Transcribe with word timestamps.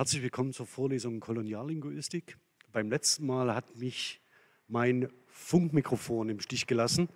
Herzlich 0.00 0.22
willkommen 0.22 0.54
zur 0.54 0.64
Vorlesung 0.64 1.20
Koloniallinguistik. 1.20 2.38
Beim 2.72 2.88
letzten 2.88 3.26
Mal 3.26 3.54
hat 3.54 3.76
mich 3.76 4.22
mein 4.66 5.10
Funkmikrofon 5.26 6.30
im 6.30 6.40
Stich 6.40 6.66
gelassen. 6.66 7.10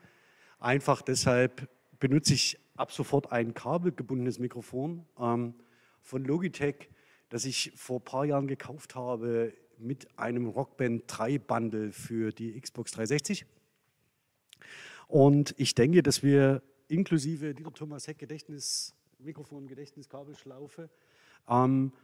Einfach 0.60 1.00
deshalb 1.00 1.66
benutze 1.98 2.34
ich 2.34 2.58
ab 2.76 2.92
sofort 2.92 3.32
ein 3.32 3.54
kabelgebundenes 3.54 4.38
Mikrofon 4.38 5.06
ähm, 5.18 5.54
von 6.02 6.26
Logitech, 6.26 6.90
das 7.30 7.46
ich 7.46 7.72
vor 7.74 8.00
ein 8.00 8.04
paar 8.04 8.26
Jahren 8.26 8.48
gekauft 8.48 8.94
habe 8.94 9.54
mit 9.78 10.18
einem 10.18 10.46
Rockband 10.46 11.04
3 11.06 11.38
Bundle 11.38 11.90
für 11.90 12.32
die 12.32 12.60
Xbox 12.60 12.92
360. 12.92 13.46
Und 15.08 15.54
ich 15.56 15.74
denke, 15.74 16.02
dass 16.02 16.22
wir 16.22 16.62
inklusive 16.88 17.54
Dieter 17.54 17.72
Thomas 17.72 18.08
Heck 18.08 18.18
Gedächtnis, 18.18 18.94
Mikrofon, 19.18 19.68
Gedächtniskabelschlaufe 19.68 20.90
ähm, 21.48 21.94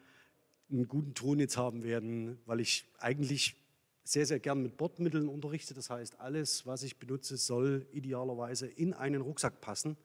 einen 0.71 0.89
guten 0.89 1.15
Ton 1.15 1.39
jetzt 1.39 1.57
haben 1.57 1.83
werden, 1.83 2.39
weil 2.47 2.61
ich 2.61 2.87
eigentlich 2.99 3.57
sehr, 4.05 4.27
sehr 4.27 4.41
gern 4.41 4.63
mit 4.63 4.77
Bordmitteln 4.77 5.29
unterrichte. 5.29 5.75
Das 5.75 5.91
heißt, 5.91 6.21
alles, 6.21 6.67
was 6.67 6.83
ich 6.83 6.99
benutze, 6.99 7.37
soll 7.37 7.87
idealerweise 7.93 8.67
in 8.67 8.95
einen 8.95 9.21
Rucksack 9.21 9.61
passen 9.61 9.97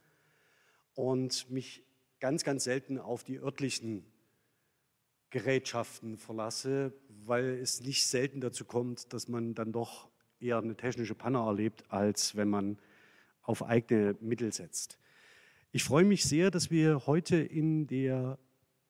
und 0.94 1.50
mich 1.50 1.84
ganz, 2.20 2.44
ganz 2.44 2.64
selten 2.64 3.00
auf 3.00 3.24
die 3.24 3.40
örtlichen 3.40 4.06
Gerätschaften 5.30 6.18
verlasse, 6.18 6.94
weil 7.26 7.46
es 7.46 7.82
nicht 7.82 8.08
selten 8.08 8.42
dazu 8.42 8.66
kommt, 8.66 9.12
dass 9.14 9.28
man 9.28 9.54
dann 9.54 9.72
doch 9.72 10.10
eher 10.40 10.60
eine 10.60 10.76
technische 10.76 11.16
Panne 11.16 11.40
erlebt, 11.40 11.84
als 11.90 12.36
wenn 12.36 12.50
man 12.50 12.78
auf 13.42 13.64
eigene 13.64 14.16
Mittel 14.22 14.54
setzt. 14.54 14.98
Ich 15.72 15.84
freue 15.84 16.06
mich 16.06 16.24
sehr, 16.24 16.52
dass 16.52 16.72
wir 16.72 17.06
heute 17.06 17.36
in 17.36 17.88
der 17.88 18.40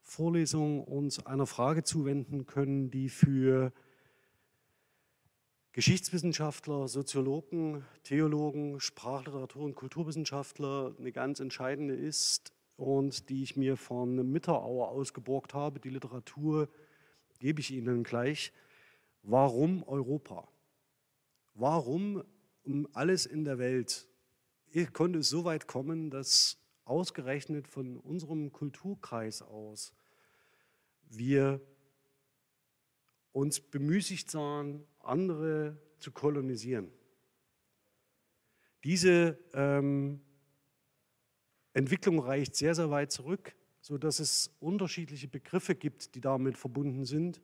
Vorlesung 0.08 0.84
uns 0.84 1.26
einer 1.26 1.48
Frage 1.48 1.84
zuwenden 1.84 2.45
können, 2.45 2.92
die 2.92 3.09
für 3.09 3.73
Geschichtswissenschaftler, 5.73 6.88
Soziologen, 6.88 7.84
Theologen, 8.03 8.80
Sprachliteratur- 8.80 9.66
und 9.66 9.75
Kulturwissenschaftler 9.75 10.95
eine 10.97 11.12
ganz 11.12 11.39
entscheidende 11.39 11.95
ist 11.95 12.53
und 12.78 13.30
die 13.30 13.42
ich 13.42 13.58
mir 13.58 13.78
von 13.78 14.31
Mitterauer 14.31 14.89
ausgeborgt 14.89 15.56
habe. 15.56 15.80
Die 15.80 15.89
Literatur 15.89 16.69
gebe 17.40 17.59
ich 17.59 17.72
Ihnen 17.72 18.03
gleich. 18.03 18.53
Warum 19.23 19.84
Europa? 19.84 20.47
Warum 21.56 22.23
um 22.64 22.88
alles 22.94 23.25
in 23.25 23.44
der 23.44 23.58
Welt 23.58 24.08
konnte 24.94 25.19
es 25.19 25.30
so 25.30 25.45
weit 25.45 25.67
kommen, 25.67 26.12
dass 26.12 26.58
ausgerechnet 26.86 27.67
von 27.67 27.97
unserem 27.97 28.52
Kulturkreis 28.52 29.41
aus 29.41 29.94
wir 31.09 31.61
uns 33.31 33.59
bemüßigt 33.59 34.30
sahen, 34.30 34.86
andere 35.00 35.78
zu 36.00 36.11
kolonisieren. 36.11 36.91
Diese 38.83 39.38
ähm, 39.53 40.22
Entwicklung 41.73 42.19
reicht 42.19 42.56
sehr, 42.56 42.75
sehr 42.75 42.91
weit 42.91 43.11
zurück, 43.11 43.56
sodass 43.81 44.19
es 44.19 44.56
unterschiedliche 44.59 45.28
Begriffe 45.28 45.75
gibt, 45.75 46.16
die 46.16 46.22
damit 46.22 46.58
verbunden 46.58 47.06
sind. 47.06 47.41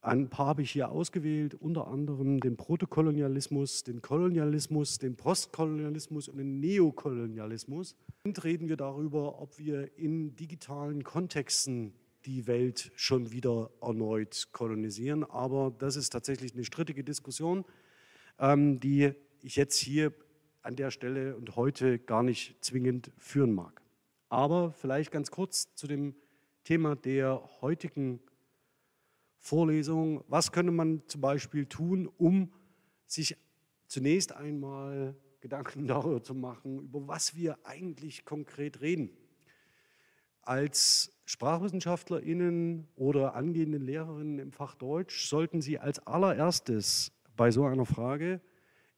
Ein 0.00 0.28
paar 0.30 0.46
habe 0.46 0.62
ich 0.62 0.70
hier 0.70 0.90
ausgewählt, 0.90 1.54
unter 1.54 1.88
anderem 1.88 2.38
den 2.38 2.56
Protokolonialismus, 2.56 3.82
den 3.82 4.02
Kolonialismus, 4.02 4.98
den 4.98 5.16
Postkolonialismus 5.16 6.28
und 6.28 6.38
den 6.38 6.60
Neokolonialismus. 6.60 7.96
Und 8.24 8.44
reden 8.44 8.68
wir 8.68 8.76
darüber, 8.76 9.40
ob 9.40 9.58
wir 9.58 9.96
in 9.98 10.36
digitalen 10.36 11.02
Kontexten 11.02 11.92
die 12.24 12.46
Welt 12.46 12.92
schon 12.96 13.30
wieder 13.32 13.70
erneut 13.80 14.48
kolonisieren. 14.52 15.24
Aber 15.24 15.72
das 15.78 15.96
ist 15.96 16.10
tatsächlich 16.10 16.54
eine 16.54 16.64
strittige 16.64 17.04
Diskussion, 17.04 17.64
ähm, 18.38 18.80
die 18.80 19.12
ich 19.42 19.56
jetzt 19.56 19.76
hier 19.76 20.12
an 20.62 20.76
der 20.76 20.90
Stelle 20.90 21.36
und 21.36 21.56
heute 21.56 21.98
gar 21.98 22.22
nicht 22.22 22.64
zwingend 22.64 23.12
führen 23.18 23.52
mag. 23.52 23.80
Aber 24.28 24.72
vielleicht 24.72 25.12
ganz 25.12 25.30
kurz 25.30 25.74
zu 25.74 25.86
dem 25.86 26.16
Thema 26.64 26.96
der 26.96 27.40
heutigen 27.60 28.20
Vorlesung. 29.46 30.24
Was 30.26 30.50
könnte 30.50 30.72
man 30.72 31.02
zum 31.06 31.20
Beispiel 31.20 31.66
tun, 31.66 32.10
um 32.18 32.52
sich 33.06 33.36
zunächst 33.86 34.34
einmal 34.34 35.14
Gedanken 35.38 35.86
darüber 35.86 36.20
zu 36.20 36.34
machen, 36.34 36.80
über 36.80 37.06
was 37.06 37.36
wir 37.36 37.56
eigentlich 37.64 38.24
konkret 38.24 38.80
reden? 38.80 39.10
Als 40.42 41.12
SprachwissenschaftlerInnen 41.26 42.88
oder 42.96 43.34
angehenden 43.34 43.82
Lehrerinnen 43.82 44.40
im 44.40 44.52
Fach 44.52 44.74
Deutsch 44.74 45.26
sollten 45.28 45.60
Sie 45.60 45.78
als 45.78 46.04
allererstes 46.06 47.12
bei 47.36 47.52
so 47.52 47.66
einer 47.66 47.86
Frage 47.86 48.40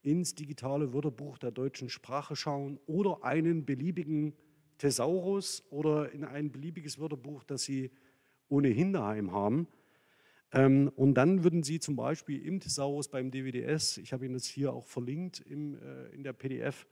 ins 0.01 0.35
digitale 0.35 0.95
Wörterbuch 0.95 1.37
der 1.37 1.51
deutschen 1.51 1.91
Sprache 1.91 2.37
schauen 2.37 2.79
oder 2.87 3.23
einen 3.23 3.67
beliebigen 3.67 4.35
Thesaurus 4.79 5.63
oder 5.71 6.11
in 6.13 6.25
ein 6.25 6.51
beliebiges 6.51 6.99
Wörterbuch, 6.99 7.45
das 7.45 7.65
Sie 7.65 7.91
ohnehin 8.49 8.95
daheim 8.95 9.33
haben. 9.33 9.69
Ähm, 10.53 10.91
und 10.97 11.15
dann 11.15 11.45
würden 11.45 11.63
Sie 11.63 11.79
zum 11.79 11.97
Beispiel 11.97 12.45
im 12.45 12.61
Thesaurus 12.61 13.09
beim 13.09 13.31
DWDS, 13.31 13.99
ich 13.99 14.13
habe 14.13 14.25
Ihnen 14.25 14.35
das 14.35 14.47
hier 14.47 14.73
auch 14.73 14.87
verlinkt 14.87 15.41
im, 15.41 15.75
äh, 15.75 16.09
in 16.15 16.23
der 16.23 16.33
PDF, 16.33 16.87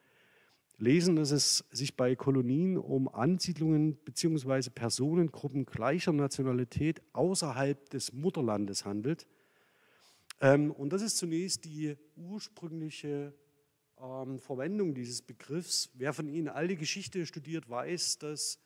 lesen, 0.78 1.16
dass 1.16 1.30
es 1.30 1.64
sich 1.70 1.96
bei 1.96 2.14
Kolonien 2.16 2.76
um 2.76 3.08
Ansiedlungen 3.08 3.96
bzw. 3.96 4.70
Personengruppen 4.70 5.64
gleicher 5.64 6.12
Nationalität 6.12 7.00
außerhalb 7.14 7.88
des 7.90 8.12
Mutterlandes 8.12 8.84
handelt. 8.84 9.26
Ähm, 10.40 10.70
und 10.70 10.92
das 10.92 11.00
ist 11.00 11.16
zunächst 11.16 11.64
die 11.64 11.96
ursprüngliche 12.16 13.32
ähm, 13.98 14.38
Verwendung 14.38 14.94
dieses 14.94 15.22
Begriffs. 15.22 15.90
Wer 15.94 16.12
von 16.12 16.28
Ihnen 16.28 16.48
all 16.48 16.68
die 16.68 16.76
Geschichte 16.76 17.24
studiert, 17.24 17.70
weiß, 17.70 18.18
dass 18.18 18.60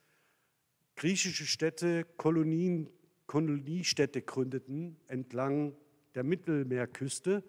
griechische 0.97 1.47
Städte 1.47 2.05
Kolonien 2.17 2.91
Koloniestädte 3.31 4.23
gründeten 4.23 4.97
entlang 5.07 5.77
der 6.17 6.25
Mittelmeerküste 6.25 7.45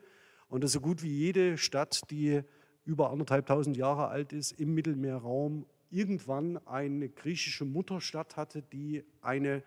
und 0.48 0.64
dass 0.64 0.74
so 0.74 0.80
gut 0.80 1.02
wie 1.02 1.10
jede 1.10 1.58
Stadt, 1.58 2.02
die 2.12 2.42
über 2.86 3.10
anderthalbtausend 3.10 3.76
Jahre 3.76 4.10
alt 4.10 4.32
ist, 4.32 4.52
im 4.52 4.76
Mittelmeerraum 4.76 5.66
irgendwann 5.90 6.60
eine 6.68 7.10
griechische 7.10 7.66
Mutterstadt 7.66 8.38
hatte, 8.38 8.62
die 8.62 9.04
eine 9.22 9.64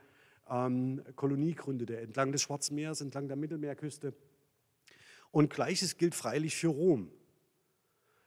ähm, 0.48 1.02
Kolonie 1.16 1.56
gründete, 1.56 1.96
entlang 1.96 2.30
des 2.30 2.42
Schwarzen 2.42 2.76
Meeres, 2.76 3.00
entlang 3.00 3.26
der 3.26 3.36
Mittelmeerküste. 3.36 4.14
Und 5.32 5.50
gleiches 5.50 5.98
gilt 5.98 6.14
freilich 6.14 6.54
für 6.54 6.68
Rom. 6.68 7.10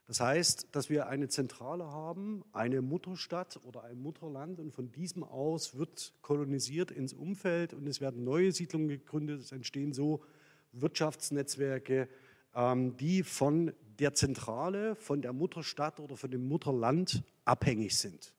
Das 0.07 0.21
heißt, 0.21 0.69
dass 0.71 0.89
wir 0.89 1.07
eine 1.07 1.27
Zentrale 1.27 1.85
haben, 1.91 2.45
eine 2.53 2.81
Mutterstadt 2.81 3.59
oder 3.65 3.83
ein 3.83 3.99
Mutterland 3.99 4.57
und 4.57 4.71
von 4.71 4.89
diesem 4.89 5.21
aus 5.21 5.77
wird 5.77 6.13
kolonisiert 6.21 6.91
ins 6.91 7.11
Umfeld 7.11 7.73
und 7.73 7.85
es 7.87 7.99
werden 7.99 8.23
neue 8.23 8.53
Siedlungen 8.53 8.87
gegründet, 8.87 9.41
es 9.41 9.51
entstehen 9.51 9.91
so 9.91 10.23
Wirtschaftsnetzwerke, 10.71 12.07
ähm, 12.55 12.95
die 12.95 13.21
von 13.21 13.73
der 13.99 14.13
Zentrale, 14.13 14.95
von 14.95 15.21
der 15.21 15.33
Mutterstadt 15.33 15.99
oder 15.99 16.15
von 16.15 16.31
dem 16.31 16.47
Mutterland 16.47 17.21
abhängig 17.43 17.97
sind. 17.97 18.33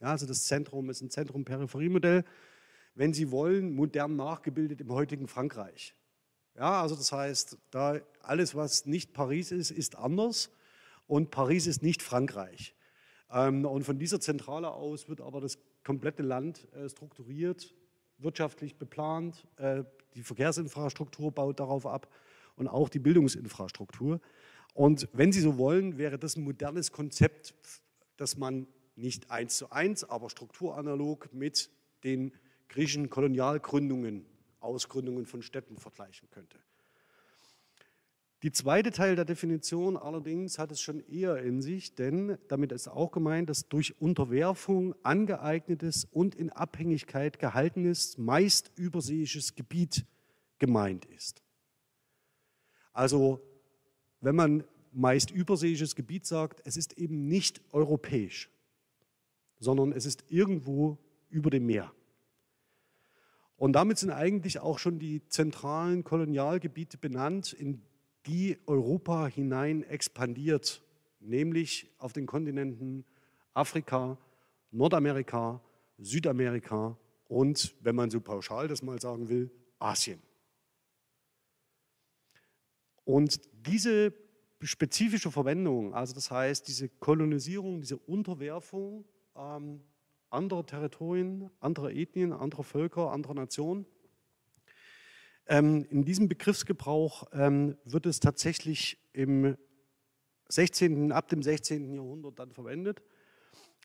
Ja, 0.00 0.08
also 0.08 0.26
das 0.26 0.44
Zentrum 0.44 0.90
ist 0.90 1.00
ein 1.00 1.10
Zentrum-Peripherie-Modell, 1.10 2.24
wenn 2.96 3.14
Sie 3.14 3.30
wollen, 3.30 3.72
modern 3.76 4.16
nachgebildet 4.16 4.80
im 4.80 4.90
heutigen 4.90 5.28
Frankreich. 5.28 5.94
Ja, 6.56 6.82
also 6.82 6.96
das 6.96 7.12
heißt, 7.12 7.56
da 7.70 8.00
alles, 8.20 8.56
was 8.56 8.86
nicht 8.86 9.12
Paris 9.12 9.52
ist, 9.52 9.70
ist 9.70 9.96
anders 9.96 10.50
und 11.06 11.30
Paris 11.30 11.66
ist 11.66 11.82
nicht 11.82 12.02
Frankreich. 12.02 12.74
Ähm, 13.30 13.64
und 13.64 13.84
von 13.84 13.98
dieser 13.98 14.20
Zentrale 14.20 14.70
aus 14.70 15.08
wird 15.08 15.20
aber 15.20 15.40
das 15.40 15.58
komplette 15.82 16.22
Land 16.22 16.72
äh, 16.72 16.88
strukturiert, 16.88 17.74
wirtschaftlich 18.18 18.76
beplant. 18.76 19.46
Äh, 19.56 19.84
die 20.14 20.22
Verkehrsinfrastruktur 20.22 21.32
baut 21.32 21.60
darauf 21.60 21.86
ab 21.86 22.12
und 22.56 22.68
auch 22.68 22.88
die 22.88 23.00
Bildungsinfrastruktur. 23.00 24.20
Und 24.74 25.08
wenn 25.12 25.32
Sie 25.32 25.40
so 25.40 25.58
wollen, 25.58 25.98
wäre 25.98 26.18
das 26.18 26.36
ein 26.36 26.44
modernes 26.44 26.90
Konzept, 26.90 27.54
das 28.16 28.36
man 28.36 28.66
nicht 28.96 29.30
eins 29.30 29.56
zu 29.56 29.70
eins, 29.70 30.04
aber 30.04 30.30
strukturanalog 30.30 31.32
mit 31.32 31.70
den 32.04 32.32
griechischen 32.68 33.10
Kolonialgründungen, 33.10 34.26
Ausgründungen 34.60 35.26
von 35.26 35.42
Städten 35.42 35.76
vergleichen 35.76 36.28
könnte. 36.30 36.58
Die 38.44 38.52
zweite 38.52 38.90
Teil 38.90 39.16
der 39.16 39.24
Definition 39.24 39.96
allerdings 39.96 40.58
hat 40.58 40.70
es 40.70 40.78
schon 40.78 41.00
eher 41.08 41.38
in 41.38 41.62
sich, 41.62 41.94
denn 41.94 42.36
damit 42.48 42.72
ist 42.72 42.88
auch 42.88 43.10
gemeint, 43.10 43.48
dass 43.48 43.70
durch 43.70 43.98
Unterwerfung 44.02 44.94
angeeignetes 45.02 46.04
und 46.04 46.34
in 46.34 46.50
Abhängigkeit 46.50 47.38
gehaltenes, 47.38 48.18
meist 48.18 48.70
überseeisches 48.76 49.54
Gebiet 49.54 50.04
gemeint 50.58 51.06
ist. 51.06 51.42
Also 52.92 53.40
wenn 54.20 54.36
man 54.36 54.64
meist 54.92 55.30
überseeisches 55.30 55.94
Gebiet 55.94 56.26
sagt, 56.26 56.60
es 56.66 56.76
ist 56.76 56.98
eben 56.98 57.26
nicht 57.26 57.62
europäisch, 57.72 58.50
sondern 59.58 59.90
es 59.90 60.04
ist 60.04 60.22
irgendwo 60.28 60.98
über 61.30 61.48
dem 61.48 61.64
Meer. 61.64 61.90
Und 63.56 63.72
damit 63.72 63.96
sind 63.96 64.10
eigentlich 64.10 64.58
auch 64.58 64.78
schon 64.78 64.98
die 64.98 65.26
zentralen 65.28 66.04
Kolonialgebiete 66.04 66.98
benannt, 66.98 67.54
in 67.54 67.80
die 68.26 68.58
Europa 68.66 69.26
hinein 69.26 69.82
expandiert, 69.84 70.82
nämlich 71.20 71.90
auf 71.98 72.12
den 72.12 72.26
Kontinenten 72.26 73.04
Afrika, 73.52 74.18
Nordamerika, 74.70 75.60
Südamerika 75.98 76.96
und, 77.28 77.74
wenn 77.80 77.94
man 77.94 78.10
so 78.10 78.20
pauschal 78.20 78.68
das 78.68 78.82
mal 78.82 79.00
sagen 79.00 79.28
will, 79.28 79.50
Asien. 79.78 80.20
Und 83.04 83.40
diese 83.52 84.14
spezifische 84.62 85.30
Verwendung, 85.30 85.94
also 85.94 86.14
das 86.14 86.30
heißt 86.30 86.66
diese 86.68 86.88
Kolonisierung, 86.88 87.80
diese 87.80 87.98
Unterwerfung 87.98 89.04
ähm, 89.36 89.82
anderer 90.30 90.66
Territorien, 90.66 91.50
anderer 91.60 91.90
Ethnien, 91.90 92.32
anderer 92.32 92.64
Völker, 92.64 93.12
anderer 93.12 93.34
Nationen, 93.34 93.86
in 95.46 96.04
diesem 96.04 96.28
Begriffsgebrauch 96.28 97.24
ähm, 97.32 97.76
wird 97.84 98.06
es 98.06 98.18
tatsächlich 98.18 98.98
im 99.12 99.56
16., 100.48 101.12
ab 101.12 101.28
dem 101.28 101.42
16. 101.42 101.94
Jahrhundert 101.94 102.38
dann 102.38 102.50
verwendet. 102.52 103.02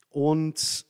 Und 0.10 0.86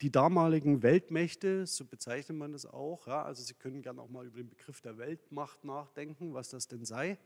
die 0.00 0.10
damaligen 0.10 0.82
Weltmächte, 0.82 1.66
so 1.66 1.84
bezeichnet 1.84 2.38
man 2.38 2.52
das 2.52 2.66
auch, 2.66 3.06
ja, 3.06 3.22
also 3.22 3.42
Sie 3.42 3.54
können 3.54 3.82
gerne 3.82 4.00
auch 4.00 4.08
mal 4.08 4.26
über 4.26 4.38
den 4.38 4.48
Begriff 4.48 4.80
der 4.80 4.98
Weltmacht 4.98 5.64
nachdenken, 5.64 6.32
was 6.32 6.48
das 6.48 6.68
denn 6.68 6.84
sei, 6.84 7.18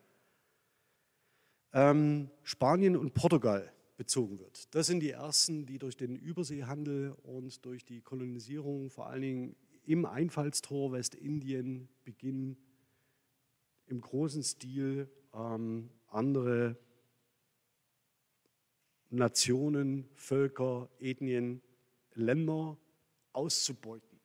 ähm, 1.72 2.30
Spanien 2.42 2.96
und 2.96 3.14
Portugal 3.14 3.72
bezogen 3.96 4.40
wird. 4.40 4.74
Das 4.74 4.88
sind 4.88 5.00
die 5.00 5.10
ersten, 5.10 5.66
die 5.66 5.78
durch 5.78 5.96
den 5.96 6.16
Überseehandel 6.16 7.12
und 7.22 7.64
durch 7.64 7.84
die 7.84 8.00
Kolonisierung 8.00 8.90
vor 8.90 9.06
allen 9.06 9.22
Dingen 9.22 9.56
im 9.84 10.04
Einfallstor 10.04 10.92
Westindien 10.92 11.88
beginnen, 12.04 12.56
im 13.86 14.00
großen 14.00 14.42
Stil 14.42 15.08
ähm, 15.32 15.90
andere 16.08 16.76
Nationen, 19.10 20.08
Völker, 20.14 20.88
Ethnien, 20.98 21.62
Länder 22.14 22.76
auszubeuten. 23.32 24.20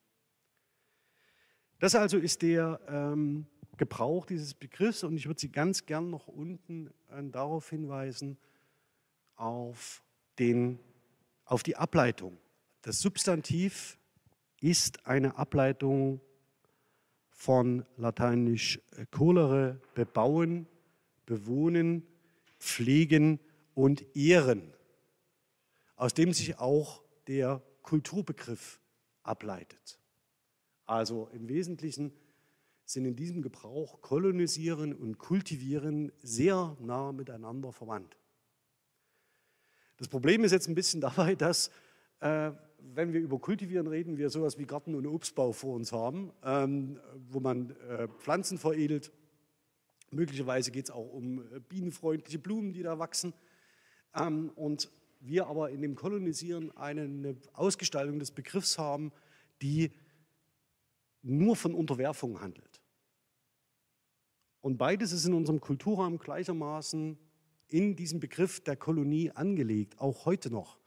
Das 1.80 1.96
also 1.96 2.18
ist 2.18 2.42
der 2.42 2.80
ähm, 2.88 3.48
Gebrauch 3.78 4.26
dieses 4.26 4.54
Begriffs 4.54 5.04
und 5.04 5.16
ich 5.16 5.28
würde 5.28 5.40
Sie 5.40 5.52
ganz 5.52 5.86
gern 5.86 6.10
noch 6.10 6.28
unten 6.28 6.88
äh, 7.10 7.24
darauf 7.24 7.70
hinweisen, 7.70 8.38
auf, 9.36 10.04
den, 10.38 10.80
auf 11.46 11.64
die 11.64 11.78
Ableitung. 11.78 12.38
Das 12.82 13.00
Substantiv 13.00 13.98
ist 14.60 15.06
eine 15.06 15.38
Ableitung 15.38 16.20
von 17.40 17.86
lateinisch 17.96 18.82
colere, 19.12 19.80
bebauen, 19.94 20.68
bewohnen, 21.26 22.06
pflegen 22.60 23.40
und 23.76 24.14
ehren, 24.14 24.74
aus 25.96 26.14
dem 26.14 26.34
sich 26.34 26.60
auch 26.60 27.02
der 27.28 27.64
Kulturbegriff 27.82 28.82
ableitet. 29.24 30.02
Also 30.86 31.30
im 31.32 31.48
Wesentlichen 31.48 32.12
sind 32.84 33.06
in 33.06 33.16
diesem 33.16 33.42
Gebrauch 33.42 34.02
kolonisieren 34.02 34.94
und 34.94 35.18
kultivieren 35.18 36.12
sehr 36.22 36.76
nah 36.82 37.14
miteinander 37.14 37.72
verwandt. 37.72 38.18
Das 39.96 40.10
Problem 40.10 40.44
ist 40.44 40.52
jetzt 40.52 40.68
ein 40.68 40.76
bisschen 40.76 41.00
dabei, 41.10 41.36
dass 41.36 41.72
äh, 42.20 42.52
wenn 42.96 43.14
wir 43.14 43.20
über 43.20 43.40
Kultivieren 43.40 43.88
reden, 43.88 44.18
wir 44.18 44.30
sowas 44.30 44.58
wie 44.58 44.66
Garten- 44.66 44.96
und 44.96 45.06
Obstbau 45.08 45.52
vor 45.52 45.76
uns 45.76 45.92
haben, 45.92 46.32
ähm, 46.44 47.00
wo 47.30 47.40
man 47.40 47.72
äh, 47.90 48.08
Pflanzen 48.20 48.58
veredelt. 48.58 49.12
Möglicherweise 50.12 50.72
geht 50.72 50.86
es 50.86 50.92
auch 50.92 51.14
um 51.14 51.40
äh, 51.40 51.60
bienenfreundliche 51.60 52.40
Blumen, 52.40 52.74
die 52.74 52.84
da 52.84 53.00
wachsen. 53.00 53.34
Ähm, 54.16 54.52
und 54.56 54.90
wir 55.20 55.48
aber 55.48 55.70
in 55.70 55.82
dem 55.82 55.96
Kolonisieren 55.96 56.76
eine 56.78 57.36
Ausgestaltung 57.54 58.20
des 58.20 58.32
Begriffs 58.32 58.78
haben, 58.78 59.12
die 59.62 59.92
nur 61.22 61.56
von 61.56 61.74
Unterwerfung 61.74 62.42
handelt. 62.42 62.82
Und 64.62 64.78
beides 64.78 65.12
ist 65.12 65.26
in 65.26 65.34
unserem 65.34 65.60
Kulturraum 65.60 66.18
gleichermaßen 66.18 67.18
in 67.68 67.96
diesem 67.96 68.20
Begriff 68.20 68.62
der 68.62 68.76
Kolonie 68.76 69.32
angelegt, 69.32 70.00
auch 70.00 70.26
heute 70.26 70.50
noch. 70.50 70.80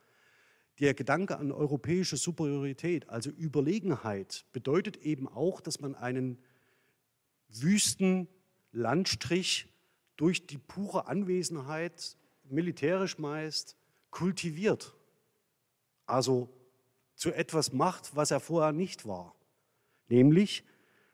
Der 0.82 0.94
Gedanke 0.94 1.38
an 1.38 1.52
europäische 1.52 2.16
Superiorität, 2.16 3.08
also 3.08 3.30
Überlegenheit, 3.30 4.44
bedeutet 4.52 4.96
eben 4.96 5.28
auch, 5.28 5.60
dass 5.60 5.78
man 5.78 5.94
einen 5.94 6.38
wüsten 7.48 8.26
Landstrich 8.72 9.68
durch 10.16 10.44
die 10.48 10.58
pure 10.58 11.06
Anwesenheit, 11.06 12.16
militärisch 12.42 13.18
meist, 13.18 13.76
kultiviert. 14.10 14.96
Also 16.06 16.48
zu 17.14 17.32
etwas 17.32 17.72
macht, 17.72 18.16
was 18.16 18.32
er 18.32 18.40
vorher 18.40 18.72
nicht 18.72 19.06
war. 19.06 19.36
Nämlich 20.08 20.64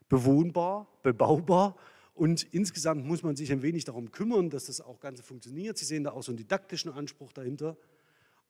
bewohnbar, 0.08 0.88
bebaubar 1.02 1.76
und 2.14 2.42
insgesamt 2.54 3.04
muss 3.04 3.22
man 3.22 3.36
sich 3.36 3.52
ein 3.52 3.60
wenig 3.60 3.84
darum 3.84 4.12
kümmern, 4.12 4.48
dass 4.48 4.64
das 4.64 4.80
auch 4.80 4.98
Ganze 4.98 5.22
funktioniert. 5.22 5.76
Sie 5.76 5.84
sehen 5.84 6.04
da 6.04 6.12
auch 6.12 6.22
so 6.22 6.32
einen 6.32 6.38
didaktischen 6.38 6.90
Anspruch 6.90 7.34
dahinter. 7.34 7.76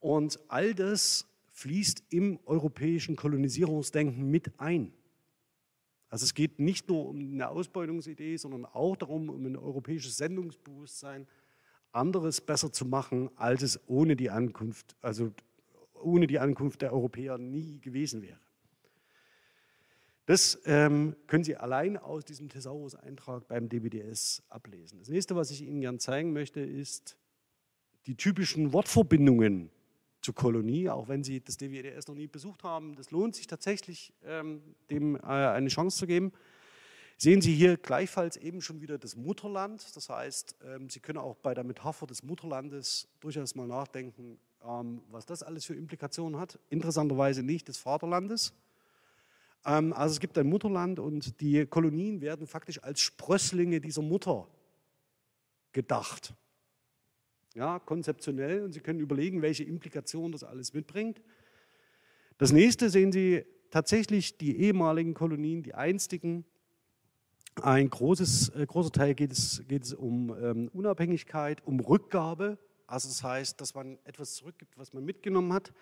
Und 0.01 0.39
all 0.49 0.75
das 0.75 1.27
fließt 1.53 2.05
im 2.11 2.39
europäischen 2.47 3.17
Kolonisierungsdenken 3.17 4.31
mit 4.31 4.61
ein. 4.61 4.93
Also 6.09 6.25
es 6.25 6.35
geht 6.35 6.59
nicht 6.59 6.89
nur 6.89 7.07
um 7.07 7.19
eine 7.19 7.49
Ausbeutungsidee, 7.49 8.37
sondern 8.37 8.65
auch 8.65 8.97
darum, 8.97 9.29
um 9.29 9.45
ein 9.45 9.57
europäisches 9.57 10.17
Sendungsbewusstsein, 10.17 11.27
anderes 11.93 12.41
besser 12.41 12.73
zu 12.73 12.87
machen, 12.87 13.31
als 13.37 13.63
es 13.63 13.81
ohne 13.89 14.15
die 14.15 14.31
Ankunft, 14.31 14.97
also 15.01 15.33
ohne 15.95 16.27
die 16.27 16.39
Ankunft 16.39 16.83
der 16.83 16.93
Europäer 16.93 17.39
nie 17.39 17.81
gewesen 17.81 18.23
wäre. 18.23 18.39
Das 20.27 20.61
ähm, 20.67 21.17
können 21.27 21.43
Sie 21.43 21.57
allein 21.57 21.97
aus 21.97 22.25
diesem 22.25 22.51
Thesaurus-Eintrag 22.51 23.49
beim 23.49 23.69
DBDS 23.69 24.43
ablesen. 24.51 24.99
Das 24.99 25.09
nächste, 25.09 25.35
was 25.35 25.51
ich 25.51 25.63
Ihnen 25.63 25.81
gerne 25.81 25.99
zeigen 25.99 26.35
möchte, 26.35 26.61
ist 26.61 27.17
die 28.07 28.15
typischen 28.15 28.75
Wortverbindungen 28.75 29.71
zur 30.29 30.35
Kolonie, 30.35 30.91
auch 30.91 31.09
wenn 31.09 31.25
Sie 31.25 31.41
das 31.41 31.57
DWDS 31.57 32.07
noch 32.07 32.15
nie 32.15 32.27
besucht 32.27 32.63
haben. 32.63 32.95
Das 32.97 33.11
lohnt 33.11 33.35
sich 33.35 33.47
tatsächlich, 33.47 34.13
ähm, 34.27 34.61
dem 34.91 35.17
äh, 35.17 35.21
eine 35.21 35.69
Chance 35.69 35.97
zu 35.97 36.07
geben. 36.07 36.33
Sehen 37.17 37.41
Sie 37.41 37.55
hier 37.55 37.79
gleichfalls 37.79 38.37
eben 38.37 38.61
schon 38.61 38.83
wieder 38.83 38.99
das 38.99 39.17
Mutterland. 39.17 39.97
Das 39.97 40.11
heißt, 40.11 40.57
ähm, 40.67 40.91
Sie 40.91 41.01
können 41.01 41.17
auch 41.17 41.37
bei 41.37 41.55
der 41.55 41.65
Metapher 41.65 42.07
des 42.07 42.23
Mutterlandes 42.23 43.09
durchaus 43.21 43.55
mal 43.55 43.67
nachdenken, 43.67 44.39
ähm, 44.63 45.01
was 45.11 45.25
das 45.25 45.43
alles 45.43 45.65
für 45.65 45.75
Implikationen 45.75 46.39
hat. 46.39 46.59
Interessanterweise 46.69 47.43
nicht 47.43 47.67
des 47.69 47.79
Vaterlandes, 47.79 48.53
also 49.65 50.13
es 50.13 50.21
gibt 50.21 50.39
ein 50.39 50.49
Mutterland 50.49 50.99
und 50.99 51.41
die 51.41 51.67
Kolonien 51.67 52.21
werden 52.21 52.47
faktisch 52.47 52.83
als 52.83 53.01
Sprösslinge 53.01 53.81
dieser 53.81 54.03
Mutter 54.03 54.47
gedacht. 55.73 56.33
Ja, 57.59 57.81
konzeptionell 57.81 58.63
und 58.63 58.73
Sie 58.73 58.79
können 58.79 59.01
überlegen, 59.01 59.43
welche 59.43 59.65
Implikationen 59.65 60.31
das 60.31 60.45
alles 60.45 60.75
mitbringt. 60.75 61.21
Das 62.39 62.53
nächste 62.53 62.89
sehen 62.89 63.11
Sie 63.11 63.45
tatsächlich 63.73 64.39
die 64.39 64.61
ehemaligen 64.61 65.13
Kolonien, 65.13 65.65
die 65.65 65.75
einstigen. 65.75 66.45
Ein 67.61 67.91
großes, 67.91 68.51
äh, 68.51 68.65
großer 68.65 68.93
Teil 68.93 69.17
geht 69.17 69.33
es, 69.33 69.65
geht 69.67 69.83
es 69.83 69.93
um 69.93 70.33
ähm, 70.41 70.71
Unabhängigkeit, 70.73 71.61
um 71.67 71.81
Rückgabe. 71.81 72.59
Also 72.87 73.09
das 73.09 73.25
heißt, 73.25 73.61
dass 73.61 73.75
man 73.75 73.99
etwas 74.05 74.35
zurückgibt, 74.35 74.79
was 74.79 74.93
man 74.93 75.05
mitgenommen 75.05 75.53
hat. 75.53 75.73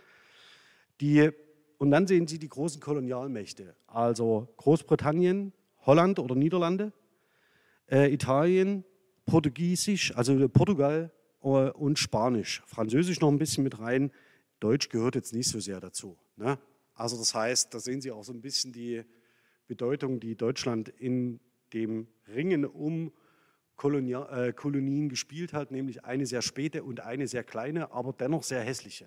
Die 1.02 1.30
und 1.76 1.90
dann 1.90 2.06
sehen 2.06 2.26
Sie 2.26 2.38
die 2.38 2.48
großen 2.48 2.80
Kolonialmächte, 2.80 3.76
also 3.86 4.48
Großbritannien, 4.56 5.52
Holland 5.84 6.20
oder 6.20 6.36
Niederlande, 6.36 6.94
äh, 7.90 8.10
Italien, 8.10 8.82
Portugiesisch, 9.26 10.16
also 10.16 10.48
Portugal 10.48 11.12
und 11.46 11.98
Spanisch. 11.98 12.62
Französisch 12.66 13.20
noch 13.20 13.28
ein 13.28 13.38
bisschen 13.38 13.62
mit 13.64 13.78
rein. 13.78 14.10
Deutsch 14.58 14.88
gehört 14.88 15.14
jetzt 15.14 15.32
nicht 15.32 15.48
so 15.48 15.60
sehr 15.60 15.80
dazu. 15.80 16.18
Ne? 16.36 16.58
Also 16.94 17.16
das 17.16 17.34
heißt, 17.34 17.72
da 17.72 17.78
sehen 17.78 18.00
Sie 18.00 18.10
auch 18.10 18.24
so 18.24 18.32
ein 18.32 18.40
bisschen 18.40 18.72
die 18.72 19.04
Bedeutung, 19.68 20.18
die 20.18 20.34
Deutschland 20.34 20.88
in 20.88 21.40
dem 21.72 22.08
Ringen 22.28 22.64
um 22.64 23.12
Kolonia, 23.76 24.46
äh, 24.46 24.52
Kolonien 24.52 25.08
gespielt 25.08 25.52
hat, 25.52 25.70
nämlich 25.70 26.04
eine 26.04 26.26
sehr 26.26 26.42
späte 26.42 26.82
und 26.82 27.00
eine 27.00 27.28
sehr 27.28 27.44
kleine, 27.44 27.92
aber 27.92 28.12
dennoch 28.12 28.42
sehr 28.42 28.62
hässliche. 28.62 29.06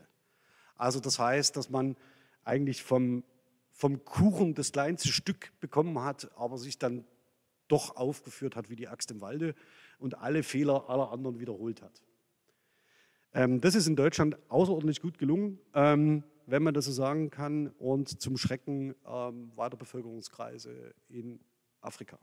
Also 0.75 1.00
das 1.00 1.19
heißt, 1.19 1.58
dass 1.58 1.69
man 1.69 1.98
eigentlich 2.43 2.84
vom, 2.84 3.24
vom 3.72 4.05
Kuchen 4.05 4.53
das 4.53 4.72
kleinste 4.72 5.10
Stück 5.10 5.51
bekommen 5.60 6.00
hat, 6.00 6.31
aber 6.38 6.58
sich 6.58 6.77
dann 6.77 7.05
doch 7.67 7.96
aufgeführt 7.96 8.55
hat 8.55 8.69
wie 8.69 8.75
die 8.75 8.88
Axt 8.88 9.12
im 9.12 9.22
Walde 9.22 9.55
und 9.98 10.17
alle 10.19 10.43
Fehler 10.43 10.89
aller 10.89 11.12
anderen 11.12 11.39
wiederholt 11.39 11.81
hat. 11.81 12.01
Ähm, 13.33 13.62
das 13.62 13.75
ist 13.75 13.88
in 13.88 13.95
Deutschland 13.95 14.38
außerordentlich 14.50 15.01
gut 15.01 15.17
gelungen. 15.17 15.59
Ähm, 15.74 16.24
wenn 16.50 16.63
man 16.63 16.74
das 16.74 16.86
so 16.86 16.91
sagen 16.91 17.29
kann, 17.29 17.67
und 17.77 18.21
zum 18.21 18.38
Schrecken 18.38 18.95
ähm, 19.05 19.51
weiter 19.55 19.77
Bevölkerungskreise 19.77 20.93
in 21.07 21.39
Afrika. 21.81 22.17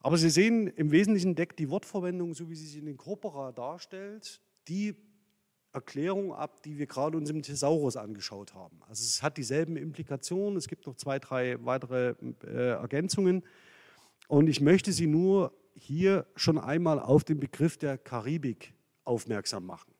Aber 0.00 0.18
Sie 0.18 0.28
sehen, 0.28 0.66
im 0.66 0.90
Wesentlichen 0.90 1.34
deckt 1.34 1.58
die 1.58 1.70
Wortverwendung, 1.70 2.34
so 2.34 2.50
wie 2.50 2.54
sie 2.54 2.66
sich 2.66 2.78
in 2.78 2.86
den 2.86 2.98
Corpora 2.98 3.52
darstellt, 3.52 4.42
die 4.68 4.94
Erklärung 5.72 6.32
ab, 6.32 6.62
die 6.62 6.78
wir 6.78 6.86
gerade 6.86 7.16
uns 7.16 7.30
im 7.30 7.42
Thesaurus 7.42 7.96
angeschaut 7.96 8.54
haben. 8.54 8.80
Also 8.86 9.02
es 9.02 9.22
hat 9.22 9.38
dieselben 9.38 9.76
Implikationen, 9.76 10.56
es 10.56 10.68
gibt 10.68 10.86
noch 10.86 10.94
zwei, 10.96 11.18
drei 11.18 11.56
weitere 11.64 12.14
äh, 12.44 12.72
Ergänzungen. 12.72 13.42
Und 14.28 14.48
ich 14.48 14.60
möchte 14.60 14.92
Sie 14.92 15.06
nur 15.06 15.52
hier 15.74 16.26
schon 16.36 16.58
einmal 16.58 17.00
auf 17.00 17.24
den 17.24 17.40
Begriff 17.40 17.78
der 17.78 17.98
Karibik 17.98 18.74
aufmerksam 19.04 19.66
machen. 19.66 19.94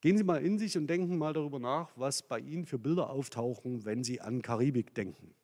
Gehen 0.00 0.18
Sie 0.18 0.24
mal 0.24 0.44
in 0.44 0.58
sich 0.58 0.76
und 0.76 0.86
denken 0.86 1.18
mal 1.18 1.32
darüber 1.32 1.58
nach, 1.58 1.90
was 1.96 2.22
bei 2.22 2.38
Ihnen 2.38 2.66
für 2.66 2.78
Bilder 2.78 3.10
auftauchen, 3.10 3.84
wenn 3.84 4.04
Sie 4.04 4.20
an 4.20 4.42
Karibik 4.42 4.94
denken. 4.94 5.34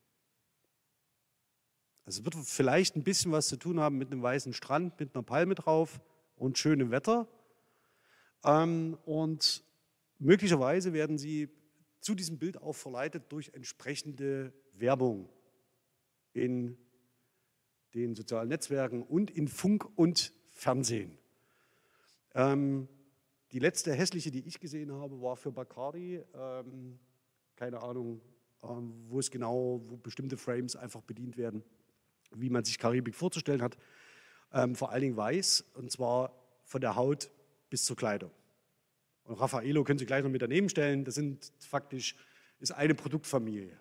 Also 2.04 2.20
es 2.20 2.24
wird 2.24 2.34
vielleicht 2.46 2.96
ein 2.96 3.04
bisschen 3.04 3.32
was 3.32 3.48
zu 3.48 3.56
tun 3.56 3.80
haben 3.80 3.98
mit 3.98 4.12
einem 4.12 4.22
weißen 4.22 4.52
Strand, 4.52 4.98
mit 5.00 5.14
einer 5.14 5.22
Palme 5.22 5.54
drauf 5.54 6.00
und 6.36 6.58
schönem 6.58 6.90
Wetter. 6.90 7.28
Ähm, 8.44 8.98
und 9.04 9.64
möglicherweise 10.18 10.92
werden 10.92 11.18
Sie 11.18 11.48
zu 12.00 12.14
diesem 12.14 12.38
Bild 12.38 12.60
auch 12.60 12.74
verleitet 12.74 13.30
durch 13.30 13.50
entsprechende 13.54 14.52
Werbung 14.74 15.28
in 16.32 16.76
den 17.94 18.14
sozialen 18.14 18.48
Netzwerken 18.48 19.02
und 19.02 19.30
in 19.30 19.48
Funk 19.48 19.86
und 19.96 20.32
Fernsehen. 20.62 21.18
Ähm, 22.34 22.88
die 23.52 23.58
letzte 23.58 23.92
hässliche, 23.92 24.30
die 24.30 24.46
ich 24.46 24.60
gesehen 24.60 24.92
habe, 24.92 25.20
war 25.20 25.36
für 25.36 25.52
Bacardi. 25.52 26.22
Ähm, 26.34 26.98
keine 27.56 27.82
Ahnung, 27.82 28.20
wo 29.08 29.18
es 29.18 29.30
genau, 29.30 29.80
wo 29.84 29.96
bestimmte 29.96 30.36
Frames 30.36 30.76
einfach 30.76 31.02
bedient 31.02 31.36
werden 31.36 31.64
wie 32.34 32.50
man 32.50 32.64
sich 32.64 32.78
Karibik 32.78 33.14
vorzustellen 33.14 33.62
hat. 33.62 33.76
Ähm, 34.52 34.74
vor 34.74 34.90
allen 34.90 35.02
Dingen 35.02 35.16
weiß, 35.16 35.64
und 35.74 35.90
zwar 35.90 36.32
von 36.64 36.80
der 36.80 36.96
Haut 36.96 37.30
bis 37.70 37.84
zur 37.84 37.96
Kleidung. 37.96 38.30
Und 39.24 39.34
Raffaello 39.36 39.84
können 39.84 39.98
Sie 39.98 40.06
gleich 40.06 40.22
noch 40.22 40.30
mit 40.30 40.42
daneben 40.42 40.68
stellen. 40.68 41.04
Das 41.04 41.14
sind 41.14 41.52
faktisch 41.58 42.16
ist 42.58 42.72
eine 42.72 42.94
Produktfamilie. 42.94 43.76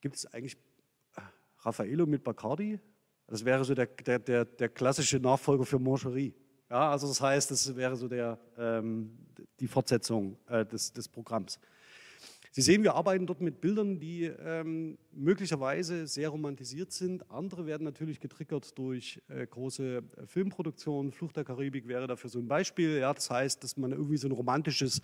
Gibt 0.00 0.16
es 0.16 0.26
eigentlich 0.26 0.56
äh, 1.16 1.20
Raffaello 1.60 2.06
mit 2.06 2.24
Bacardi? 2.24 2.80
Das 3.26 3.44
wäre 3.44 3.64
so 3.64 3.74
der, 3.74 3.86
der, 3.86 4.18
der, 4.18 4.44
der 4.44 4.68
klassische 4.68 5.18
Nachfolger 5.18 5.64
für 5.64 5.78
Mancherie. 5.78 6.34
Ja, 6.70 6.90
also 6.90 7.06
das 7.06 7.20
heißt, 7.20 7.50
das 7.50 7.76
wäre 7.76 7.96
so 7.96 8.08
der, 8.08 8.38
ähm, 8.58 9.10
die 9.60 9.68
Fortsetzung 9.68 10.36
äh, 10.48 10.64
des, 10.64 10.92
des 10.92 11.08
Programms. 11.08 11.58
Sie 12.50 12.62
sehen, 12.62 12.84
wir 12.84 12.94
arbeiten 12.94 13.26
dort 13.26 13.40
mit 13.40 13.60
Bildern, 13.60 13.98
die 13.98 14.26
ähm, 14.26 14.96
möglicherweise 15.10 16.06
sehr 16.06 16.28
romantisiert 16.28 16.92
sind. 16.92 17.28
Andere 17.28 17.66
werden 17.66 17.82
natürlich 17.82 18.20
getriggert 18.20 18.78
durch 18.78 19.20
äh, 19.26 19.44
große 19.44 19.96
äh, 19.96 20.26
Filmproduktionen. 20.26 21.10
Flucht 21.10 21.36
der 21.36 21.42
Karibik 21.42 21.88
wäre 21.88 22.06
dafür 22.06 22.30
so 22.30 22.38
ein 22.38 22.46
Beispiel. 22.46 22.98
Ja, 22.98 23.12
das 23.12 23.28
heißt, 23.28 23.64
dass 23.64 23.76
man 23.76 23.90
irgendwie 23.90 24.18
so 24.18 24.28
ein 24.28 24.32
romantisches 24.32 25.02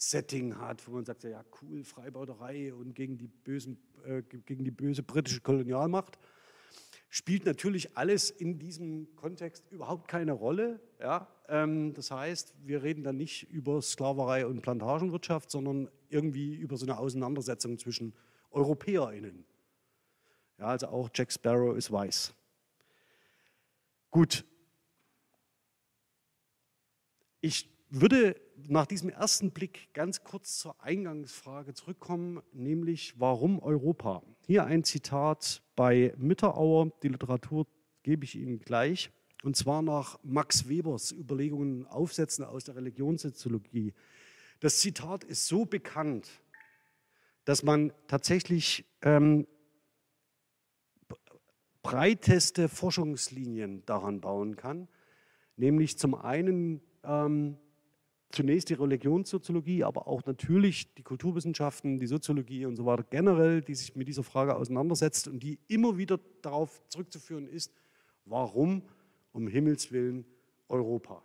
Piraten-Setting 0.00 0.58
hat, 0.58 0.86
wo 0.86 0.92
man 0.92 1.04
sagt, 1.04 1.22
ja 1.24 1.44
cool, 1.60 1.84
Freibeuterei 1.84 2.72
und 2.74 2.94
gegen 2.94 3.18
die, 3.18 3.28
bösen, 3.28 3.78
äh, 4.04 4.22
gegen 4.22 4.64
die 4.64 4.70
böse 4.70 5.02
britische 5.02 5.40
Kolonialmacht 5.40 6.18
spielt 7.12 7.44
natürlich 7.44 7.96
alles 7.96 8.30
in 8.30 8.58
diesem 8.58 9.14
Kontext 9.16 9.64
überhaupt 9.70 10.08
keine 10.08 10.32
Rolle. 10.32 10.80
Ja? 11.00 11.28
Ähm, 11.48 11.92
das 11.92 12.10
heißt, 12.10 12.54
wir 12.64 12.82
reden 12.82 13.02
dann 13.02 13.16
nicht 13.16 13.50
über 13.50 13.82
Sklaverei 13.82 14.46
und 14.46 14.62
Plantagenwirtschaft, 14.62 15.50
sondern 15.50 15.90
irgendwie 16.08 16.54
über 16.54 16.76
so 16.76 16.86
eine 16.86 16.98
Auseinandersetzung 16.98 17.78
zwischen 17.78 18.14
EuropäerInnen. 18.52 19.44
Ja, 20.58 20.66
also 20.66 20.88
auch 20.88 21.10
Jack 21.12 21.32
Sparrow 21.32 21.76
ist 21.76 21.90
weiß. 21.90 22.32
Gut. 24.10 24.44
Ich 27.40 27.68
würde 27.88 28.36
nach 28.68 28.86
diesem 28.86 29.10
ersten 29.10 29.50
Blick 29.50 29.92
ganz 29.94 30.24
kurz 30.24 30.58
zur 30.58 30.80
Eingangsfrage 30.82 31.74
zurückkommen, 31.74 32.42
nämlich 32.52 33.14
warum 33.18 33.60
Europa? 33.60 34.22
Hier 34.46 34.64
ein 34.64 34.84
Zitat 34.84 35.62
bei 35.76 36.14
Mitterauer, 36.16 36.90
die 37.02 37.08
Literatur 37.08 37.66
gebe 38.02 38.24
ich 38.24 38.36
Ihnen 38.36 38.60
gleich, 38.60 39.10
und 39.42 39.56
zwar 39.56 39.82
nach 39.82 40.18
Max 40.22 40.68
Webers 40.68 41.12
Überlegungen 41.12 41.86
Aufsätzen 41.86 42.44
aus 42.44 42.64
der 42.64 42.76
Religionssoziologie. 42.76 43.94
Das 44.60 44.80
Zitat 44.80 45.24
ist 45.24 45.46
so 45.46 45.64
bekannt, 45.64 46.28
dass 47.44 47.62
man 47.62 47.92
tatsächlich 48.06 48.84
ähm, 49.02 49.46
breiteste 51.82 52.68
Forschungslinien 52.68 53.84
daran 53.86 54.20
bauen 54.20 54.56
kann, 54.56 54.88
nämlich 55.56 55.98
zum 55.98 56.14
einen 56.14 56.82
ähm, 57.02 57.56
zunächst 58.30 58.68
die 58.68 58.74
Religionssoziologie, 58.74 59.84
aber 59.84 60.06
auch 60.06 60.24
natürlich 60.24 60.94
die 60.94 61.02
Kulturwissenschaften, 61.02 61.98
die 61.98 62.06
Soziologie 62.06 62.66
und 62.66 62.76
so 62.76 62.86
weiter 62.86 63.04
generell, 63.04 63.60
die 63.60 63.74
sich 63.74 63.96
mit 63.96 64.08
dieser 64.08 64.22
Frage 64.22 64.56
auseinandersetzt 64.56 65.28
und 65.28 65.42
die 65.42 65.58
immer 65.68 65.96
wieder 65.96 66.18
darauf 66.42 66.82
zurückzuführen 66.88 67.46
ist, 67.46 67.72
warum 68.24 68.82
um 69.32 69.48
Himmels 69.48 69.92
willen 69.92 70.24
Europa? 70.68 71.22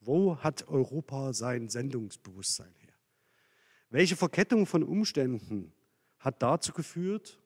Wo 0.00 0.36
hat 0.36 0.68
Europa 0.68 1.32
sein 1.32 1.68
Sendungsbewusstsein 1.68 2.74
her? 2.78 2.94
Welche 3.90 4.16
Verkettung 4.16 4.66
von 4.66 4.82
Umständen 4.82 5.72
hat 6.18 6.42
dazu 6.42 6.72
geführt, 6.72 7.38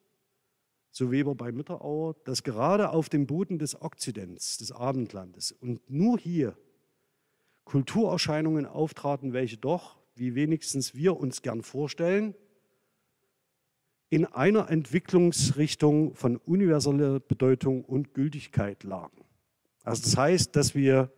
so 0.91 1.11
Weber 1.11 1.35
bei 1.35 1.53
Mitterauer, 1.53 2.15
dass 2.25 2.43
gerade 2.43 2.91
auf 2.91 3.11
dem 3.11 3.26
Boden 3.26 3.59
des 3.59 3.81
Okzidents, 3.81 4.57
des 4.57 4.73
Abendlandes 4.73 5.53
und 5.53 5.91
nur 5.91 6.19
hier 6.19 6.57
Kulturerscheinungen 7.67 8.65
auftraten, 8.65 9.33
welche 9.33 9.59
doch, 9.59 9.99
wie 10.15 10.35
wenigstens 10.35 10.95
wir 10.95 11.17
uns 11.19 11.43
gern 11.43 11.63
vorstellen, 11.63 12.35
in 14.09 14.25
einer 14.25 14.71
Entwicklungsrichtung 14.71 16.15
von 16.15 16.37
universeller 16.37 17.19
Bedeutung 17.19 17.85
und 17.85 18.15
Gültigkeit 18.15 18.85
lagen. 18.85 19.25
Also 19.83 20.05
das 20.05 20.17
heißt, 20.17 20.57
dass 20.57 20.77
wir, 20.77 21.13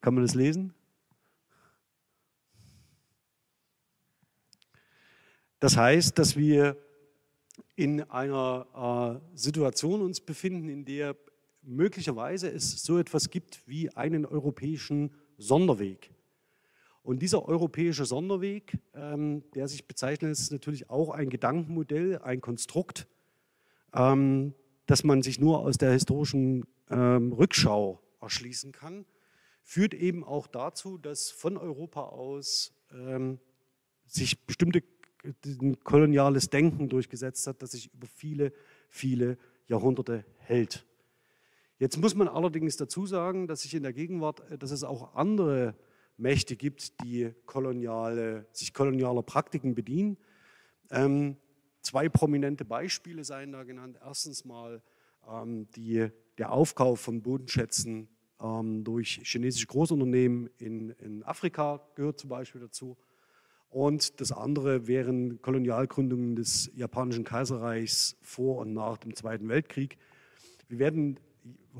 kann 0.00 0.14
man 0.14 0.24
das 0.24 0.34
lesen? 0.34 0.74
Das 5.60 5.76
heißt, 5.76 6.18
dass 6.18 6.36
wir 6.36 6.76
in 7.76 8.02
einer 8.10 9.20
äh, 9.34 9.36
Situation 9.36 10.00
uns 10.00 10.20
befinden, 10.22 10.70
in 10.70 10.86
der 10.86 11.16
möglicherweise 11.62 12.48
es 12.50 12.82
so 12.82 12.98
etwas 12.98 13.30
gibt 13.30 13.66
wie 13.66 13.90
einen 13.90 14.26
europäischen 14.26 15.14
Sonderweg. 15.38 16.10
Und 17.02 17.20
dieser 17.20 17.48
europäische 17.48 18.04
Sonderweg, 18.04 18.78
ähm, 18.94 19.42
der 19.54 19.66
sich 19.66 19.86
bezeichnet, 19.86 20.30
ist 20.30 20.52
natürlich 20.52 20.88
auch 20.88 21.10
ein 21.10 21.30
Gedankenmodell, 21.30 22.18
ein 22.18 22.40
Konstrukt, 22.40 23.08
ähm, 23.92 24.54
das 24.86 25.02
man 25.02 25.22
sich 25.22 25.40
nur 25.40 25.60
aus 25.60 25.78
der 25.78 25.92
historischen 25.92 26.64
ähm, 26.90 27.32
Rückschau 27.32 28.00
erschließen 28.20 28.72
kann, 28.72 29.04
führt 29.62 29.94
eben 29.94 30.22
auch 30.22 30.46
dazu, 30.46 30.98
dass 30.98 31.30
von 31.30 31.56
Europa 31.56 32.02
aus 32.02 32.72
ähm, 32.92 33.40
sich 34.06 34.46
bestimmte 34.46 34.82
koloniales 35.84 36.50
Denken 36.50 36.88
durchgesetzt 36.88 37.46
hat, 37.46 37.62
das 37.62 37.72
sich 37.72 37.92
über 37.94 38.06
viele, 38.06 38.52
viele 38.88 39.38
Jahrhunderte 39.68 40.24
hält. 40.38 40.84
Jetzt 41.82 41.96
muss 41.96 42.14
man 42.14 42.28
allerdings 42.28 42.76
dazu 42.76 43.06
sagen, 43.06 43.48
dass 43.48 43.62
sich 43.62 43.74
in 43.74 43.82
der 43.82 43.92
Gegenwart, 43.92 44.48
äh, 44.52 44.56
dass 44.56 44.70
es 44.70 44.84
auch 44.84 45.16
andere 45.16 45.74
Mächte 46.16 46.54
gibt, 46.54 47.02
die 47.02 47.34
koloniale, 47.44 48.46
sich 48.52 48.72
kolonialer 48.72 49.24
Praktiken 49.24 49.74
bedienen. 49.74 50.16
Ähm, 50.92 51.38
zwei 51.80 52.08
prominente 52.08 52.64
Beispiele 52.64 53.24
seien 53.24 53.50
da 53.50 53.64
genannt. 53.64 53.98
Erstens 54.00 54.44
mal 54.44 54.80
ähm, 55.28 55.66
die, 55.74 56.06
der 56.38 56.52
Aufkauf 56.52 57.00
von 57.00 57.20
Bodenschätzen 57.20 58.06
ähm, 58.40 58.84
durch 58.84 59.20
chinesische 59.24 59.66
Großunternehmen 59.66 60.50
in, 60.58 60.90
in 60.90 61.24
Afrika 61.24 61.84
gehört 61.96 62.20
zum 62.20 62.30
Beispiel 62.30 62.60
dazu. 62.60 62.96
Und 63.70 64.20
das 64.20 64.30
andere 64.30 64.86
wären 64.86 65.42
Kolonialgründungen 65.42 66.36
des 66.36 66.70
japanischen 66.76 67.24
Kaiserreichs 67.24 68.16
vor 68.22 68.58
und 68.58 68.72
nach 68.72 68.98
dem 68.98 69.16
Zweiten 69.16 69.48
Weltkrieg. 69.48 69.98
Wir 70.68 70.78
werden 70.78 71.18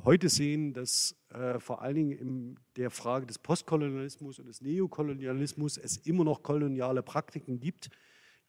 heute 0.05 0.29
sehen, 0.29 0.73
dass 0.73 1.17
äh, 1.31 1.59
vor 1.59 1.83
allen 1.83 1.95
Dingen 1.95 2.13
in 2.13 2.61
der 2.77 2.91
Frage 2.91 3.27
des 3.27 3.39
Postkolonialismus 3.39 4.39
und 4.39 4.47
des 4.47 4.61
Neokolonialismus 4.61 5.79
es 5.79 5.97
immer 5.99 6.25
noch 6.25 6.43
koloniale 6.43 7.03
Praktiken 7.03 7.61
gibt, 7.61 7.91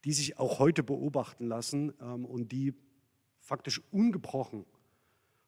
die 0.05 0.13
sich 0.13 0.39
auch 0.39 0.59
heute 0.59 0.83
beobachten 0.83 1.47
lassen 1.47 1.93
ähm, 2.01 2.25
und 2.25 2.51
die 2.51 2.73
faktisch 3.39 3.81
ungebrochen 3.91 4.65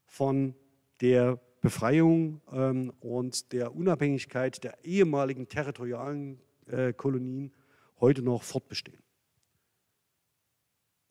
von 0.05 0.55
der 1.01 1.39
Befreiung 1.61 2.41
ähm, 2.51 2.93
und 2.99 3.51
der 3.51 3.75
Unabhängigkeit 3.75 4.63
der 4.63 4.83
ehemaligen 4.85 5.47
territorialen 5.47 6.39
äh, 6.67 6.93
Kolonien 6.93 7.53
heute 7.99 8.21
noch 8.21 8.43
fortbestehen. 8.43 9.01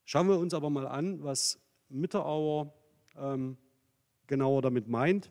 Schauen 0.04 0.28
wir 0.28 0.38
uns 0.38 0.54
aber 0.54 0.70
mal 0.70 0.86
an, 0.86 1.22
was 1.24 1.58
Mitterauer 1.88 2.72
ähm, 3.16 3.56
genauer 4.26 4.62
damit 4.62 4.88
meint, 4.88 5.30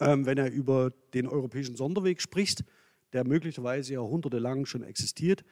ähm, 0.00 0.26
wenn 0.26 0.38
er 0.38 0.50
über 0.50 0.90
den 1.12 1.26
europäischen 1.26 1.76
Sonderweg 1.76 2.20
spricht, 2.20 2.64
der 3.12 3.24
möglicherweise 3.24 3.94
jahrhundertelang 3.94 4.66
schon 4.66 4.82
existiert. 4.82 5.44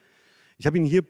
Ich 0.57 0.65
habe 0.65 0.77
Ihnen 0.77 0.85
hier 0.85 1.03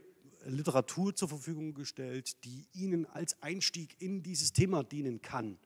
Literatur 0.45 1.15
zur 1.15 1.29
Verfügung 1.29 1.73
gestellt, 1.73 2.43
die 2.43 2.67
Ihnen 2.73 3.05
als 3.05 3.41
Einstieg 3.41 3.95
in 3.99 4.23
dieses 4.23 4.53
Thema 4.53 4.83
dienen 4.83 5.21
kann. 5.21 5.57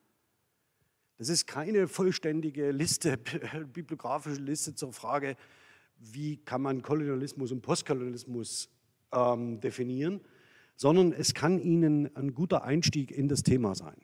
Das 1.18 1.30
ist 1.30 1.48
keine 1.48 1.88
vollständige 1.88 2.72
Liste, 2.72 3.18
bibliografische 3.74 4.42
Liste 4.42 4.76
zur 4.76 4.94
Frage, 4.94 5.36
wie 6.00 6.38
kann 6.38 6.62
man 6.62 6.84
Kolonialismus 6.84 7.52
und 7.52 7.62
Postkolonialismus 7.62 8.70
ähm, 9.12 9.60
definieren, 9.60 10.22
sondern 10.76 11.12
es 11.12 11.34
kann 11.34 11.60
Ihnen 11.60 12.16
ein 12.16 12.36
guter 12.36 12.64
Einstieg 12.64 13.12
in 13.12 13.28
das 13.28 13.42
Thema 13.42 13.74
sein. 13.74 13.96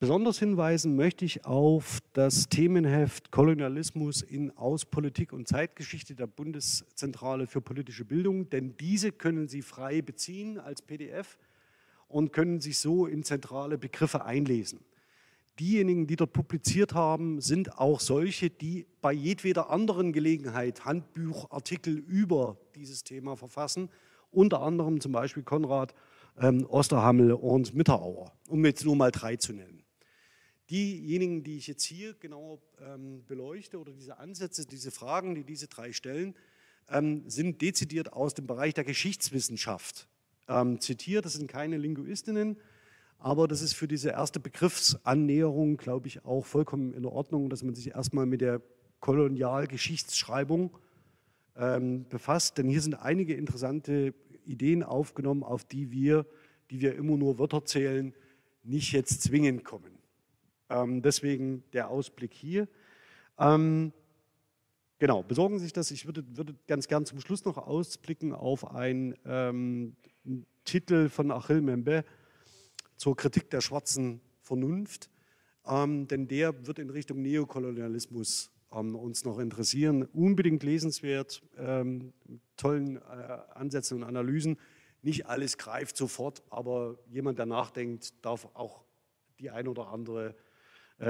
Besonders 0.00 0.38
hinweisen 0.38 0.94
möchte 0.94 1.24
ich 1.24 1.44
auf 1.44 1.98
das 2.12 2.48
Themenheft 2.48 3.32
Kolonialismus 3.32 4.22
in 4.22 4.56
Auspolitik 4.56 5.32
und 5.32 5.48
Zeitgeschichte 5.48 6.14
der 6.14 6.28
Bundeszentrale 6.28 7.48
für 7.48 7.60
politische 7.60 8.04
Bildung, 8.04 8.48
denn 8.48 8.76
diese 8.76 9.10
können 9.10 9.48
Sie 9.48 9.60
frei 9.60 10.00
beziehen 10.00 10.60
als 10.60 10.82
PDF 10.82 11.36
und 12.06 12.32
können 12.32 12.60
sich 12.60 12.78
so 12.78 13.06
in 13.06 13.24
zentrale 13.24 13.76
Begriffe 13.76 14.24
einlesen. 14.24 14.78
Diejenigen, 15.58 16.06
die 16.06 16.14
dort 16.14 16.32
publiziert 16.32 16.94
haben, 16.94 17.40
sind 17.40 17.76
auch 17.80 17.98
solche, 17.98 18.50
die 18.50 18.86
bei 19.00 19.12
jedweder 19.12 19.68
anderen 19.68 20.12
Gelegenheit 20.12 20.84
Handbuchartikel 20.84 21.96
über 21.96 22.56
dieses 22.76 23.02
Thema 23.02 23.34
verfassen, 23.36 23.90
unter 24.30 24.62
anderem 24.62 25.00
zum 25.00 25.10
Beispiel 25.10 25.42
Konrad 25.42 25.92
ähm, 26.40 26.64
Osterhammel 26.68 27.32
und 27.32 27.74
Mitterauer, 27.74 28.30
um 28.46 28.64
jetzt 28.64 28.84
nur 28.84 28.94
mal 28.94 29.10
drei 29.10 29.34
zu 29.34 29.52
nennen. 29.52 29.82
Diejenigen, 30.70 31.44
die 31.44 31.56
ich 31.56 31.66
jetzt 31.66 31.84
hier 31.84 32.14
genau 32.14 32.60
ähm, 32.80 33.24
beleuchte 33.26 33.78
oder 33.78 33.92
diese 33.92 34.18
Ansätze, 34.18 34.66
diese 34.66 34.90
Fragen, 34.90 35.34
die 35.34 35.44
diese 35.44 35.66
drei 35.66 35.92
stellen, 35.92 36.34
ähm, 36.90 37.28
sind 37.28 37.62
dezidiert 37.62 38.12
aus 38.12 38.34
dem 38.34 38.46
Bereich 38.46 38.74
der 38.74 38.84
Geschichtswissenschaft 38.84 40.08
ähm, 40.48 40.80
zitiert. 40.80 41.24
Das 41.24 41.34
sind 41.34 41.48
keine 41.48 41.78
Linguistinnen, 41.78 42.58
aber 43.18 43.48
das 43.48 43.62
ist 43.62 43.74
für 43.74 43.88
diese 43.88 44.10
erste 44.10 44.40
Begriffsannäherung, 44.40 45.76
glaube 45.76 46.06
ich, 46.06 46.24
auch 46.24 46.44
vollkommen 46.44 46.92
in 46.94 47.04
Ordnung, 47.04 47.50
dass 47.50 47.62
man 47.62 47.74
sich 47.74 47.90
erstmal 47.92 48.26
mit 48.26 48.40
der 48.40 48.60
Kolonialgeschichtsschreibung 49.00 50.76
ähm, 51.56 52.06
befasst. 52.08 52.58
Denn 52.58 52.68
hier 52.68 52.82
sind 52.82 52.94
einige 52.94 53.34
interessante 53.34 54.14
Ideen 54.44 54.82
aufgenommen, 54.82 55.42
auf 55.42 55.64
die 55.64 55.90
wir, 55.90 56.26
die 56.70 56.80
wir 56.80 56.94
immer 56.94 57.16
nur 57.16 57.38
Wörter 57.38 57.64
zählen, 57.64 58.14
nicht 58.62 58.92
jetzt 58.92 59.22
zwingend 59.22 59.64
kommen. 59.64 59.87
Ähm, 60.70 61.02
deswegen 61.02 61.62
der 61.72 61.88
Ausblick 61.88 62.32
hier. 62.34 62.68
Ähm, 63.38 63.92
genau, 64.98 65.22
besorgen 65.22 65.58
Sie 65.58 65.64
sich 65.64 65.72
das. 65.72 65.90
Ich 65.90 66.06
würde, 66.06 66.24
würde, 66.36 66.54
ganz 66.66 66.88
gern 66.88 67.06
zum 67.06 67.20
Schluss 67.20 67.44
noch 67.44 67.56
ausblicken 67.56 68.32
auf 68.32 68.74
einen 68.74 69.14
ähm, 69.24 69.96
Titel 70.64 71.08
von 71.08 71.30
Achille 71.30 71.62
Membe 71.62 72.04
zur 72.96 73.16
Kritik 73.16 73.50
der 73.50 73.60
schwarzen 73.60 74.20
Vernunft, 74.42 75.08
ähm, 75.66 76.08
denn 76.08 76.28
der 76.28 76.66
wird 76.66 76.78
in 76.78 76.90
Richtung 76.90 77.22
Neokolonialismus 77.22 78.50
ähm, 78.72 78.94
uns 78.94 79.24
noch 79.24 79.38
interessieren. 79.38 80.04
Unbedingt 80.04 80.62
lesenswert, 80.62 81.42
ähm, 81.56 82.12
tollen 82.56 82.96
äh, 82.96 83.00
Ansätzen 83.54 83.98
und 83.98 84.04
Analysen. 84.04 84.58
Nicht 85.02 85.26
alles 85.26 85.58
greift 85.58 85.96
sofort, 85.96 86.42
aber 86.50 86.98
jemand, 87.08 87.38
der 87.38 87.46
nachdenkt, 87.46 88.12
darf 88.24 88.48
auch 88.54 88.84
die 89.38 89.50
ein 89.50 89.68
oder 89.68 89.88
andere 89.88 90.34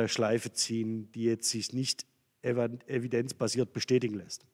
Schleife 0.07 0.53
ziehen, 0.53 1.11
die 1.13 1.25
jetzt 1.25 1.49
sich 1.51 1.73
nicht 1.73 2.07
evidenzbasiert 2.43 3.73
bestätigen 3.73 4.15
lässt. 4.15 4.47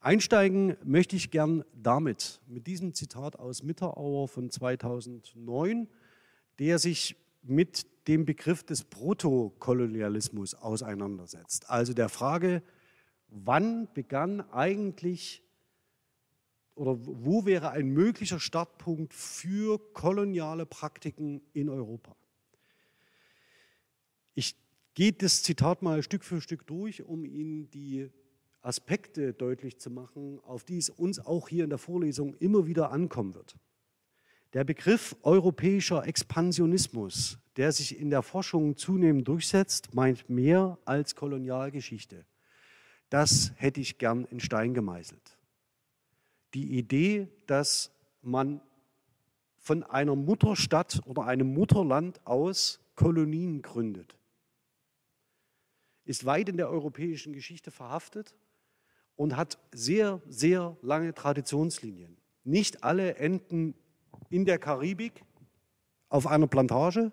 Einsteigen 0.00 0.76
möchte 0.84 1.16
ich 1.16 1.30
gern 1.30 1.64
damit, 1.74 2.40
mit 2.46 2.66
diesem 2.66 2.94
Zitat 2.94 3.38
aus 3.38 3.62
Mitterauer 3.62 4.28
von 4.28 4.50
2009, 4.50 5.88
der 6.58 6.78
sich 6.78 7.16
mit 7.42 7.86
dem 8.08 8.24
Begriff 8.24 8.62
des 8.62 8.84
Protokolonialismus 8.84 10.54
auseinandersetzt. 10.54 11.68
Also 11.70 11.92
der 11.92 12.08
Frage, 12.08 12.62
wann 13.28 13.88
begann 13.94 14.40
eigentlich 14.52 15.42
oder 16.74 16.96
wo 17.00 17.46
wäre 17.46 17.70
ein 17.70 17.88
möglicher 17.88 18.38
Startpunkt 18.38 19.14
für 19.14 19.80
koloniale 19.92 20.66
Praktiken 20.66 21.40
in 21.52 21.68
Europa? 21.68 22.14
Ich 24.38 24.54
gehe 24.92 25.14
das 25.14 25.42
Zitat 25.42 25.80
mal 25.80 26.02
Stück 26.02 26.22
für 26.22 26.42
Stück 26.42 26.66
durch, 26.66 27.02
um 27.02 27.24
Ihnen 27.24 27.70
die 27.70 28.10
Aspekte 28.60 29.32
deutlich 29.32 29.78
zu 29.78 29.90
machen, 29.90 30.40
auf 30.44 30.62
die 30.62 30.76
es 30.76 30.90
uns 30.90 31.18
auch 31.18 31.48
hier 31.48 31.64
in 31.64 31.70
der 31.70 31.78
Vorlesung 31.78 32.34
immer 32.34 32.66
wieder 32.66 32.92
ankommen 32.92 33.34
wird. 33.34 33.56
Der 34.52 34.64
Begriff 34.64 35.16
europäischer 35.22 36.06
Expansionismus, 36.06 37.38
der 37.56 37.72
sich 37.72 37.98
in 37.98 38.10
der 38.10 38.22
Forschung 38.22 38.76
zunehmend 38.76 39.26
durchsetzt, 39.26 39.94
meint 39.94 40.28
mehr 40.28 40.78
als 40.84 41.14
Kolonialgeschichte. 41.14 42.26
Das 43.08 43.52
hätte 43.56 43.80
ich 43.80 43.96
gern 43.96 44.26
in 44.26 44.40
Stein 44.40 44.74
gemeißelt. 44.74 45.38
Die 46.52 46.76
Idee, 46.76 47.28
dass 47.46 47.90
man 48.20 48.60
von 49.56 49.82
einer 49.82 50.14
Mutterstadt 50.14 51.00
oder 51.06 51.24
einem 51.24 51.54
Mutterland 51.54 52.20
aus 52.26 52.80
Kolonien 52.96 53.62
gründet 53.62 54.16
ist 56.06 56.24
weit 56.24 56.48
in 56.48 56.56
der 56.56 56.70
europäischen 56.70 57.32
Geschichte 57.32 57.70
verhaftet 57.70 58.34
und 59.16 59.36
hat 59.36 59.58
sehr, 59.72 60.22
sehr 60.28 60.76
lange 60.82 61.12
Traditionslinien. 61.12 62.16
Nicht 62.44 62.84
alle 62.84 63.16
enden 63.16 63.74
in 64.30 64.44
der 64.44 64.58
Karibik 64.58 65.24
auf 66.08 66.26
einer 66.26 66.46
Plantage, 66.46 67.12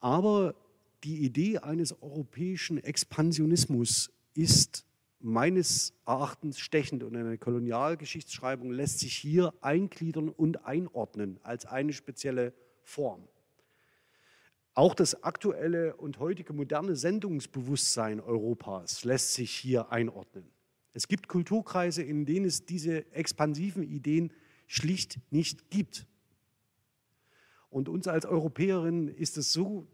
aber 0.00 0.54
die 1.04 1.24
Idee 1.24 1.58
eines 1.58 2.02
europäischen 2.02 2.82
Expansionismus 2.82 4.10
ist 4.34 4.86
meines 5.20 5.94
Erachtens 6.04 6.58
stechend 6.58 7.02
und 7.02 7.16
eine 7.16 7.38
Kolonialgeschichtsschreibung 7.38 8.70
lässt 8.70 8.98
sich 8.98 9.16
hier 9.16 9.54
eingliedern 9.60 10.28
und 10.28 10.66
einordnen 10.66 11.38
als 11.42 11.64
eine 11.64 11.92
spezielle 11.92 12.52
Form. 12.82 13.26
Auch 14.74 14.94
das 14.94 15.22
aktuelle 15.22 15.94
und 15.96 16.18
heutige 16.18 16.52
moderne 16.52 16.96
Sendungsbewusstsein 16.96 18.20
Europas 18.20 19.04
lässt 19.04 19.34
sich 19.34 19.52
hier 19.52 19.92
einordnen. 19.92 20.50
Es 20.92 21.06
gibt 21.06 21.28
Kulturkreise, 21.28 22.02
in 22.02 22.26
denen 22.26 22.46
es 22.46 22.66
diese 22.66 23.10
expansiven 23.12 23.84
Ideen 23.84 24.32
schlicht 24.66 25.20
nicht 25.30 25.70
gibt. 25.70 26.06
Und 27.70 27.88
uns 27.88 28.08
als 28.08 28.26
Europäerinnen 28.26 29.08
ist 29.08 29.36
es 29.36 29.52
so 29.52 29.86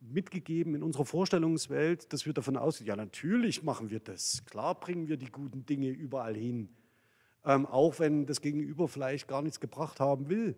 mitgegeben 0.00 0.74
in 0.74 0.82
unserer 0.82 1.04
Vorstellungswelt, 1.04 2.12
dass 2.12 2.24
wir 2.24 2.32
davon 2.32 2.56
ausgehen, 2.56 2.88
ja 2.88 2.96
natürlich 2.96 3.62
machen 3.62 3.90
wir 3.90 4.00
das, 4.00 4.44
klar 4.44 4.78
bringen 4.78 5.08
wir 5.08 5.16
die 5.16 5.30
guten 5.30 5.66
Dinge 5.66 5.88
überall 5.88 6.36
hin, 6.36 6.68
ähm, 7.44 7.66
auch 7.66 7.98
wenn 7.98 8.26
das 8.26 8.40
Gegenüber 8.40 8.88
vielleicht 8.88 9.28
gar 9.28 9.42
nichts 9.42 9.60
gebracht 9.60 10.00
haben 10.00 10.28
will. 10.28 10.56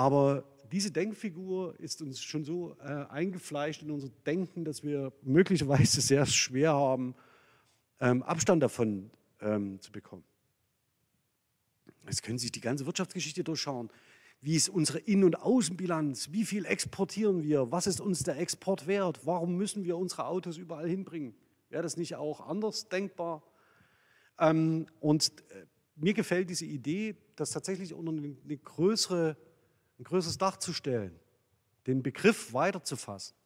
Aber 0.00 0.44
diese 0.72 0.90
Denkfigur 0.90 1.78
ist 1.78 2.00
uns 2.00 2.22
schon 2.22 2.42
so 2.42 2.74
äh, 2.80 3.04
eingefleischt 3.10 3.82
in 3.82 3.90
unser 3.90 4.08
Denken, 4.24 4.64
dass 4.64 4.82
wir 4.82 5.12
möglicherweise 5.20 6.00
sehr 6.00 6.24
schwer 6.24 6.72
haben, 6.72 7.14
ähm, 8.00 8.22
Abstand 8.22 8.62
davon 8.62 9.10
ähm, 9.42 9.78
zu 9.78 9.92
bekommen. 9.92 10.24
Jetzt 12.06 12.22
können 12.22 12.38
Sie 12.38 12.44
sich 12.44 12.52
die 12.52 12.62
ganze 12.62 12.86
Wirtschaftsgeschichte 12.86 13.44
durchschauen. 13.44 13.90
Wie 14.40 14.56
ist 14.56 14.70
unsere 14.70 15.00
Innen- 15.00 15.24
und 15.24 15.42
Außenbilanz? 15.42 16.32
Wie 16.32 16.46
viel 16.46 16.64
exportieren 16.64 17.42
wir? 17.42 17.70
Was 17.70 17.86
ist 17.86 18.00
uns 18.00 18.22
der 18.22 18.38
Export 18.38 18.86
wert? 18.86 19.20
Warum 19.26 19.58
müssen 19.58 19.84
wir 19.84 19.98
unsere 19.98 20.24
Autos 20.24 20.56
überall 20.56 20.88
hinbringen? 20.88 21.34
Wäre 21.68 21.82
das 21.82 21.98
nicht 21.98 22.16
auch 22.16 22.40
anders 22.48 22.88
denkbar? 22.88 23.42
Ähm, 24.38 24.86
und 25.00 25.30
äh, 25.50 25.66
mir 25.94 26.14
gefällt 26.14 26.48
diese 26.48 26.64
Idee, 26.64 27.16
dass 27.36 27.50
tatsächlich 27.50 27.92
unter 27.92 28.12
eine, 28.12 28.34
eine 28.42 28.56
größere 28.56 29.36
ein 30.00 30.04
größeres 30.04 30.38
Dach 30.38 30.56
zu 30.56 30.72
stellen, 30.72 31.14
den 31.86 32.02
Begriff 32.02 32.54
weiterzufassen. 32.54 33.36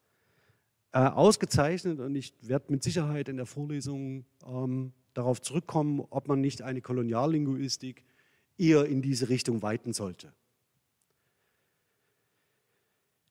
Äh, 0.93 0.99
ausgezeichnet 0.99 1.99
und 1.99 2.15
ich 2.15 2.33
werde 2.41 2.67
mit 2.71 2.85
Sicherheit 2.85 3.29
in 3.29 3.37
der 3.37 3.47
Vorlesung 3.47 4.25
ähm, 4.47 4.93
darauf 5.13 5.43
zurückkommen, 5.43 6.07
ob 6.11 6.29
man 6.29 6.41
nicht 6.41 6.63
eine 6.63 6.81
Koloniallinguistik 6.81 8.05
eher 8.57 8.85
in 8.87 9.03
diese 9.03 9.29
Richtung 9.29 9.63
weiten 9.63 9.93
sollte. 9.93 10.33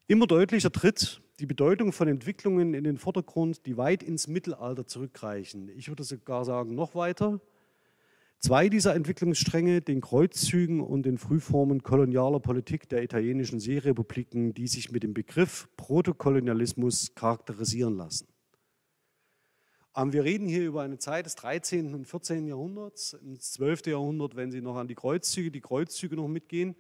Immer 0.08 0.28
deutlicher 0.28 0.74
tritt 0.74 1.22
die 1.40 1.46
Bedeutung 1.46 1.94
von 1.94 2.10
Entwicklungen 2.10 2.74
in 2.74 2.84
den 2.84 2.98
Vordergrund, 2.98 3.66
die 3.66 3.78
weit 3.78 4.04
ins 4.04 4.28
Mittelalter 4.28 4.86
zurückreichen. 4.86 5.70
Ich 5.70 5.88
würde 5.88 6.04
sogar 6.04 6.44
sagen, 6.44 6.76
noch 6.76 6.94
weiter. 6.94 7.40
Zwei 8.46 8.68
dieser 8.68 8.94
Entwicklungsstränge, 8.94 9.80
den 9.80 10.02
Kreuzzügen 10.02 10.82
und 10.82 11.04
den 11.04 11.18
Frühformen 11.18 11.82
kolonialer 11.82 12.42
Politik 12.42 12.90
der 12.90 13.02
italienischen 13.02 13.62
Seerepubliken, 13.62 14.54
die 14.54 14.68
sich 14.68 14.92
mit 14.92 15.04
dem 15.04 15.14
Begriff 15.14 15.70
Protokolonialismus 15.78 17.16
charakterisieren 17.16 17.96
lassen. 17.96 18.28
Ähm, 19.96 20.12
wir 20.12 20.26
reden 20.26 20.50
hier 20.50 20.66
über 20.66 20.82
eine 20.82 20.98
Zeit 20.98 21.26
des 21.26 21.36
13. 21.36 21.94
und 21.94 22.06
14. 22.06 22.46
Jahrhunderts, 22.46 23.14
im 23.14 23.40
12. 23.40 23.88
Jahrhundert, 23.88 24.36
wenn 24.36 24.52
Sie 24.52 24.60
noch 24.60 24.76
an 24.76 24.90
die 24.90 24.96
Kreuzzüge, 24.96 25.50
die 25.50 25.62
Kreuzzüge 25.62 26.18
noch 26.18 26.28
mitgehen. 26.28 26.76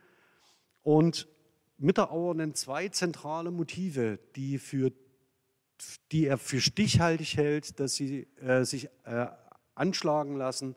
Und 0.81 1.29
Mitterauer 1.77 2.35
nennt 2.35 2.57
zwei 2.57 2.89
zentrale 2.89 3.51
Motive, 3.51 4.19
die, 4.35 4.57
für, 4.57 4.91
die 6.11 6.25
er 6.25 6.37
für 6.37 6.59
stichhaltig 6.59 7.37
hält, 7.37 7.79
dass 7.79 7.95
sie 7.95 8.27
äh, 8.41 8.65
sich 8.65 8.89
äh, 9.05 9.27
anschlagen 9.75 10.35
lassen 10.35 10.75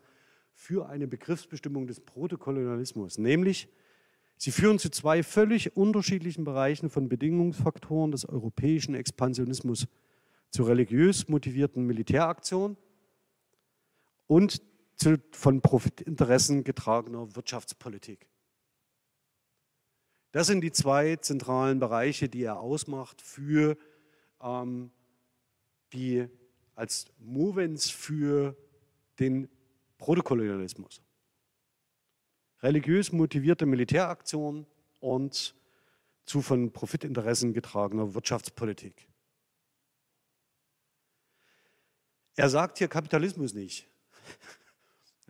für 0.57 0.89
eine 0.89 1.07
Begriffsbestimmung 1.07 1.85
des 1.85 1.99
Protokolonialismus. 1.99 3.19
Nämlich, 3.19 3.69
sie 4.37 4.49
führen 4.49 4.79
zu 4.79 4.89
zwei 4.89 5.21
völlig 5.21 5.77
unterschiedlichen 5.77 6.43
Bereichen 6.45 6.89
von 6.89 7.07
Bedingungsfaktoren 7.07 8.11
des 8.11 8.27
europäischen 8.27 8.95
Expansionismus 8.95 9.87
zu 10.49 10.63
religiös 10.63 11.27
motivierten 11.27 11.85
Militäraktionen 11.85 12.75
und 14.25 14.63
zu 14.95 15.17
von 15.31 15.61
Profitinteressen 15.61 16.63
getragener 16.63 17.35
Wirtschaftspolitik. 17.35 18.27
Das 20.31 20.47
sind 20.47 20.61
die 20.61 20.71
zwei 20.71 21.17
zentralen 21.17 21.79
Bereiche, 21.79 22.29
die 22.29 22.41
er 22.41 22.59
ausmacht 22.59 23.21
für 23.21 23.77
ähm, 24.41 24.89
die 25.93 26.27
als 26.73 27.05
Movens 27.19 27.91
für 27.91 28.57
den 29.19 29.49
Protokolonialismus. 29.97 31.01
Religiös 32.61 33.11
motivierte 33.11 33.65
Militäraktionen 33.65 34.65
und 34.99 35.55
zu 36.25 36.41
von 36.41 36.71
Profitinteressen 36.71 37.53
getragener 37.53 38.13
Wirtschaftspolitik. 38.13 39.07
Er 42.35 42.49
sagt 42.49 42.77
hier 42.77 42.87
Kapitalismus 42.87 43.53
nicht. 43.53 43.87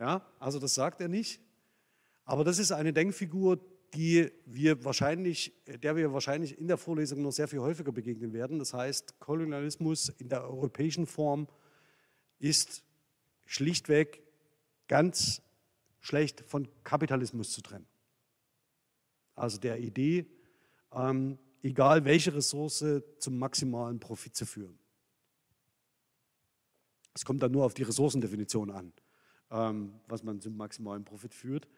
Ja, 0.00 0.24
also 0.38 0.60
das 0.60 0.76
sagt 0.76 1.00
er 1.00 1.08
nicht. 1.08 1.40
Aber 2.24 2.44
das 2.44 2.60
ist 2.60 2.70
eine 2.70 2.92
Denkfigur, 2.92 3.58
die 3.94 4.30
wir 4.46 4.84
wahrscheinlich, 4.84 5.52
der 5.66 5.96
wir 5.96 6.12
wahrscheinlich 6.12 6.56
in 6.56 6.68
der 6.68 6.76
Vorlesung 6.76 7.20
noch 7.22 7.32
sehr 7.32 7.48
viel 7.48 7.58
häufiger 7.58 7.90
begegnen 7.90 8.32
werden. 8.32 8.60
Das 8.60 8.74
heißt, 8.74 9.18
Kolonialismus 9.18 10.08
in 10.10 10.28
der 10.28 10.44
europäischen 10.44 11.08
Form 11.08 11.48
ist 12.38 12.84
schlichtweg 13.44 14.22
ganz 14.88 15.42
schlecht 16.00 16.40
von 16.40 16.68
Kapitalismus 16.84 17.52
zu 17.52 17.60
trennen. 17.62 17.86
Also 19.34 19.58
der 19.58 19.78
Idee, 19.78 20.26
ähm, 20.92 21.38
egal 21.62 22.04
welche 22.04 22.34
Ressource 22.34 22.84
zum 23.18 23.38
maximalen 23.38 24.00
Profit 24.00 24.34
zu 24.34 24.46
führen. 24.46 24.78
Es 27.14 27.24
kommt 27.24 27.42
dann 27.42 27.52
nur 27.52 27.64
auf 27.64 27.74
die 27.74 27.82
Ressourcendefinition 27.82 28.70
an, 28.70 28.92
ähm, 29.50 30.00
was 30.06 30.22
man 30.22 30.40
zum 30.40 30.56
maximalen 30.56 31.04
Profit 31.04 31.34
führt. 31.34 31.68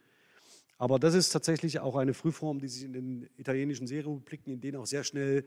Aber 0.79 0.99
das 0.99 1.15
ist 1.15 1.31
tatsächlich 1.31 1.81
auch 1.81 1.97
eine 1.97 2.15
Frühform, 2.15 2.59
die 2.59 2.69
sich 2.69 2.85
in 2.85 2.93
den 2.93 3.31
italienischen 3.37 3.87
Seerepubliken, 3.87 4.53
in 4.53 4.61
denen 4.61 4.77
auch 4.77 4.87
sehr 4.87 5.05
schnell 5.05 5.47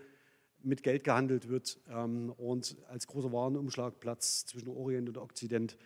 mit 0.61 0.83
Geld 0.83 1.03
gehandelt 1.03 1.49
wird 1.49 1.79
ähm, 1.89 2.31
und 2.37 2.77
als 2.87 3.07
großer 3.07 3.31
Warenumschlagplatz 3.31 4.45
zwischen 4.45 4.69
Orient 4.69 5.09
und 5.09 5.17
Okzident 5.17 5.77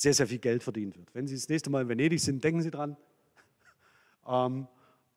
sehr, 0.00 0.14
sehr 0.14 0.26
viel 0.26 0.38
Geld 0.38 0.62
verdient 0.62 0.96
wird. 0.96 1.14
Wenn 1.14 1.26
Sie 1.26 1.34
das 1.34 1.48
nächste 1.50 1.68
Mal 1.68 1.82
in 1.82 1.88
Venedig 1.88 2.20
sind, 2.20 2.42
denken 2.42 2.62
Sie 2.62 2.70
dran. 2.70 2.96
Ähm, 4.28 4.68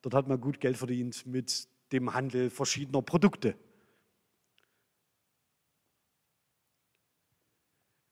dort 0.01 0.15
hat 0.15 0.27
man 0.27 0.39
gut 0.39 0.61
Geld 0.61 0.77
verdient 0.77 1.25
mit 1.27 1.67
dem 1.91 2.13
Handel 2.13 2.49
verschiedener 2.49 3.01
Produkte. 3.01 3.55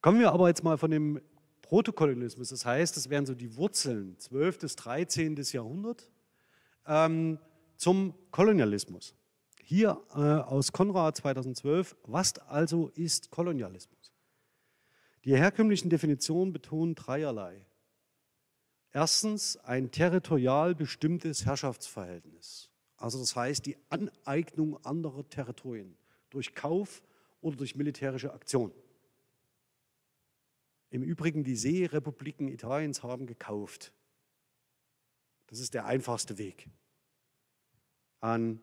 Kommen 0.01 0.19
wir 0.19 0.31
aber 0.31 0.49
jetzt 0.49 0.63
mal 0.63 0.77
von 0.77 0.91
dem 0.91 1.21
Protokolonialismus, 1.61 2.49
das 2.49 2.65
heißt, 2.65 2.97
das 2.97 3.09
wären 3.09 3.25
so 3.25 3.33
die 3.33 3.55
Wurzeln 3.55 4.19
12. 4.19 4.59
bis 4.59 4.75
13. 4.75 5.41
Jahrhundert, 5.53 6.11
ähm, 6.85 7.39
zum 7.77 8.13
Kolonialismus. 8.31 9.15
Hier 9.63 9.99
äh, 10.13 10.19
aus 10.19 10.71
Konrad 10.71 11.15
2012, 11.15 11.95
was 12.03 12.37
also 12.39 12.89
ist 12.95 13.31
Kolonialismus? 13.31 14.00
Die 15.23 15.37
herkömmlichen 15.37 15.89
Definitionen 15.89 16.51
betonen 16.51 16.95
dreierlei. 16.95 17.65
Erstens 18.91 19.57
ein 19.57 19.91
territorial 19.91 20.75
bestimmtes 20.75 21.45
Herrschaftsverhältnis. 21.45 22.69
Also 22.97 23.19
das 23.19 23.35
heißt 23.35 23.65
die 23.65 23.77
Aneignung 23.89 24.83
anderer 24.85 25.27
Territorien 25.29 25.95
durch 26.29 26.53
Kauf 26.55 27.01
oder 27.41 27.57
durch 27.57 27.75
militärische 27.75 28.33
Aktion. 28.33 28.71
Im 30.89 31.03
Übrigen, 31.03 31.43
die 31.43 31.55
Seerepubliken 31.55 32.49
Italiens 32.49 33.01
haben 33.01 33.25
gekauft. 33.25 33.93
Das 35.47 35.59
ist 35.59 35.73
der 35.73 35.85
einfachste 35.85 36.37
Weg, 36.37 36.69
an 38.19 38.61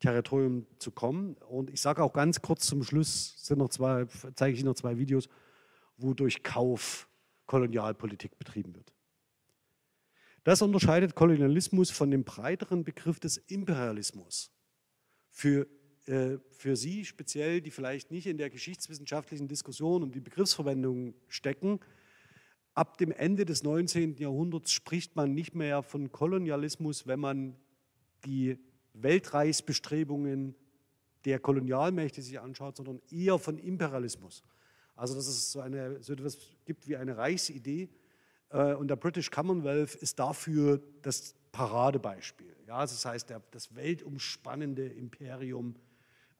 Territorium 0.00 0.66
zu 0.78 0.90
kommen. 0.90 1.34
Und 1.48 1.70
ich 1.70 1.80
sage 1.80 2.02
auch 2.02 2.12
ganz 2.12 2.42
kurz 2.42 2.66
zum 2.66 2.82
Schluss, 2.82 3.34
sind 3.46 3.58
noch 3.58 3.70
zwei, 3.70 4.06
zeige 4.34 4.54
ich 4.54 4.60
Ihnen 4.60 4.68
noch 4.68 4.74
zwei 4.74 4.98
Videos, 4.98 5.28
wo 6.02 6.14
durch 6.14 6.42
Kauf 6.42 7.08
Kolonialpolitik 7.46 8.38
betrieben 8.38 8.74
wird. 8.74 8.92
Das 10.44 10.62
unterscheidet 10.62 11.14
Kolonialismus 11.14 11.90
von 11.90 12.10
dem 12.10 12.24
breiteren 12.24 12.84
Begriff 12.84 13.20
des 13.20 13.36
Imperialismus. 13.36 14.50
Für 15.30 15.66
äh, 16.06 16.38
für 16.50 16.74
Sie 16.76 17.04
speziell, 17.04 17.60
die 17.60 17.70
vielleicht 17.70 18.10
nicht 18.10 18.26
in 18.26 18.36
der 18.36 18.50
geschichtswissenschaftlichen 18.50 19.46
Diskussion 19.48 20.02
und 20.02 20.14
die 20.14 20.20
Begriffsverwendung 20.20 21.14
stecken, 21.28 21.78
ab 22.74 22.98
dem 22.98 23.12
Ende 23.12 23.44
des 23.44 23.62
19. 23.62 24.16
Jahrhunderts 24.16 24.72
spricht 24.72 25.14
man 25.14 25.32
nicht 25.32 25.54
mehr 25.54 25.82
von 25.82 26.10
Kolonialismus, 26.10 27.06
wenn 27.06 27.20
man 27.20 27.56
die 28.24 28.58
Weltreichsbestrebungen 28.94 30.56
der 31.24 31.38
Kolonialmächte 31.38 32.20
sich 32.20 32.40
anschaut, 32.40 32.76
sondern 32.76 33.00
eher 33.10 33.38
von 33.38 33.58
Imperialismus. 33.58 34.42
Also 35.02 35.16
dass 35.16 35.26
es 35.26 35.50
so, 35.50 35.58
eine, 35.58 36.00
so 36.00 36.12
etwas 36.12 36.38
gibt 36.64 36.86
wie 36.86 36.96
eine 36.96 37.16
Reichsidee 37.16 37.88
äh, 38.50 38.74
und 38.74 38.86
der 38.86 38.94
British 38.94 39.32
Commonwealth 39.32 39.96
ist 39.96 40.20
dafür 40.20 40.80
das 41.02 41.34
Paradebeispiel. 41.50 42.54
Ja, 42.68 42.82
das 42.82 43.04
heißt, 43.04 43.28
der, 43.28 43.42
das 43.50 43.74
weltumspannende 43.74 44.86
Imperium 44.86 45.74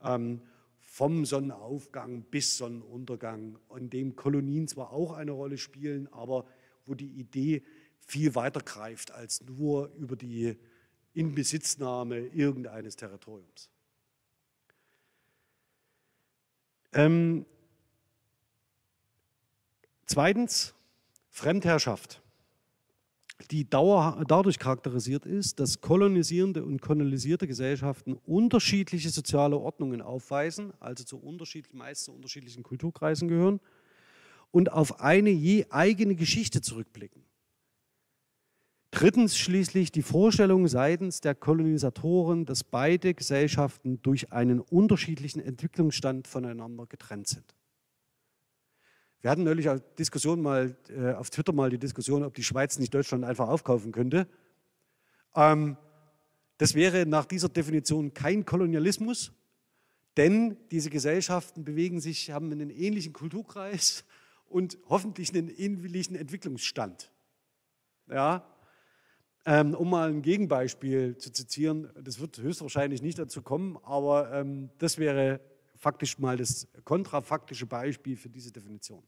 ähm, 0.00 0.42
vom 0.78 1.24
Sonnenaufgang 1.24 2.22
bis 2.22 2.56
Sonnenuntergang, 2.56 3.58
in 3.76 3.90
dem 3.90 4.14
Kolonien 4.14 4.68
zwar 4.68 4.92
auch 4.92 5.10
eine 5.14 5.32
Rolle 5.32 5.58
spielen, 5.58 6.06
aber 6.12 6.46
wo 6.86 6.94
die 6.94 7.10
Idee 7.18 7.64
viel 7.98 8.36
weiter 8.36 8.60
greift 8.60 9.10
als 9.10 9.40
nur 9.40 9.92
über 9.96 10.14
die 10.14 10.56
Inbesitznahme 11.14 12.26
irgendeines 12.28 12.94
Territoriums. 12.94 13.70
Ähm, 16.92 17.44
zweitens, 20.12 20.74
Fremdherrschaft 21.28 22.22
die 23.50 23.68
Dauer, 23.68 24.22
dadurch 24.28 24.58
charakterisiert 24.58 25.26
ist, 25.26 25.58
dass 25.58 25.80
kolonisierende 25.80 26.64
und 26.64 26.80
kolonisierte 26.80 27.46
Gesellschaften 27.46 28.14
unterschiedliche 28.14 29.10
soziale 29.10 29.58
Ordnungen 29.58 30.00
aufweisen, 30.00 30.72
also 30.80 31.04
zu 31.04 31.18
unterschiedlichen, 31.18 31.78
meist 31.78 32.04
zu 32.04 32.12
unterschiedlichen 32.12 32.62
Kulturkreisen 32.62 33.28
gehören 33.28 33.60
und 34.50 34.70
auf 34.70 35.00
eine 35.00 35.30
je 35.30 35.66
eigene 35.70 36.14
Geschichte 36.14 36.60
zurückblicken. 36.60 37.24
Drittens 38.90 39.38
schließlich 39.38 39.90
die 39.90 40.02
Vorstellung 40.02 40.68
seitens 40.68 41.22
der 41.22 41.34
Kolonisatoren, 41.34 42.44
dass 42.44 42.62
beide 42.62 43.14
Gesellschaften 43.14 44.00
durch 44.02 44.32
einen 44.32 44.60
unterschiedlichen 44.60 45.40
Entwicklungsstand 45.40 46.28
voneinander 46.28 46.86
getrennt 46.86 47.26
sind. 47.26 47.54
Wir 49.22 49.30
hatten 49.30 49.44
neulich 49.44 49.68
auf 49.68 49.80
Diskussion 49.96 50.42
mal, 50.42 50.76
äh, 50.88 51.12
auf 51.12 51.30
Twitter 51.30 51.52
mal 51.52 51.70
die 51.70 51.78
Diskussion, 51.78 52.24
ob 52.24 52.34
die 52.34 52.42
Schweiz 52.42 52.78
nicht 52.80 52.92
Deutschland 52.92 53.24
einfach 53.24 53.48
aufkaufen 53.48 53.92
könnte. 53.92 54.26
Ähm, 55.36 55.76
das 56.58 56.74
wäre 56.74 57.06
nach 57.06 57.24
dieser 57.24 57.48
Definition 57.48 58.12
kein 58.14 58.44
Kolonialismus, 58.44 59.32
denn 60.16 60.56
diese 60.72 60.90
Gesellschaften 60.90 61.64
bewegen 61.64 62.00
sich, 62.00 62.32
haben 62.32 62.50
einen 62.50 62.70
ähnlichen 62.70 63.12
Kulturkreis 63.12 64.04
und 64.46 64.76
hoffentlich 64.88 65.32
einen 65.32 65.48
ähnlichen 65.48 66.16
Entwicklungsstand. 66.16 67.12
Ja, 68.10 68.44
ähm, 69.46 69.74
um 69.74 69.88
mal 69.90 70.08
ein 70.08 70.22
Gegenbeispiel 70.22 71.16
zu 71.16 71.32
zitieren, 71.32 71.90
das 71.94 72.18
wird 72.18 72.38
höchstwahrscheinlich 72.38 73.02
nicht 73.02 73.20
dazu 73.20 73.40
kommen, 73.40 73.78
aber 73.84 74.32
ähm, 74.32 74.70
das 74.78 74.98
wäre 74.98 75.40
faktisch 75.76 76.18
mal 76.18 76.36
das 76.36 76.68
kontrafaktische 76.84 77.66
Beispiel 77.66 78.16
für 78.16 78.28
diese 78.28 78.52
Definition. 78.52 79.02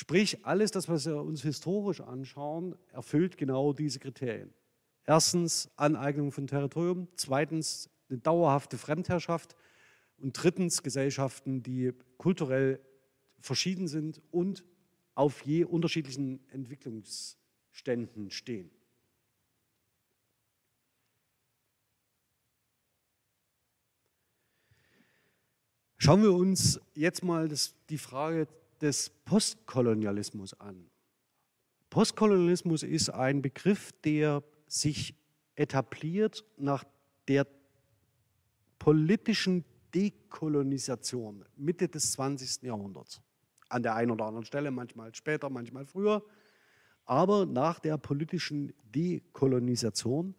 Sprich, 0.00 0.46
alles 0.46 0.70
das, 0.70 0.88
was 0.88 1.06
wir 1.06 1.20
uns 1.20 1.42
historisch 1.42 2.00
anschauen, 2.00 2.76
erfüllt 2.92 3.36
genau 3.36 3.72
diese 3.72 3.98
Kriterien. 3.98 4.54
Erstens 5.04 5.72
Aneignung 5.74 6.30
von 6.30 6.46
Territorium, 6.46 7.08
zweitens 7.16 7.90
eine 8.08 8.20
dauerhafte 8.20 8.78
Fremdherrschaft 8.78 9.56
und 10.18 10.40
drittens 10.40 10.84
Gesellschaften, 10.84 11.64
die 11.64 11.94
kulturell 12.16 12.78
verschieden 13.40 13.88
sind 13.88 14.22
und 14.30 14.64
auf 15.16 15.44
je 15.44 15.64
unterschiedlichen 15.64 16.48
Entwicklungsständen 16.50 18.30
stehen. 18.30 18.70
Schauen 25.96 26.22
wir 26.22 26.32
uns 26.32 26.80
jetzt 26.94 27.24
mal 27.24 27.48
das, 27.48 27.74
die 27.88 27.98
Frage 27.98 28.46
des 28.80 29.10
Postkolonialismus 29.24 30.54
an. 30.60 30.90
Postkolonialismus 31.90 32.82
ist 32.82 33.10
ein 33.10 33.42
Begriff, 33.42 33.92
der 34.04 34.42
sich 34.66 35.14
etabliert 35.54 36.44
nach 36.56 36.84
der 37.26 37.46
politischen 38.78 39.64
Dekolonisation 39.94 41.44
Mitte 41.56 41.88
des 41.88 42.12
20. 42.12 42.62
Jahrhunderts. 42.62 43.20
An 43.68 43.82
der 43.82 43.94
einen 43.94 44.10
oder 44.10 44.26
anderen 44.26 44.44
Stelle, 44.44 44.70
manchmal 44.70 45.14
später, 45.14 45.50
manchmal 45.50 45.84
früher, 45.84 46.22
aber 47.04 47.46
nach 47.46 47.78
der 47.78 47.98
politischen 47.98 48.72
Dekolonisation. 48.94 50.34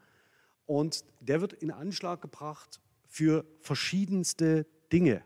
Und 0.65 1.04
der 1.19 1.41
wird 1.41 1.54
in 1.54 1.71
Anschlag 1.71 2.21
gebracht 2.21 2.80
für 3.08 3.45
verschiedenste 3.60 4.67
Dinge. 4.91 5.23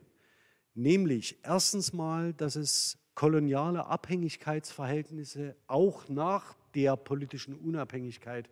Nämlich 0.73 1.37
erstens 1.43 1.93
mal, 1.93 2.33
dass 2.33 2.55
es 2.55 2.97
koloniale 3.15 3.85
Abhängigkeitsverhältnisse 3.85 5.55
auch 5.67 6.09
nach 6.09 6.55
der 6.73 6.97
politischen 6.97 7.55
Unabhängigkeit 7.55 8.49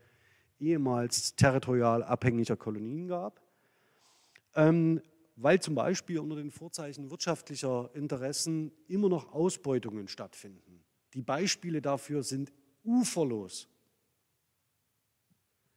ehemals 0.59 1.35
territorial 1.35 2.03
abhängiger 2.03 2.55
Kolonien 2.55 3.07
gab, 3.07 3.41
ähm, 4.55 5.01
weil 5.35 5.59
zum 5.59 5.75
Beispiel 5.75 6.19
unter 6.19 6.35
den 6.35 6.51
Vorzeichen 6.51 7.09
wirtschaftlicher 7.09 7.89
Interessen 7.95 8.71
immer 8.87 9.09
noch 9.09 9.33
Ausbeutungen 9.33 10.07
stattfinden. 10.07 10.83
Die 11.13 11.21
Beispiele 11.21 11.81
dafür 11.81 12.21
sind 12.23 12.51
uferlos. 12.83 13.67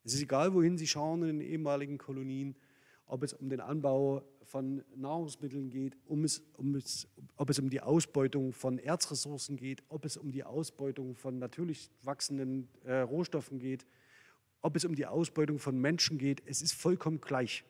Es 0.04 0.12
ist 0.12 0.22
egal, 0.22 0.52
wohin 0.52 0.76
Sie 0.76 0.86
schauen 0.86 1.22
in 1.22 1.38
den 1.38 1.40
ehemaligen 1.40 1.96
Kolonien, 1.96 2.56
ob 3.06 3.22
es 3.22 3.32
um 3.32 3.48
den 3.48 3.60
Anbau 3.60 4.22
von 4.44 4.82
Nahrungsmitteln 4.94 5.70
geht, 5.70 5.96
um 6.06 6.24
es, 6.24 6.42
um 6.56 6.74
es, 6.74 7.08
ob 7.36 7.50
es 7.50 7.58
um 7.58 7.70
die 7.70 7.80
Ausbeutung 7.80 8.52
von 8.52 8.78
Erzressourcen 8.78 9.56
geht, 9.56 9.82
ob 9.88 10.04
es 10.04 10.16
um 10.16 10.30
die 10.30 10.44
Ausbeutung 10.44 11.14
von 11.14 11.38
natürlich 11.38 11.90
wachsenden 12.02 12.68
äh, 12.84 13.00
Rohstoffen 13.00 13.58
geht, 13.58 13.86
ob 14.60 14.76
es 14.76 14.84
um 14.84 14.94
die 14.94 15.06
Ausbeutung 15.06 15.58
von 15.58 15.78
Menschen 15.78 16.18
geht. 16.18 16.42
Es 16.46 16.62
ist 16.62 16.72
vollkommen 16.72 17.20
gleich. 17.20 17.64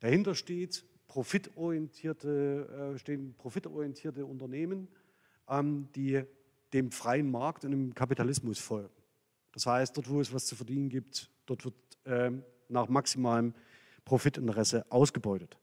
Dahinter 0.00 0.34
steht 0.34 0.84
profitorientierte, 1.06 2.94
äh, 2.94 2.98
stehen 2.98 3.34
profitorientierte 3.36 4.24
Unternehmen, 4.24 4.88
ähm, 5.48 5.88
die 5.94 6.22
dem 6.72 6.90
freien 6.90 7.30
Markt 7.30 7.64
und 7.64 7.72
dem 7.72 7.94
Kapitalismus 7.94 8.58
folgen. 8.58 8.94
Das 9.52 9.66
heißt, 9.66 9.96
dort, 9.96 10.08
wo 10.08 10.20
es 10.20 10.32
was 10.32 10.46
zu 10.46 10.54
verdienen 10.54 10.88
gibt, 10.88 11.28
dort 11.46 11.64
wird 11.64 11.74
ähm, 12.04 12.44
nach 12.70 12.88
maximalem 12.88 13.54
Profitinteresse 14.04 14.84
ausgebeutet. 14.90 15.58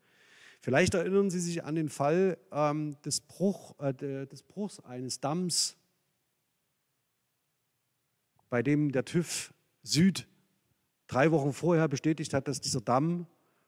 Vielleicht 0.59 0.93
erinnern 0.93 1.29
Sie 1.29 1.39
sich 1.39 1.63
an 1.63 1.75
den 1.75 1.89
Fall 1.89 2.37
ähm, 2.51 2.95
des, 3.03 3.21
Bruch, 3.21 3.79
äh, 3.79 3.93
des 3.93 4.43
Bruchs 4.43 4.79
eines 4.79 5.19
Damms, 5.19 5.77
bei 8.49 8.63
dem 8.63 8.91
der 8.91 9.05
TÜV 9.05 9.53
Süd 9.83 10.27
drei 11.07 11.31
Wochen 11.31 11.53
vorher 11.53 11.87
bestätigt 11.87 12.33
hat, 12.33 12.47
dass 12.47 12.59
dieser 12.59 12.81
Damm 12.81 13.27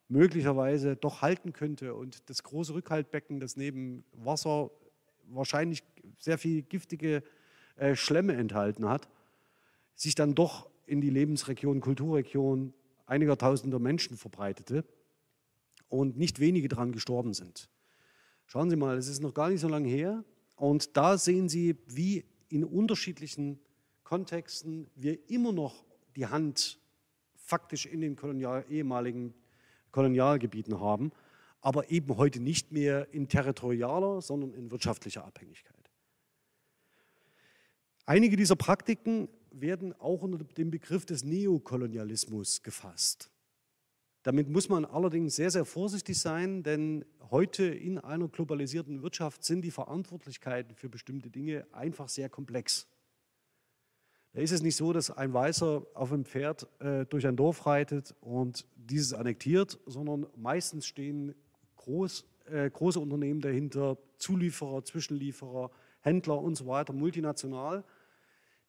möglicherweise 0.09 0.95
doch 0.95 1.21
halten 1.21 1.53
könnte 1.53 1.93
und 1.93 2.29
das 2.29 2.43
große 2.43 2.73
Rückhaltbecken, 2.73 3.39
das 3.39 3.55
neben 3.55 4.03
Wasser 4.11 4.71
wahrscheinlich 5.27 5.83
sehr 6.17 6.37
viel 6.37 6.63
giftige 6.63 7.23
äh, 7.75 7.95
Schlemme 7.95 8.33
enthalten 8.33 8.89
hat, 8.89 9.07
sich 9.95 10.15
dann 10.15 10.35
doch 10.35 10.69
in 10.85 11.01
die 11.01 11.11
Lebensregion, 11.11 11.81
Kulturregion 11.81 12.73
einiger 13.09 13.37
tausender 13.37 13.79
Menschen 13.79 14.17
verbreitete 14.17 14.85
und 15.87 16.17
nicht 16.17 16.39
wenige 16.39 16.67
daran 16.67 16.91
gestorben 16.91 17.33
sind. 17.33 17.69
Schauen 18.45 18.69
Sie 18.69 18.75
mal, 18.75 18.97
es 18.97 19.07
ist 19.07 19.21
noch 19.21 19.33
gar 19.33 19.49
nicht 19.49 19.61
so 19.61 19.67
lange 19.67 19.89
her 19.89 20.23
und 20.55 20.95
da 20.95 21.17
sehen 21.17 21.49
Sie, 21.49 21.77
wie 21.87 22.25
in 22.49 22.63
unterschiedlichen 22.63 23.59
Kontexten 24.03 24.87
wir 24.95 25.29
immer 25.29 25.51
noch 25.51 25.85
die 26.15 26.27
Hand 26.27 26.79
faktisch 27.35 27.85
in 27.85 28.01
den 28.01 28.15
Kolonial, 28.15 28.65
ehemaligen 28.69 29.33
Kolonialgebieten 29.91 30.79
haben, 30.79 31.11
aber 31.61 31.91
eben 31.91 32.17
heute 32.17 32.39
nicht 32.39 32.71
mehr 32.71 33.11
in 33.13 33.27
territorialer, 33.27 34.21
sondern 34.21 34.53
in 34.53 34.71
wirtschaftlicher 34.71 35.25
Abhängigkeit. 35.25 35.75
Einige 38.05 38.37
dieser 38.37 38.55
Praktiken 38.55 39.29
werden 39.51 39.93
auch 39.99 40.21
unter 40.21 40.43
dem 40.43 40.71
Begriff 40.71 41.05
des 41.05 41.23
Neokolonialismus 41.23 42.63
gefasst. 42.63 43.29
Damit 44.23 44.49
muss 44.49 44.67
man 44.67 44.85
allerdings 44.85 45.35
sehr, 45.35 45.49
sehr 45.49 45.65
vorsichtig 45.65 46.19
sein, 46.19 46.61
denn 46.63 47.05
heute 47.31 47.63
in 47.63 47.97
einer 47.97 48.27
globalisierten 48.27 49.01
Wirtschaft 49.01 49.43
sind 49.43 49.61
die 49.61 49.71
Verantwortlichkeiten 49.71 50.75
für 50.75 50.89
bestimmte 50.89 51.29
Dinge 51.29 51.65
einfach 51.71 52.09
sehr 52.09 52.29
komplex. 52.29 52.87
Da 54.33 54.41
ist 54.41 54.51
es 54.51 54.61
nicht 54.61 54.75
so, 54.75 54.93
dass 54.93 55.09
ein 55.09 55.33
Weißer 55.33 55.87
auf 55.93 56.11
einem 56.11 56.25
Pferd 56.25 56.67
äh, 56.79 57.05
durch 57.05 57.25
ein 57.25 57.35
Dorf 57.35 57.65
reitet 57.65 58.13
und 58.19 58.67
dieses 58.75 59.13
annektiert, 59.13 59.79
sondern 59.85 60.27
meistens 60.35 60.85
stehen 60.85 61.33
groß, 61.77 62.25
äh, 62.51 62.69
große 62.69 62.99
Unternehmen 62.99 63.41
dahinter, 63.41 63.97
Zulieferer, 64.17 64.83
Zwischenlieferer, 64.83 65.71
Händler 66.01 66.39
und 66.39 66.55
so 66.55 66.67
weiter, 66.67 66.93
multinational. 66.93 67.83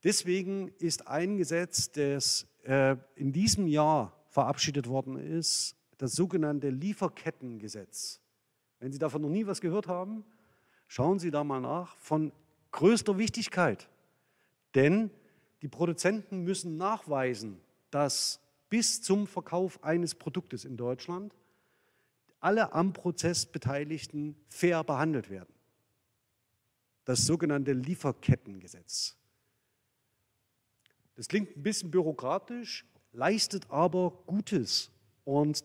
Deswegen 0.02 0.68
ist 0.78 1.06
ein 1.06 1.36
Gesetz, 1.36 1.90
das 1.92 2.46
äh, 2.64 2.96
in 3.16 3.32
diesem 3.32 3.66
Jahr 3.66 4.16
verabschiedet 4.28 4.88
worden 4.88 5.16
ist, 5.16 5.76
das 5.98 6.12
sogenannte 6.12 6.70
Lieferkettengesetz. 6.70 8.20
Wenn 8.78 8.92
Sie 8.92 8.98
davon 8.98 9.22
noch 9.22 9.28
nie 9.28 9.46
was 9.46 9.60
gehört 9.60 9.88
haben, 9.88 10.24
schauen 10.88 11.18
Sie 11.18 11.30
da 11.30 11.44
mal 11.44 11.60
nach, 11.60 11.96
von 11.98 12.32
größter 12.72 13.18
Wichtigkeit. 13.18 13.88
Denn 14.74 15.10
die 15.60 15.68
Produzenten 15.68 16.42
müssen 16.44 16.78
nachweisen, 16.78 17.60
dass 17.90 18.40
bis 18.70 19.02
zum 19.02 19.26
Verkauf 19.26 19.82
eines 19.84 20.14
Produktes 20.14 20.64
in 20.64 20.76
Deutschland 20.76 21.34
alle 22.38 22.72
am 22.72 22.94
Prozess 22.94 23.44
Beteiligten 23.44 24.36
fair 24.48 24.82
behandelt 24.82 25.28
werden. 25.28 25.52
Das 27.04 27.26
sogenannte 27.26 27.72
Lieferkettengesetz. 27.72 29.19
Das 31.20 31.28
klingt 31.28 31.54
ein 31.54 31.62
bisschen 31.62 31.90
bürokratisch, 31.90 32.86
leistet 33.12 33.70
aber 33.70 34.22
Gutes. 34.24 34.90
Und 35.24 35.62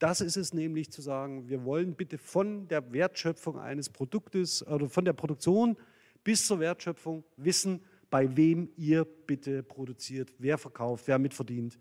das 0.00 0.20
ist 0.20 0.36
es 0.36 0.52
nämlich 0.52 0.90
zu 0.90 1.00
sagen, 1.00 1.48
wir 1.48 1.64
wollen 1.64 1.94
bitte 1.94 2.18
von 2.18 2.66
der 2.66 2.92
Wertschöpfung 2.92 3.56
eines 3.56 3.88
Produktes 3.88 4.66
oder 4.66 4.88
von 4.88 5.04
der 5.04 5.12
Produktion 5.12 5.76
bis 6.24 6.44
zur 6.44 6.58
Wertschöpfung 6.58 7.22
wissen, 7.36 7.84
bei 8.10 8.36
wem 8.36 8.68
ihr 8.76 9.04
bitte 9.04 9.62
produziert, 9.62 10.32
wer 10.38 10.58
verkauft, 10.58 11.06
wer 11.06 11.20
mitverdient, 11.20 11.78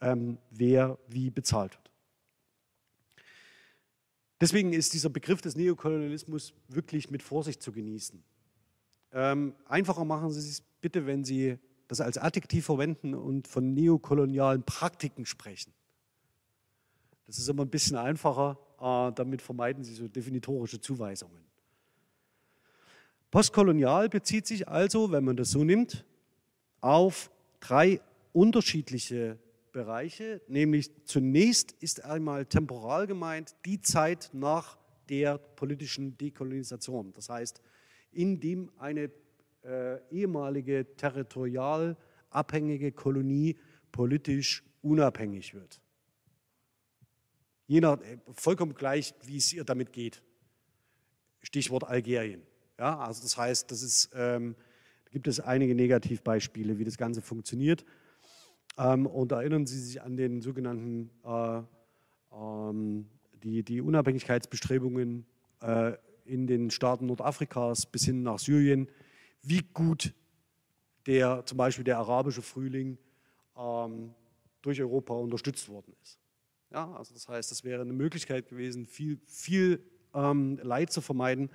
ähm, 0.00 0.38
wer 0.48 0.98
wie 1.08 1.28
bezahlt 1.28 1.76
wird. 1.76 1.90
Deswegen 4.40 4.72
ist 4.72 4.94
dieser 4.94 5.10
Begriff 5.10 5.42
des 5.42 5.56
Neokolonialismus 5.56 6.54
wirklich 6.68 7.10
mit 7.10 7.22
Vorsicht 7.22 7.62
zu 7.62 7.70
genießen. 7.70 8.24
Ähm, 9.12 9.54
einfacher 9.66 10.06
machen 10.06 10.30
Sie 10.30 10.40
es 10.40 10.62
bitte, 10.80 11.04
wenn 11.04 11.22
Sie 11.22 11.58
das 11.88 12.00
als 12.00 12.18
Adjektiv 12.18 12.66
verwenden 12.66 13.14
und 13.14 13.48
von 13.48 13.72
neokolonialen 13.72 14.62
Praktiken 14.64 15.26
sprechen. 15.26 15.72
Das 17.26 17.38
ist 17.38 17.48
immer 17.48 17.64
ein 17.64 17.70
bisschen 17.70 17.96
einfacher, 17.96 18.58
äh, 18.80 19.12
damit 19.12 19.42
vermeiden 19.42 19.84
Sie 19.84 19.94
so 19.94 20.08
definitorische 20.08 20.80
Zuweisungen. 20.80 21.44
Postkolonial 23.30 24.08
bezieht 24.08 24.46
sich 24.46 24.68
also, 24.68 25.10
wenn 25.10 25.24
man 25.24 25.36
das 25.36 25.50
so 25.50 25.64
nimmt, 25.64 26.04
auf 26.80 27.30
drei 27.60 28.00
unterschiedliche 28.32 29.38
Bereiche, 29.72 30.40
nämlich 30.48 30.90
zunächst 31.04 31.72
ist 31.80 32.04
einmal 32.04 32.46
temporal 32.46 33.06
gemeint 33.06 33.54
die 33.64 33.80
Zeit 33.80 34.30
nach 34.32 34.78
der 35.08 35.38
politischen 35.38 36.16
Dekolonisation. 36.16 37.12
Das 37.12 37.28
heißt, 37.28 37.60
in 38.12 38.40
dem 38.40 38.70
eine 38.78 39.10
äh, 39.66 39.98
ehemalige 40.10 40.96
territorial 40.96 41.96
abhängige 42.30 42.92
Kolonie 42.92 43.58
politisch 43.92 44.64
unabhängig 44.82 45.54
wird. 45.54 45.80
Je 47.66 47.80
nach, 47.80 48.00
äh, 48.00 48.18
vollkommen 48.32 48.74
gleich, 48.74 49.14
wie 49.24 49.38
es 49.38 49.52
ihr 49.52 49.64
damit 49.64 49.92
geht. 49.92 50.22
Stichwort 51.42 51.84
Algerien. 51.84 52.42
Ja, 52.78 52.98
also 52.98 53.22
das 53.22 53.36
heißt, 53.36 53.70
das 53.70 53.82
ist, 53.82 54.10
ähm, 54.14 54.54
da 55.04 55.10
gibt 55.10 55.28
es 55.28 55.40
einige 55.40 55.74
Negativbeispiele, 55.74 56.78
wie 56.78 56.84
das 56.84 56.96
Ganze 56.96 57.22
funktioniert. 57.22 57.84
Ähm, 58.78 59.06
und 59.06 59.32
erinnern 59.32 59.66
Sie 59.66 59.80
sich 59.80 60.02
an 60.02 60.16
den 60.16 60.42
sogenannten 60.42 61.10
äh, 61.24 61.62
ähm, 62.32 63.06
die, 63.42 63.62
die 63.62 63.80
Unabhängigkeitsbestrebungen 63.80 65.26
äh, 65.62 65.92
in 66.24 66.46
den 66.46 66.70
Staaten 66.70 67.06
Nordafrikas 67.06 67.86
bis 67.86 68.04
hin 68.04 68.22
nach 68.22 68.38
Syrien, 68.38 68.88
wie 69.46 69.62
gut 69.62 70.12
der 71.06 71.46
zum 71.46 71.56
Beispiel 71.56 71.84
der 71.84 71.98
arabische 71.98 72.42
Frühling 72.42 72.98
ähm, 73.56 74.12
durch 74.60 74.80
Europa 74.80 75.14
unterstützt 75.14 75.68
worden 75.68 75.94
ist. 76.02 76.18
Ja, 76.72 76.92
also 76.94 77.14
das 77.14 77.28
heißt, 77.28 77.50
das 77.52 77.62
wäre 77.62 77.82
eine 77.82 77.92
Möglichkeit 77.92 78.48
gewesen, 78.48 78.86
viel, 78.86 79.20
viel 79.26 79.80
ähm, 80.12 80.58
Leid 80.62 80.92
zu 80.92 81.00
vermeiden. 81.00 81.48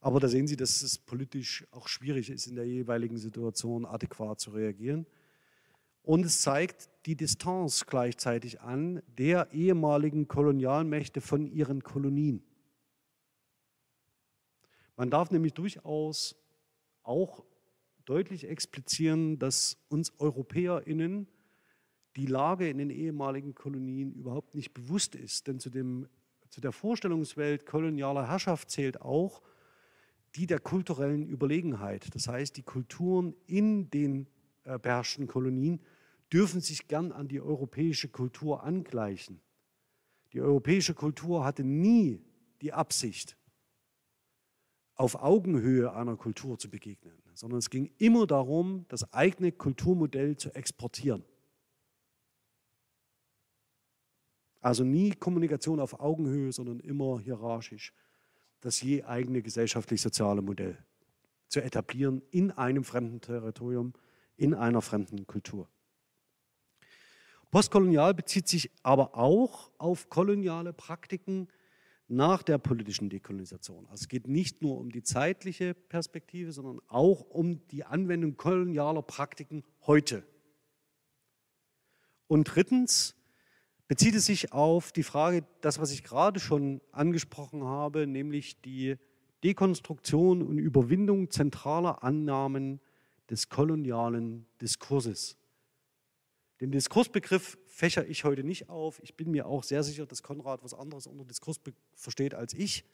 Aber 0.00 0.20
da 0.20 0.28
sehen 0.28 0.46
Sie, 0.46 0.56
dass 0.56 0.82
es 0.82 0.98
politisch 0.98 1.66
auch 1.72 1.88
schwierig 1.88 2.30
ist, 2.30 2.46
in 2.46 2.54
der 2.54 2.66
jeweiligen 2.66 3.18
Situation 3.18 3.84
adäquat 3.84 4.38
zu 4.38 4.50
reagieren. 4.50 5.04
Und 6.02 6.24
es 6.24 6.42
zeigt 6.42 6.88
die 7.06 7.16
Distanz 7.16 7.86
gleichzeitig 7.86 8.60
an 8.60 9.02
der 9.18 9.52
ehemaligen 9.52 10.28
Kolonialmächte 10.28 11.20
von 11.20 11.44
ihren 11.44 11.82
Kolonien. 11.82 12.44
Man 14.96 15.10
darf 15.10 15.32
nämlich 15.32 15.54
durchaus 15.54 16.36
auch 17.06 17.44
deutlich 18.04 18.48
explizieren, 18.48 19.38
dass 19.38 19.78
uns 19.88 20.12
EuropäerInnen 20.18 21.28
die 22.16 22.26
Lage 22.26 22.68
in 22.68 22.78
den 22.78 22.90
ehemaligen 22.90 23.54
Kolonien 23.54 24.12
überhaupt 24.12 24.54
nicht 24.54 24.72
bewusst 24.72 25.14
ist. 25.14 25.46
Denn 25.46 25.60
zu, 25.60 25.70
dem, 25.70 26.08
zu 26.48 26.60
der 26.60 26.72
Vorstellungswelt 26.72 27.66
kolonialer 27.66 28.28
Herrschaft 28.28 28.70
zählt 28.70 29.02
auch 29.02 29.42
die 30.34 30.46
der 30.46 30.60
kulturellen 30.60 31.26
Überlegenheit. 31.26 32.14
Das 32.14 32.28
heißt, 32.28 32.56
die 32.56 32.62
Kulturen 32.62 33.34
in 33.46 33.90
den 33.90 34.26
äh, 34.64 34.78
beherrschten 34.78 35.26
Kolonien 35.26 35.80
dürfen 36.32 36.60
sich 36.60 36.88
gern 36.88 37.12
an 37.12 37.28
die 37.28 37.40
europäische 37.40 38.08
Kultur 38.08 38.62
angleichen. 38.62 39.40
Die 40.32 40.40
europäische 40.40 40.94
Kultur 40.94 41.44
hatte 41.44 41.64
nie 41.64 42.20
die 42.60 42.72
Absicht, 42.72 43.35
auf 44.96 45.22
Augenhöhe 45.22 45.92
einer 45.92 46.16
Kultur 46.16 46.58
zu 46.58 46.70
begegnen, 46.70 47.22
sondern 47.34 47.58
es 47.58 47.70
ging 47.70 47.90
immer 47.98 48.26
darum, 48.26 48.86
das 48.88 49.12
eigene 49.12 49.52
Kulturmodell 49.52 50.36
zu 50.36 50.54
exportieren. 50.54 51.22
Also 54.60 54.82
nie 54.82 55.10
Kommunikation 55.10 55.78
auf 55.78 56.00
Augenhöhe, 56.00 56.50
sondern 56.50 56.80
immer 56.80 57.20
hierarchisch 57.20 57.92
das 58.60 58.80
je 58.80 59.04
eigene 59.04 59.42
gesellschaftlich-soziale 59.42 60.42
Modell 60.42 60.76
zu 61.48 61.62
etablieren 61.62 62.22
in 62.30 62.50
einem 62.50 62.82
fremden 62.82 63.20
Territorium, 63.20 63.92
in 64.36 64.54
einer 64.54 64.82
fremden 64.82 65.26
Kultur. 65.26 65.68
Postkolonial 67.50 68.12
bezieht 68.12 68.48
sich 68.48 68.70
aber 68.82 69.16
auch 69.16 69.70
auf 69.78 70.08
koloniale 70.08 70.72
Praktiken 70.72 71.48
nach 72.08 72.42
der 72.42 72.58
politischen 72.58 73.10
Dekolonisation. 73.10 73.86
Also 73.86 74.02
es 74.02 74.08
geht 74.08 74.28
nicht 74.28 74.62
nur 74.62 74.78
um 74.78 74.90
die 74.90 75.02
zeitliche 75.02 75.74
Perspektive, 75.74 76.52
sondern 76.52 76.80
auch 76.86 77.22
um 77.22 77.66
die 77.68 77.84
Anwendung 77.84 78.36
kolonialer 78.36 79.02
Praktiken 79.02 79.64
heute. 79.86 80.24
Und 82.28 82.44
drittens 82.44 83.16
bezieht 83.88 84.14
es 84.14 84.26
sich 84.26 84.52
auf 84.52 84.92
die 84.92 85.02
Frage, 85.02 85.44
das, 85.60 85.80
was 85.80 85.92
ich 85.92 86.04
gerade 86.04 86.40
schon 86.40 86.80
angesprochen 86.92 87.64
habe, 87.64 88.06
nämlich 88.06 88.60
die 88.60 88.96
Dekonstruktion 89.44 90.42
und 90.42 90.58
Überwindung 90.58 91.30
zentraler 91.30 92.02
Annahmen 92.02 92.80
des 93.30 93.48
kolonialen 93.48 94.46
Diskurses. 94.60 95.36
Den 96.60 96.70
Diskursbegriff 96.70 97.58
fächer 97.76 98.08
ich 98.08 98.24
heute 98.24 98.42
nicht 98.42 98.70
auf. 98.70 99.02
Ich 99.02 99.16
bin 99.16 99.30
mir 99.30 99.46
auch 99.46 99.62
sehr 99.62 99.82
sicher, 99.82 100.06
dass 100.06 100.22
Konrad 100.22 100.64
was 100.64 100.72
anderes 100.72 101.06
unter 101.06 101.26
Diskurs 101.26 101.60
versteht 101.94 102.34
als 102.34 102.54
ich. 102.54 102.86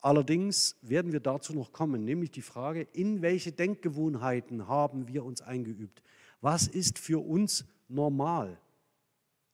Allerdings 0.00 0.76
werden 0.82 1.12
wir 1.12 1.20
dazu 1.20 1.54
noch 1.54 1.72
kommen, 1.72 2.04
nämlich 2.04 2.32
die 2.32 2.42
Frage, 2.42 2.88
in 2.92 3.22
welche 3.22 3.52
Denkgewohnheiten 3.52 4.66
haben 4.66 5.06
wir 5.06 5.24
uns 5.24 5.42
eingeübt? 5.42 6.02
Was 6.40 6.66
ist 6.66 6.98
für 6.98 7.24
uns 7.24 7.66
normal, 7.86 8.60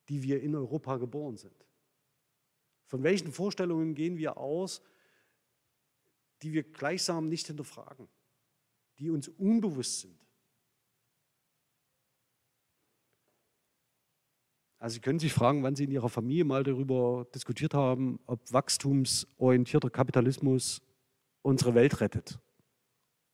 die 0.09 0.23
wir 0.23 0.43
in 0.43 0.55
Europa 0.57 0.97
geboren 0.97 1.37
sind? 1.37 1.67
Von 2.87 3.03
welchen 3.03 3.31
Vorstellungen 3.31 3.95
gehen 3.95 4.17
wir 4.17 4.39
aus, 4.39 4.81
die 6.41 6.55
wir 6.55 6.63
gleichsam 6.63 7.29
nicht 7.29 7.47
hinterfragen, 7.47 8.09
die 8.99 9.11
uns 9.11 9.29
unbewusst 9.29 10.01
sind? 10.01 10.19
Also 14.83 14.95
Sie 14.95 15.01
können 15.01 15.21
sich 15.21 15.33
fragen, 15.33 15.63
wann 15.63 15.77
Sie 15.77 15.85
in 15.85 15.93
Ihrer 15.93 16.09
Familie 16.09 16.45
mal 16.45 16.65
darüber 16.65 17.25
diskutiert 17.33 17.73
haben, 17.73 18.19
ob 18.27 18.53
wachstumsorientierter 18.53 19.91
Kapitalismus 19.91 20.83
unsere 21.43 21.77
Welt 21.77 22.01
rettet. 22.01 22.41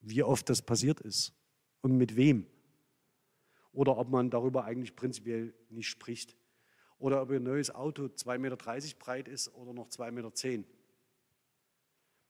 Wie 0.02 0.22
oft 0.22 0.50
das 0.50 0.60
passiert 0.60 1.00
ist 1.00 1.32
und 1.80 1.96
mit 1.96 2.16
wem. 2.16 2.46
Oder 3.72 3.96
ob 3.96 4.10
man 4.10 4.28
darüber 4.28 4.64
eigentlich 4.66 4.94
prinzipiell 4.94 5.54
nicht 5.70 5.88
spricht. 5.88 6.36
Oder 6.98 7.22
ob 7.22 7.30
ein 7.30 7.44
neues 7.44 7.74
Auto 7.74 8.04
2,30 8.04 8.38
Meter 8.40 8.56
breit 8.98 9.26
ist 9.26 9.48
oder 9.54 9.72
noch 9.72 9.88
2,10 9.88 10.10
Meter. 10.10 10.68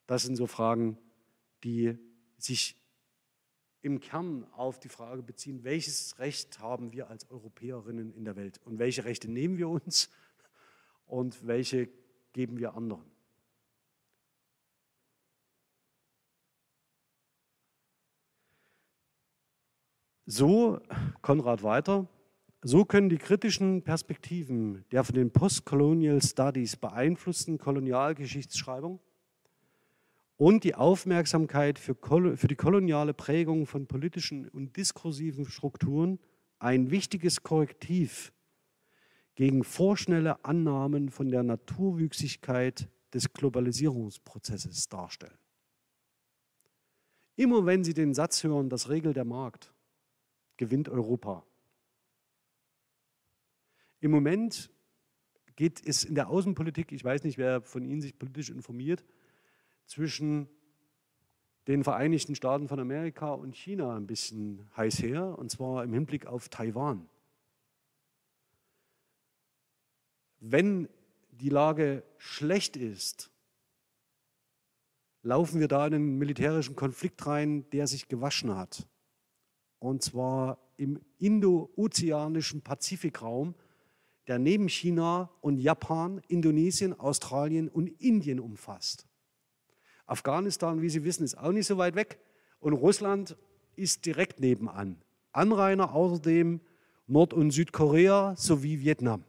Das 0.06 0.22
sind 0.22 0.36
so 0.36 0.46
Fragen, 0.46 0.96
die 1.64 1.98
sich 2.36 2.77
im 3.82 4.00
Kern 4.00 4.44
auf 4.52 4.80
die 4.80 4.88
Frage 4.88 5.22
beziehen, 5.22 5.64
welches 5.64 6.18
Recht 6.18 6.58
haben 6.58 6.92
wir 6.92 7.08
als 7.08 7.30
Europäerinnen 7.30 8.12
in 8.12 8.24
der 8.24 8.36
Welt 8.36 8.60
und 8.64 8.78
welche 8.78 9.04
Rechte 9.04 9.30
nehmen 9.30 9.56
wir 9.56 9.68
uns 9.68 10.10
und 11.06 11.46
welche 11.46 11.88
geben 12.32 12.58
wir 12.58 12.74
anderen. 12.74 13.04
So, 20.26 20.80
Konrad 21.22 21.62
weiter, 21.62 22.06
so 22.60 22.84
können 22.84 23.08
die 23.08 23.16
kritischen 23.16 23.82
Perspektiven 23.82 24.84
der 24.90 25.04
von 25.04 25.14
den 25.14 25.30
Postcolonial 25.30 26.20
Studies 26.20 26.76
beeinflussten 26.76 27.56
Kolonialgeschichtsschreibung 27.56 29.00
und 30.38 30.62
die 30.62 30.76
Aufmerksamkeit 30.76 31.78
für, 31.78 31.96
für 32.36 32.48
die 32.48 32.56
koloniale 32.56 33.12
Prägung 33.12 33.66
von 33.66 33.86
politischen 33.86 34.48
und 34.48 34.76
diskursiven 34.76 35.44
Strukturen 35.46 36.20
ein 36.60 36.90
wichtiges 36.90 37.42
Korrektiv 37.42 38.32
gegen 39.34 39.64
vorschnelle 39.64 40.44
Annahmen 40.44 41.10
von 41.10 41.28
der 41.28 41.42
Naturwüchsigkeit 41.42 42.88
des 43.12 43.32
Globalisierungsprozesses 43.32 44.88
darstellen. 44.88 45.38
Immer 47.34 47.66
wenn 47.66 47.82
Sie 47.84 47.94
den 47.94 48.14
Satz 48.14 48.42
hören, 48.44 48.68
das 48.68 48.88
regelt 48.88 49.16
der 49.16 49.24
Markt, 49.24 49.72
gewinnt 50.56 50.88
Europa. 50.88 51.44
Im 54.00 54.12
Moment 54.12 54.70
geht 55.56 55.84
es 55.84 56.04
in 56.04 56.14
der 56.14 56.28
Außenpolitik, 56.28 56.92
ich 56.92 57.02
weiß 57.02 57.24
nicht, 57.24 57.38
wer 57.38 57.60
von 57.62 57.84
Ihnen 57.84 58.00
sich 58.00 58.16
politisch 58.16 58.50
informiert, 58.50 59.04
zwischen 59.88 60.48
den 61.66 61.82
Vereinigten 61.82 62.34
Staaten 62.34 62.68
von 62.68 62.78
Amerika 62.78 63.32
und 63.32 63.56
China 63.56 63.96
ein 63.96 64.06
bisschen 64.06 64.70
heiß 64.76 65.02
her, 65.02 65.36
und 65.38 65.50
zwar 65.50 65.82
im 65.82 65.92
Hinblick 65.92 66.26
auf 66.26 66.48
Taiwan. 66.48 67.08
Wenn 70.40 70.88
die 71.30 71.48
Lage 71.48 72.04
schlecht 72.16 72.76
ist, 72.76 73.30
laufen 75.22 75.60
wir 75.60 75.68
da 75.68 75.86
in 75.86 75.94
einen 75.94 76.18
militärischen 76.18 76.76
Konflikt 76.76 77.26
rein, 77.26 77.68
der 77.70 77.86
sich 77.86 78.08
gewaschen 78.08 78.54
hat. 78.54 78.86
Und 79.78 80.02
zwar 80.02 80.58
im 80.76 81.00
indo-ozeanischen 81.18 82.62
Pazifikraum, 82.62 83.54
der 84.26 84.38
neben 84.38 84.68
China 84.68 85.30
und 85.40 85.58
Japan, 85.58 86.20
Indonesien, 86.28 86.98
Australien 86.98 87.68
und 87.68 87.88
Indien 88.00 88.38
umfasst. 88.38 89.07
Afghanistan, 90.08 90.80
wie 90.82 90.88
Sie 90.88 91.04
wissen, 91.04 91.22
ist 91.22 91.36
auch 91.36 91.52
nicht 91.52 91.66
so 91.66 91.78
weit 91.78 91.94
weg. 91.94 92.18
Und 92.60 92.72
Russland 92.72 93.36
ist 93.76 94.06
direkt 94.06 94.40
nebenan. 94.40 95.00
Anrainer 95.32 95.92
außerdem 95.92 96.60
Nord- 97.06 97.34
und 97.34 97.50
Südkorea 97.50 98.34
sowie 98.36 98.80
Vietnam. 98.80 99.24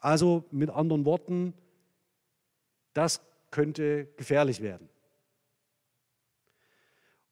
Also 0.00 0.44
mit 0.50 0.70
anderen 0.70 1.04
Worten, 1.04 1.52
das 2.94 3.20
könnte 3.50 4.06
gefährlich 4.16 4.60
werden. 4.60 4.88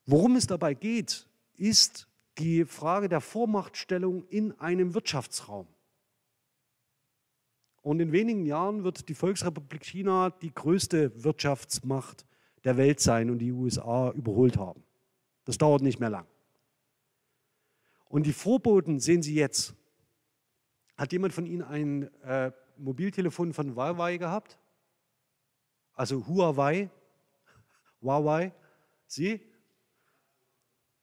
Worum 0.06 0.36
es 0.36 0.46
dabei 0.46 0.74
geht, 0.74 1.26
ist 1.56 2.08
die 2.38 2.64
Frage 2.64 3.08
der 3.08 3.20
Vormachtstellung 3.20 4.26
in 4.28 4.58
einem 4.58 4.94
Wirtschaftsraum. 4.94 5.68
Und 7.82 8.00
in 8.00 8.12
wenigen 8.12 8.44
Jahren 8.44 8.84
wird 8.84 9.08
die 9.08 9.14
Volksrepublik 9.14 9.84
China 9.84 10.30
die 10.30 10.52
größte 10.52 11.24
Wirtschaftsmacht 11.24 12.26
der 12.64 12.76
Welt 12.76 13.00
sein 13.00 13.30
und 13.30 13.38
die 13.38 13.52
USA 13.52 14.10
überholt 14.10 14.56
haben. 14.56 14.84
Das 15.44 15.58
dauert 15.58 15.82
nicht 15.82 16.00
mehr 16.00 16.10
lang. 16.10 16.26
Und 18.06 18.26
die 18.26 18.32
Vorboten 18.32 18.98
sehen 18.98 19.22
Sie 19.22 19.34
jetzt. 19.34 19.74
Hat 20.96 21.12
jemand 21.12 21.32
von 21.32 21.46
Ihnen 21.46 21.62
ein 21.62 22.12
äh, 22.22 22.52
Mobiltelefon 22.76 23.52
von 23.52 23.74
Huawei 23.74 24.16
gehabt? 24.16 24.58
Also 25.94 26.26
Huawei? 26.26 26.90
Huawei? 28.02 28.52
Sie? 29.06 29.40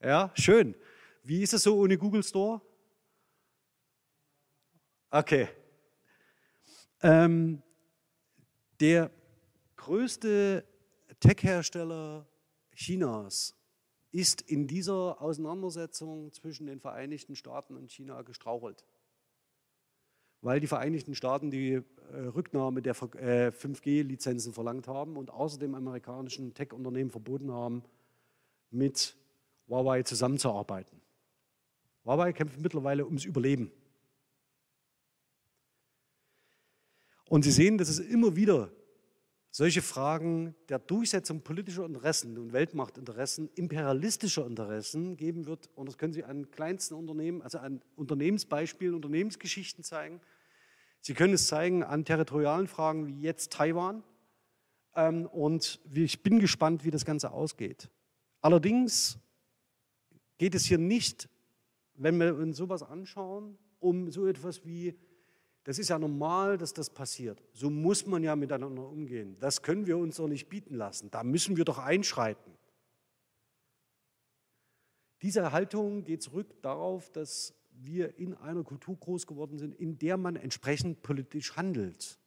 Ja, 0.02 0.32
schön. 0.36 0.76
Wie 1.24 1.42
ist 1.42 1.54
es 1.54 1.64
so 1.64 1.78
ohne 1.78 1.98
Google 1.98 2.24
Store? 2.24 2.62
Okay. 5.10 5.48
Ähm, 7.02 7.62
der 8.80 9.12
größte 9.76 10.64
Tech-Hersteller 11.20 12.28
Chinas 12.74 13.56
ist 14.12 14.42
in 14.42 14.68
dieser 14.68 15.22
Auseinandersetzung 15.22 16.32
zwischen 16.32 16.68
den 16.68 16.80
Vereinigten 16.80 17.36
Staaten 17.36 17.76
und 17.76 17.92
China 17.92 18.22
gestrauchelt. 18.22 18.86
Weil 20.42 20.60
die 20.60 20.68
Vereinigten 20.68 21.16
Staaten 21.16 21.50
die 21.50 21.74
äh, 21.74 21.82
Rücknahme 22.36 22.82
der 22.82 22.94
äh, 22.94 23.48
5G-Lizenzen 23.50 24.54
verlangt 24.54 24.88
haben 24.88 25.18
und 25.18 25.32
außerdem 25.32 25.74
amerikanischen 25.74 26.54
Tech-Unternehmen 26.54 27.10
verboten 27.10 27.52
haben, 27.52 27.84
mit 28.70 29.18
Huawei 29.68 30.04
zusammenzuarbeiten. 30.04 31.02
Huawei 32.06 32.32
kämpft 32.34 32.60
mittlerweile 32.60 33.06
ums 33.06 33.26
Überleben. 33.26 33.72
Und 37.30 37.44
Sie 37.44 37.52
sehen, 37.52 37.78
dass 37.78 37.90
es 37.90 38.00
immer 38.00 38.36
wieder 38.36 38.72
solche 39.52 39.82
Fragen 39.82 40.56
der 40.70 40.80
Durchsetzung 40.80 41.42
politischer 41.42 41.86
Interessen 41.86 42.38
und 42.38 42.54
Weltmachtinteressen, 42.54 43.50
imperialistischer 43.56 44.46
Interessen 44.46 45.18
geben 45.18 45.46
wird. 45.46 45.70
Und 45.76 45.88
das 45.88 45.98
können 45.98 46.14
Sie 46.14 46.24
an 46.24 46.52
kleinsten 46.52 46.96
Unternehmen, 46.96 47.42
also 47.42 47.58
an 47.60 47.82
Unternehmensbeispielen, 47.96 48.94
Unternehmensgeschichten 48.94 49.84
zeigen. 49.84 50.22
Sie 51.02 51.14
können 51.14 51.34
es 51.34 51.48
zeigen 51.48 51.84
an 51.84 52.06
territorialen 52.06 52.68
Fragen 52.68 53.08
wie 53.08 53.22
jetzt 53.22 53.54
Taiwan. 53.54 54.04
Ähm, 54.96 55.26
und 55.28 55.80
ich 55.94 56.24
bin 56.24 56.40
gespannt, 56.40 56.84
wie 56.84 56.92
das 56.92 57.06
Ganze 57.06 57.32
ausgeht. 57.32 57.90
Allerdings 58.42 59.18
geht 60.38 60.56
es 60.56 60.66
hier 60.66 60.78
nicht, 60.78 61.30
wenn 61.96 62.20
wir 62.20 62.36
uns 62.36 62.58
sowas 62.58 62.84
anschauen, 62.84 63.58
um 63.80 64.12
so 64.12 64.28
etwas 64.28 64.66
wie 64.66 64.96
das 65.68 65.80
ist 65.80 65.90
ja 65.90 66.00
normal, 66.00 66.58
dass 66.58 66.74
das 66.74 66.90
passiert. 66.90 67.44
So 67.52 67.70
muss 67.70 68.06
man 68.06 68.24
ja 68.24 68.38
miteinander 68.38 68.88
umgehen. 68.88 69.36
Das 69.42 69.62
können 69.62 69.86
wir 69.86 69.98
uns 69.98 70.16
doch 70.16 70.30
nicht 70.30 70.48
bieten 70.48 70.76
lassen. 70.76 71.12
Da 71.12 71.26
müssen 71.26 71.58
wir 71.58 71.66
doch 71.66 71.78
einschreiten. 71.78 72.54
Diese 75.22 75.52
Haltung 75.52 76.06
geht 76.06 76.24
zurück 76.24 76.62
darauf, 76.62 77.12
dass 77.12 77.54
wir 77.72 78.18
in 78.18 78.34
einer 78.34 78.64
Kultur 78.64 78.96
groß 78.96 79.28
geworden 79.28 79.58
sind, 79.58 79.76
in 79.76 80.00
der 80.00 80.16
man 80.16 80.38
entsprechend 80.38 81.02
politisch 81.02 81.58
handelt. 81.58 82.18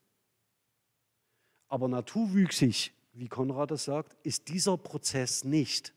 Aber 1.66 1.88
naturwüchsig, 1.88 2.92
wie 3.14 3.28
Konrad 3.28 3.70
das 3.70 3.84
sagt, 3.84 4.18
ist 4.22 4.48
dieser 4.48 4.76
Prozess 4.76 5.44
nicht, 5.44 5.94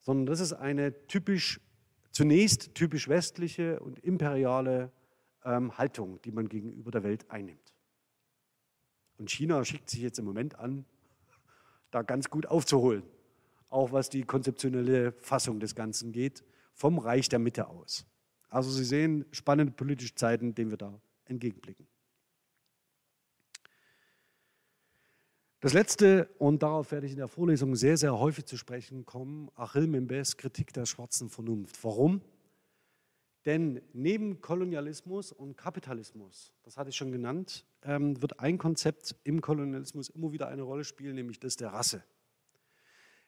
sondern 0.00 0.26
das 0.26 0.40
ist 0.40 0.52
eine 0.52 1.06
typisch, 1.06 1.62
zunächst 2.10 2.74
typisch 2.74 3.08
westliche 3.08 3.80
und 3.80 3.98
imperiale 4.00 4.92
ähm, 5.48 5.76
Haltung, 5.78 6.20
die 6.22 6.30
man 6.30 6.48
gegenüber 6.48 6.90
der 6.90 7.02
Welt 7.02 7.30
einnimmt. 7.30 7.74
Und 9.16 9.30
China 9.30 9.64
schickt 9.64 9.90
sich 9.90 10.00
jetzt 10.00 10.18
im 10.18 10.26
Moment 10.26 10.58
an, 10.58 10.84
da 11.90 12.02
ganz 12.02 12.28
gut 12.30 12.46
aufzuholen, 12.46 13.02
auch 13.70 13.90
was 13.90 14.10
die 14.10 14.22
konzeptionelle 14.22 15.12
Fassung 15.12 15.58
des 15.58 15.74
Ganzen 15.74 16.12
geht, 16.12 16.44
vom 16.74 16.98
Reich 16.98 17.28
der 17.28 17.38
Mitte 17.38 17.68
aus. 17.68 18.06
Also 18.50 18.70
Sie 18.70 18.84
sehen 18.84 19.24
spannende 19.32 19.72
politische 19.72 20.14
Zeiten, 20.14 20.54
denen 20.54 20.70
wir 20.70 20.78
da 20.78 21.00
entgegenblicken. 21.24 21.86
Das 25.60 25.72
letzte, 25.72 26.28
und 26.38 26.62
darauf 26.62 26.92
werde 26.92 27.06
ich 27.06 27.12
in 27.12 27.18
der 27.18 27.26
Vorlesung 27.26 27.74
sehr, 27.74 27.96
sehr 27.96 28.16
häufig 28.16 28.44
zu 28.44 28.56
sprechen 28.56 29.04
kommen, 29.04 29.50
Achille 29.56 29.88
Membes 29.88 30.36
Kritik 30.36 30.72
der 30.72 30.86
schwarzen 30.86 31.28
Vernunft. 31.28 31.82
Warum? 31.82 32.22
Denn 33.48 33.80
neben 33.94 34.42
Kolonialismus 34.42 35.32
und 35.32 35.56
Kapitalismus, 35.56 36.52
das 36.64 36.76
hatte 36.76 36.90
ich 36.90 36.96
schon 36.96 37.12
genannt, 37.12 37.64
ähm, 37.82 38.20
wird 38.20 38.40
ein 38.40 38.58
Konzept 38.58 39.16
im 39.24 39.40
Kolonialismus 39.40 40.10
immer 40.10 40.32
wieder 40.32 40.48
eine 40.48 40.60
Rolle 40.60 40.84
spielen, 40.84 41.14
nämlich 41.14 41.40
das 41.40 41.56
der 41.56 41.72
Rasse. 41.72 42.04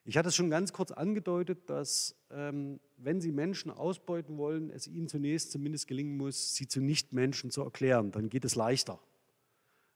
Ich 0.05 0.19
hatte 0.19 0.29
es 0.29 0.37
schon 0.37 0.51
ganz 0.51 0.75
kurz 0.75 0.91
angedeutet, 0.91 1.71
dass 1.71 2.21
ähm, 2.31 2.81
wenn 2.99 3.23
Sie 3.23 3.33
Menschen 3.33 3.71
ausbeuten 3.71 4.37
wollen, 4.37 4.69
es 4.69 4.87
Ihnen 4.87 5.09
zunächst 5.09 5.53
zumindest 5.53 5.87
gelingen 5.87 6.19
muss, 6.19 6.55
sie 6.55 6.69
zu 6.69 6.83
Nichtmenschen 6.83 7.51
zu 7.51 7.63
erklären. 7.63 8.11
Dann 8.11 8.29
geht 8.29 8.45
es 8.45 8.57
leichter. 8.57 9.01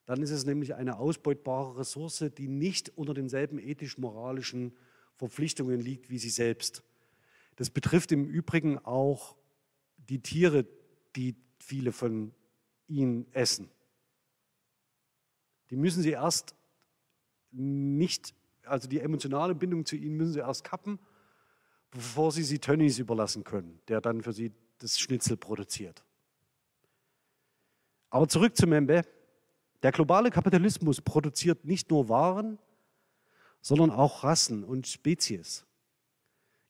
Dann 0.07 0.23
ist 0.23 0.31
es 0.31 0.47
nämlich 0.47 0.75
eine 0.75 0.97
ausbeutbare 0.97 1.77
Ressource, 1.77 2.31
die 2.39 2.49
nicht 2.49 2.97
unter 2.97 3.13
denselben 3.13 3.59
ethisch-moralischen 3.59 4.73
Verpflichtungen 5.17 5.83
liegt 5.83 6.09
wie 6.09 6.19
sie 6.19 6.31
selbst. 6.31 6.83
Das 7.57 7.69
betrifft 7.69 8.11
im 8.11 8.25
Übrigen 8.25 8.79
auch 8.79 9.37
die 10.09 10.21
Tiere, 10.21 10.67
die 11.17 11.37
viele 11.59 11.93
von 11.93 12.33
ihnen 12.89 13.33
essen. 13.33 13.71
Die 15.71 15.77
müssen 15.77 16.03
sie 16.03 16.11
erst 16.11 16.55
nicht, 17.51 18.35
also 18.65 18.89
die 18.89 19.01
emotionale 19.01 19.55
Bindung 19.55 19.87
zu 19.87 19.97
ihnen 19.97 20.17
müssen 20.17 20.33
sie 20.33 20.41
erst 20.41 20.65
kappen, 20.65 20.99
bevor 21.91 22.33
sie 22.33 22.43
sie 22.43 22.59
Tönnies 22.59 22.99
überlassen 22.99 23.45
können, 23.45 23.81
der 23.89 24.01
dann 24.01 24.23
für 24.23 24.33
sie 24.33 24.53
das 24.79 24.99
Schnitzel 24.99 25.37
produziert. 25.37 26.05
Aber 28.11 28.29
zurück 28.29 28.57
zu 28.57 28.67
Membe. 28.67 29.05
Der 29.83 29.93
globale 29.93 30.31
Kapitalismus 30.31 31.01
produziert 31.01 31.65
nicht 31.65 31.91
nur 31.91 32.09
Waren, 32.09 32.59
sondern 33.61 33.91
auch 33.91 34.25
Rassen 34.25 34.65
und 34.65 34.87
Spezies. 34.87 35.67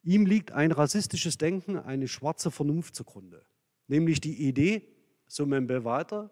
Ihm 0.05 0.26
liegt 0.26 0.52
ein 0.52 0.70
rassistisches 0.70 1.38
Denken, 1.38 1.78
eine 1.78 2.09
schwarze 2.09 2.50
Vernunft 2.50 2.94
zugrunde. 2.94 3.44
Nämlich 3.88 4.20
die 4.20 4.46
Idee, 4.46 4.86
so 5.26 5.46
Membe 5.46 5.84
weiter, 5.84 6.30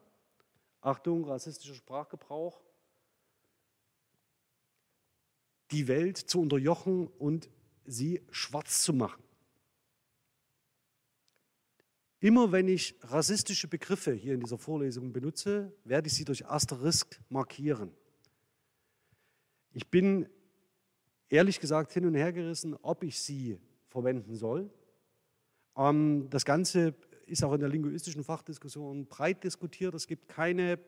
Achtung, 0.82 1.24
rassistischer 1.24 1.74
Sprachgebrauch, 1.74 2.62
die 5.70 5.88
Welt 5.88 6.18
zu 6.18 6.40
unterjochen 6.40 7.06
und 7.06 7.48
sie 7.86 8.20
schwarz 8.30 8.82
zu 8.82 8.92
machen. 8.92 9.22
Immer 12.20 12.52
wenn 12.52 12.68
ich 12.68 12.94
rassistische 13.00 13.68
Begriffe 13.68 14.12
hier 14.12 14.34
in 14.34 14.40
dieser 14.40 14.58
Vorlesung 14.58 15.12
benutze, 15.12 15.74
werde 15.84 16.08
ich 16.08 16.14
sie 16.14 16.24
durch 16.24 16.46
Asterisk 16.46 17.20
markieren. 17.30 17.90
Ich 19.72 19.88
bin 19.88 20.28
ehrlich 21.32 21.60
gesagt 21.60 21.92
hin 21.92 22.04
und 22.04 22.14
her 22.14 22.32
gerissen, 22.32 22.76
ob 22.82 23.02
ich 23.02 23.18
sie 23.18 23.58
verwenden 23.88 24.36
soll. 24.36 24.70
Ähm, 25.76 26.28
das 26.28 26.44
Ganze 26.44 26.94
ist 27.26 27.42
auch 27.42 27.54
in 27.54 27.60
der 27.60 27.70
linguistischen 27.70 28.22
Fachdiskussion 28.22 29.06
breit 29.06 29.42
diskutiert. 29.42 29.94
Es 29.94 30.06
gibt 30.06 30.28
keine 30.28 30.78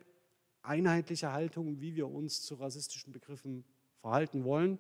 einheitliche 0.62 1.32
Haltung, 1.32 1.80
wie 1.80 1.96
wir 1.96 2.08
uns 2.08 2.42
zu 2.42 2.56
rassistischen 2.56 3.12
Begriffen 3.12 3.64
verhalten 4.00 4.44
wollen. 4.44 4.78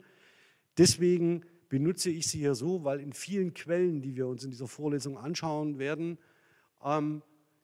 Deswegen 0.76 1.46
benutze 1.70 2.10
ich 2.10 2.26
sie 2.26 2.38
hier 2.38 2.54
so, 2.54 2.84
weil 2.84 3.00
in 3.00 3.14
vielen 3.14 3.54
Quellen, 3.54 4.02
die 4.02 4.16
wir 4.16 4.26
uns 4.26 4.44
in 4.44 4.50
dieser 4.50 4.68
Vorlesung 4.68 5.16
anschauen 5.16 5.78
werden, 5.78 6.18
ähm, 6.82 7.22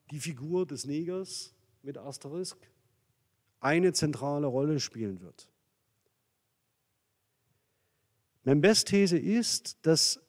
die 0.09 0.19
Figur 0.19 0.65
des 0.65 0.85
Negers 0.87 1.53
mit 1.83 1.99
Asterisk 1.99 2.57
eine 3.59 3.93
zentrale 3.93 4.47
Rolle 4.47 4.79
spielen 4.79 5.21
wird. 5.21 5.50
Membes 8.43 8.83
These 8.85 9.17
ist, 9.17 9.85
dass 9.85 10.19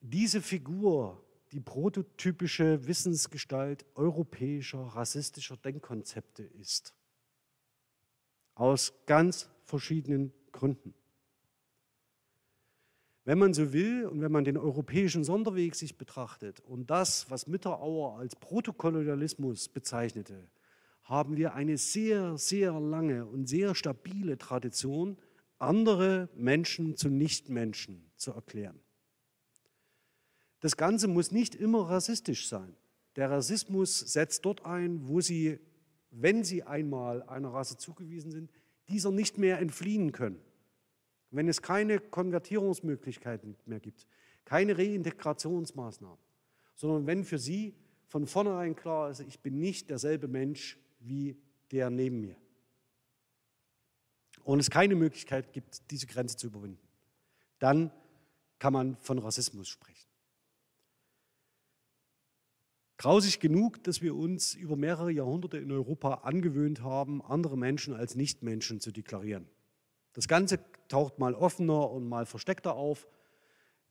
diese 0.00 0.40
Figur 0.40 1.22
die 1.52 1.60
prototypische 1.60 2.86
Wissensgestalt 2.86 3.84
europäischer 3.94 4.80
rassistischer 4.80 5.56
Denkkonzepte 5.56 6.42
ist. 6.42 6.94
Aus 8.54 8.92
ganz 9.06 9.50
verschiedenen 9.64 10.32
Gründen. 10.52 10.94
Wenn 13.24 13.38
man 13.38 13.52
so 13.52 13.72
will 13.72 14.06
und 14.06 14.22
wenn 14.22 14.32
man 14.32 14.44
den 14.44 14.56
europäischen 14.56 15.24
Sonderweg 15.24 15.74
sich 15.74 15.98
betrachtet 15.98 16.60
und 16.60 16.90
das, 16.90 17.30
was 17.30 17.46
Mitterauer 17.46 18.18
als 18.18 18.34
Protokolonialismus 18.36 19.68
bezeichnete, 19.68 20.50
haben 21.02 21.36
wir 21.36 21.54
eine 21.54 21.76
sehr, 21.76 22.38
sehr 22.38 22.72
lange 22.80 23.26
und 23.26 23.46
sehr 23.46 23.74
stabile 23.74 24.38
Tradition, 24.38 25.18
andere 25.60 26.28
Menschen 26.34 26.96
zu 26.96 27.08
Nichtmenschen 27.08 28.10
zu 28.16 28.32
erklären. 28.32 28.80
Das 30.60 30.76
Ganze 30.76 31.08
muss 31.08 31.30
nicht 31.30 31.54
immer 31.54 31.88
rassistisch 31.88 32.48
sein. 32.48 32.76
Der 33.16 33.30
Rassismus 33.30 33.98
setzt 33.98 34.44
dort 34.44 34.64
ein, 34.64 35.08
wo 35.08 35.20
sie 35.20 35.58
wenn 36.10 36.44
sie 36.44 36.62
einmal 36.62 37.22
einer 37.24 37.52
Rasse 37.52 37.76
zugewiesen 37.76 38.30
sind, 38.30 38.50
dieser 38.88 39.10
nicht 39.10 39.38
mehr 39.38 39.58
entfliehen 39.58 40.12
können. 40.12 40.40
Wenn 41.30 41.48
es 41.48 41.62
keine 41.62 42.00
Konvertierungsmöglichkeiten 42.00 43.56
mehr 43.64 43.80
gibt, 43.80 44.06
keine 44.44 44.76
Reintegrationsmaßnahmen, 44.76 46.18
sondern 46.74 47.06
wenn 47.06 47.24
für 47.24 47.38
sie 47.38 47.74
von 48.08 48.26
vornherein 48.26 48.74
klar 48.74 49.10
ist, 49.10 49.20
ich 49.20 49.38
bin 49.40 49.60
nicht 49.60 49.90
derselbe 49.90 50.26
Mensch 50.26 50.78
wie 50.98 51.36
der 51.70 51.90
neben 51.90 52.20
mir. 52.20 52.36
Und 54.50 54.58
es 54.58 54.68
keine 54.68 54.96
Möglichkeit 54.96 55.52
gibt, 55.52 55.92
diese 55.92 56.08
Grenze 56.08 56.36
zu 56.36 56.48
überwinden, 56.48 56.82
dann 57.60 57.92
kann 58.58 58.72
man 58.72 58.96
von 58.96 59.20
Rassismus 59.20 59.68
sprechen. 59.68 60.08
Grausig 62.96 63.38
genug, 63.38 63.84
dass 63.84 64.02
wir 64.02 64.16
uns 64.16 64.54
über 64.54 64.74
mehrere 64.74 65.12
Jahrhunderte 65.12 65.58
in 65.58 65.70
Europa 65.70 66.14
angewöhnt 66.24 66.82
haben, 66.82 67.22
andere 67.22 67.56
Menschen 67.56 67.94
als 67.94 68.16
Nichtmenschen 68.16 68.80
zu 68.80 68.90
deklarieren. 68.90 69.46
Das 70.14 70.26
Ganze 70.26 70.58
taucht 70.88 71.20
mal 71.20 71.36
offener 71.36 71.88
und 71.88 72.08
mal 72.08 72.26
versteckter 72.26 72.74
auf, 72.74 73.06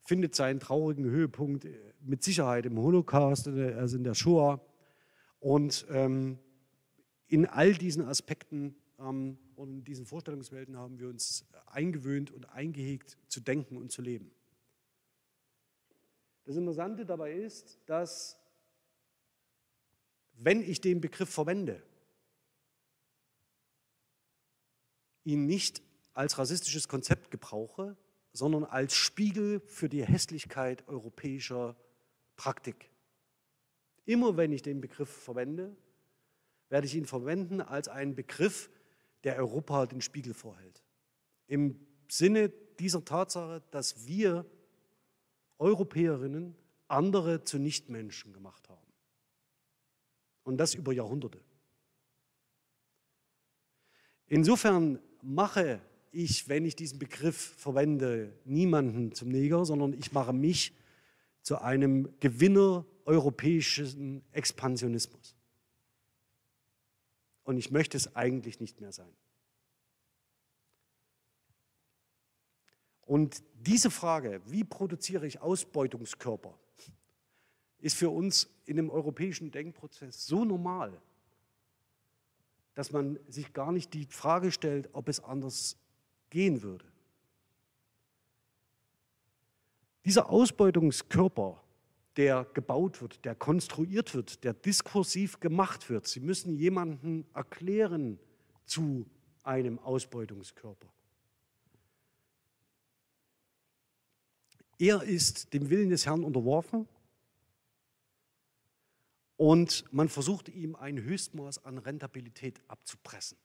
findet 0.01 0.35
seinen 0.35 0.59
traurigen 0.59 1.05
Höhepunkt 1.05 1.67
mit 2.01 2.21
Sicherheit 2.21 2.65
im 2.65 2.77
Holocaust, 2.77 3.47
also 3.47 3.95
in 3.95 4.03
der 4.03 4.13
Shoah. 4.13 4.59
Und 5.39 5.85
ähm, 5.89 6.37
in 7.27 7.45
all 7.45 7.75
diesen 7.75 8.03
Aspekten 8.03 8.75
und 8.99 9.39
in 9.57 9.83
diesen 9.83 10.05
Vorstellungswelten 10.05 10.77
haben 10.77 10.99
wir 10.99 11.07
uns 11.07 11.45
eingewöhnt 11.67 12.31
und 12.31 12.45
eingehegt 12.45 13.17
zu 13.27 13.39
denken 13.39 13.77
und 13.77 13.91
zu 13.91 14.01
leben. 14.01 14.31
Das 16.45 16.55
Interessante 16.55 17.05
dabei 17.05 17.33
ist, 17.33 17.79
dass 17.85 18.37
wenn 20.33 20.61
ich 20.61 20.81
den 20.81 21.01
Begriff 21.01 21.29
verwende, 21.29 21.81
ihn 25.23 25.45
nicht 25.45 25.81
als 26.13 26.37
rassistisches 26.37 26.87
Konzept 26.87 27.29
gebrauche, 27.29 27.95
sondern 28.33 28.63
als 28.63 28.95
Spiegel 28.95 29.59
für 29.61 29.89
die 29.89 30.05
Hässlichkeit 30.05 30.87
europäischer 30.87 31.75
Praktik. 32.35 32.89
Immer 34.05 34.37
wenn 34.37 34.51
ich 34.51 34.61
den 34.61 34.81
Begriff 34.81 35.09
verwende, 35.09 35.75
werde 36.69 36.87
ich 36.87 36.95
ihn 36.95 37.05
verwenden 37.05 37.61
als 37.61 37.87
einen 37.87 38.15
Begriff, 38.15 38.69
der 39.23 39.37
Europa 39.37 39.85
den 39.85 40.01
Spiegel 40.01 40.33
vorhält. 40.33 40.83
Im 41.47 41.79
Sinne 42.09 42.49
dieser 42.79 43.03
Tatsache, 43.03 43.61
dass 43.71 44.07
wir 44.07 44.45
Europäerinnen 45.57 46.55
andere 46.87 47.43
zu 47.43 47.59
Nichtmenschen 47.59 48.33
gemacht 48.33 48.67
haben. 48.69 48.93
Und 50.43 50.57
das 50.57 50.73
über 50.73 50.93
Jahrhunderte. 50.93 51.39
Insofern 54.27 54.99
mache 55.21 55.81
ich, 56.11 56.47
wenn 56.47 56.65
ich 56.65 56.75
diesen 56.75 56.97
Begriff 56.99 57.35
verwende, 57.57 58.33
niemanden 58.45 59.13
zum 59.13 59.29
Neger, 59.29 59.65
sondern 59.65 59.93
ich 59.93 60.11
mache 60.11 60.33
mich 60.33 60.73
zu 61.41 61.61
einem 61.61 62.09
Gewinner 62.19 62.85
europäischen 63.05 64.23
Expansionismus. 64.31 65.35
Und 67.49 67.57
ich 67.57 67.71
möchte 67.71 67.97
es 67.97 68.15
eigentlich 68.15 68.59
nicht 68.59 68.79
mehr 68.79 68.91
sein. 68.91 69.11
Und 73.01 73.43
diese 73.55 73.89
Frage, 73.89 74.39
wie 74.45 74.63
produziere 74.63 75.25
ich 75.25 75.41
Ausbeutungskörper, 75.41 76.53
ist 77.79 77.97
für 77.97 78.11
uns 78.11 78.47
in 78.65 78.75
dem 78.75 78.91
europäischen 78.91 79.49
Denkprozess 79.49 80.27
so 80.27 80.45
normal, 80.45 81.01
dass 82.75 82.91
man 82.91 83.17
sich 83.27 83.51
gar 83.51 83.71
nicht 83.71 83.95
die 83.95 84.05
Frage 84.05 84.51
stellt, 84.51 84.87
ob 84.93 85.09
es 85.09 85.19
anders 85.19 85.75
gehen 86.29 86.61
würde. 86.61 86.85
Dieser 90.05 90.29
Ausbeutungskörper, 90.29 91.63
der 92.19 92.43
gebaut 92.53 93.01
wird, 93.01 93.23
der 93.23 93.33
konstruiert 93.33 94.13
wird, 94.13 94.43
der 94.43 94.53
diskursiv 94.53 95.39
gemacht 95.39 95.89
wird, 95.89 96.05
Sie 96.05 96.19
müssen 96.19 96.53
jemanden 96.53 97.25
erklären 97.33 98.19
zu 98.65 99.09
einem 99.43 99.79
Ausbeutungskörper. 99.79 100.91
Er 104.77 105.01
ist 105.01 105.53
dem 105.53 105.69
Willen 105.69 105.89
des 105.89 106.05
Herrn 106.05 106.25
unterworfen 106.25 106.89
und 109.37 109.85
man 109.93 110.09
versucht 110.09 110.49
ihm 110.49 110.75
ein 110.75 111.01
Höchstmaß 111.01 111.63
an 111.63 111.77
Rentabilität 111.77 112.59
abzupressen. 112.67 113.37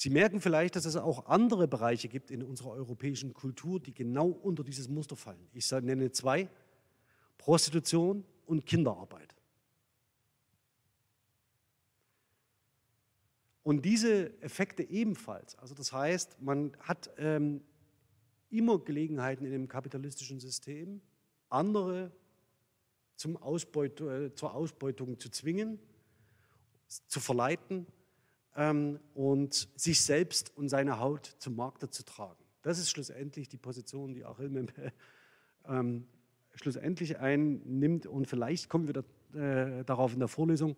Sie 0.00 0.10
merken 0.10 0.40
vielleicht, 0.40 0.76
dass 0.76 0.84
es 0.84 0.94
auch 0.94 1.26
andere 1.26 1.66
Bereiche 1.66 2.06
gibt 2.06 2.30
in 2.30 2.44
unserer 2.44 2.70
europäischen 2.70 3.34
Kultur, 3.34 3.80
die 3.80 3.92
genau 3.92 4.28
unter 4.28 4.62
dieses 4.62 4.88
Muster 4.88 5.16
fallen. 5.16 5.48
Ich 5.52 5.68
nenne 5.72 6.12
zwei, 6.12 6.48
Prostitution 7.36 8.24
und 8.46 8.64
Kinderarbeit. 8.64 9.34
Und 13.64 13.84
diese 13.84 14.40
Effekte 14.40 14.84
ebenfalls. 14.84 15.58
Also 15.58 15.74
das 15.74 15.92
heißt, 15.92 16.40
man 16.40 16.76
hat 16.78 17.10
ähm, 17.18 17.60
immer 18.50 18.78
Gelegenheiten 18.78 19.44
in 19.44 19.50
dem 19.50 19.66
kapitalistischen 19.66 20.38
System, 20.38 21.00
andere 21.48 22.12
zum 23.16 23.36
Ausbeut, 23.36 24.00
äh, 24.00 24.32
zur 24.32 24.54
Ausbeutung 24.54 25.18
zu 25.18 25.28
zwingen, 25.28 25.80
zu 26.86 27.18
verleiten 27.18 27.88
ähm, 28.56 28.98
und 29.14 29.68
sich 29.76 30.00
selbst 30.00 30.56
und 30.56 30.68
seine 30.68 30.98
Haut 30.98 31.36
zum 31.38 31.56
Markte 31.56 31.90
zu 31.90 32.04
tragen. 32.04 32.42
Das 32.62 32.78
ist 32.78 32.90
schlussendlich 32.90 33.48
die 33.48 33.56
Position, 33.56 34.14
die 34.14 34.24
Achille 34.24 34.50
Membe 34.50 34.92
ähm, 35.68 36.06
schlussendlich 36.54 37.18
einnimmt. 37.18 38.06
Und 38.06 38.26
vielleicht 38.26 38.68
kommen 38.68 38.86
wir 38.86 39.02
da, 39.32 39.38
äh, 39.38 39.84
darauf 39.84 40.12
in 40.12 40.18
der 40.18 40.28
Vorlesung, 40.28 40.76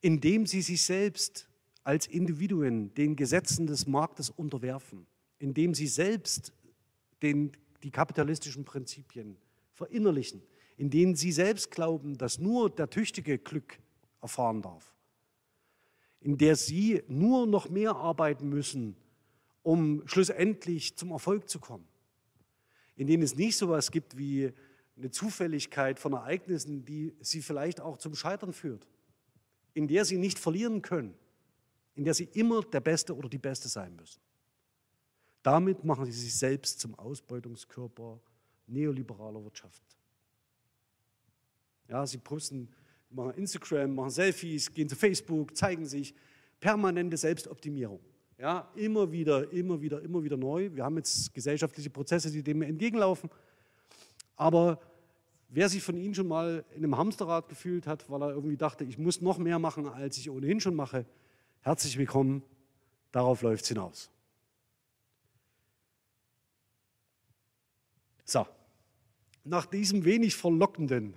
indem 0.00 0.46
sie 0.46 0.62
sich 0.62 0.82
selbst 0.82 1.48
als 1.84 2.06
Individuen 2.06 2.94
den 2.94 3.16
Gesetzen 3.16 3.66
des 3.66 3.86
Marktes 3.86 4.30
unterwerfen, 4.30 5.06
indem 5.38 5.74
sie 5.74 5.88
selbst 5.88 6.52
den, 7.22 7.52
die 7.82 7.90
kapitalistischen 7.90 8.64
Prinzipien 8.64 9.36
verinnerlichen, 9.72 10.42
in 10.76 10.90
denen 10.90 11.14
sie 11.16 11.32
selbst 11.32 11.70
glauben, 11.70 12.16
dass 12.16 12.38
nur 12.38 12.70
der 12.70 12.88
Tüchtige 12.88 13.38
Glück 13.38 13.78
erfahren 14.20 14.62
darf, 14.62 14.94
in 16.22 16.38
der 16.38 16.56
sie 16.56 17.02
nur 17.08 17.46
noch 17.46 17.68
mehr 17.68 17.96
arbeiten 17.96 18.48
müssen, 18.48 18.96
um 19.62 20.06
schlussendlich 20.06 20.96
zum 20.96 21.10
Erfolg 21.10 21.48
zu 21.48 21.58
kommen, 21.58 21.86
in 22.96 23.06
denen 23.06 23.22
es 23.22 23.34
nicht 23.34 23.56
so 23.56 23.66
etwas 23.66 23.90
gibt 23.90 24.16
wie 24.16 24.52
eine 24.96 25.10
Zufälligkeit 25.10 25.98
von 25.98 26.12
Ereignissen, 26.12 26.84
die 26.84 27.14
sie 27.20 27.42
vielleicht 27.42 27.80
auch 27.80 27.98
zum 27.98 28.14
Scheitern 28.14 28.52
führt, 28.52 28.86
in 29.74 29.88
der 29.88 30.04
sie 30.04 30.18
nicht 30.18 30.38
verlieren 30.38 30.82
können, 30.82 31.14
in 31.94 32.04
der 32.04 32.14
sie 32.14 32.28
immer 32.34 32.62
der 32.62 32.80
Beste 32.80 33.16
oder 33.16 33.28
die 33.28 33.38
Beste 33.38 33.68
sein 33.68 33.96
müssen. 33.96 34.20
Damit 35.42 35.84
machen 35.84 36.06
sie 36.06 36.12
sich 36.12 36.36
selbst 36.36 36.78
zum 36.78 36.94
Ausbeutungskörper 36.94 38.20
neoliberaler 38.66 39.42
Wirtschaft. 39.42 39.82
Ja, 41.88 42.06
sie 42.06 42.18
posten, 42.18 42.68
machen 43.14 43.34
Instagram, 43.34 43.94
machen 43.94 44.10
Selfies, 44.10 44.72
gehen 44.72 44.88
zu 44.88 44.96
Facebook, 44.96 45.56
zeigen 45.56 45.86
sich. 45.86 46.14
Permanente 46.60 47.16
Selbstoptimierung. 47.16 48.00
Ja, 48.38 48.68
immer 48.74 49.10
wieder, 49.10 49.52
immer 49.52 49.80
wieder, 49.80 50.00
immer 50.02 50.22
wieder 50.22 50.36
neu. 50.36 50.70
Wir 50.72 50.84
haben 50.84 50.96
jetzt 50.96 51.32
gesellschaftliche 51.34 51.90
Prozesse, 51.90 52.30
die 52.30 52.42
dem 52.42 52.62
entgegenlaufen. 52.62 53.30
Aber 54.36 54.80
wer 55.48 55.68
sich 55.68 55.82
von 55.82 55.96
Ihnen 55.96 56.14
schon 56.14 56.28
mal 56.28 56.64
in 56.70 56.78
einem 56.78 56.96
Hamsterrad 56.96 57.48
gefühlt 57.48 57.86
hat, 57.86 58.08
weil 58.10 58.22
er 58.22 58.30
irgendwie 58.30 58.56
dachte, 58.56 58.84
ich 58.84 58.98
muss 58.98 59.20
noch 59.20 59.38
mehr 59.38 59.58
machen, 59.58 59.86
als 59.86 60.18
ich 60.18 60.30
ohnehin 60.30 60.60
schon 60.60 60.74
mache, 60.74 61.06
herzlich 61.60 61.98
willkommen. 61.98 62.42
Darauf 63.12 63.42
läuft 63.42 63.64
es 63.64 63.68
hinaus. 63.68 64.10
So, 68.24 68.46
nach 69.44 69.66
diesem 69.66 70.04
wenig 70.04 70.34
verlockenden 70.34 71.14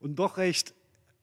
und 0.00 0.18
doch 0.18 0.36
recht, 0.36 0.74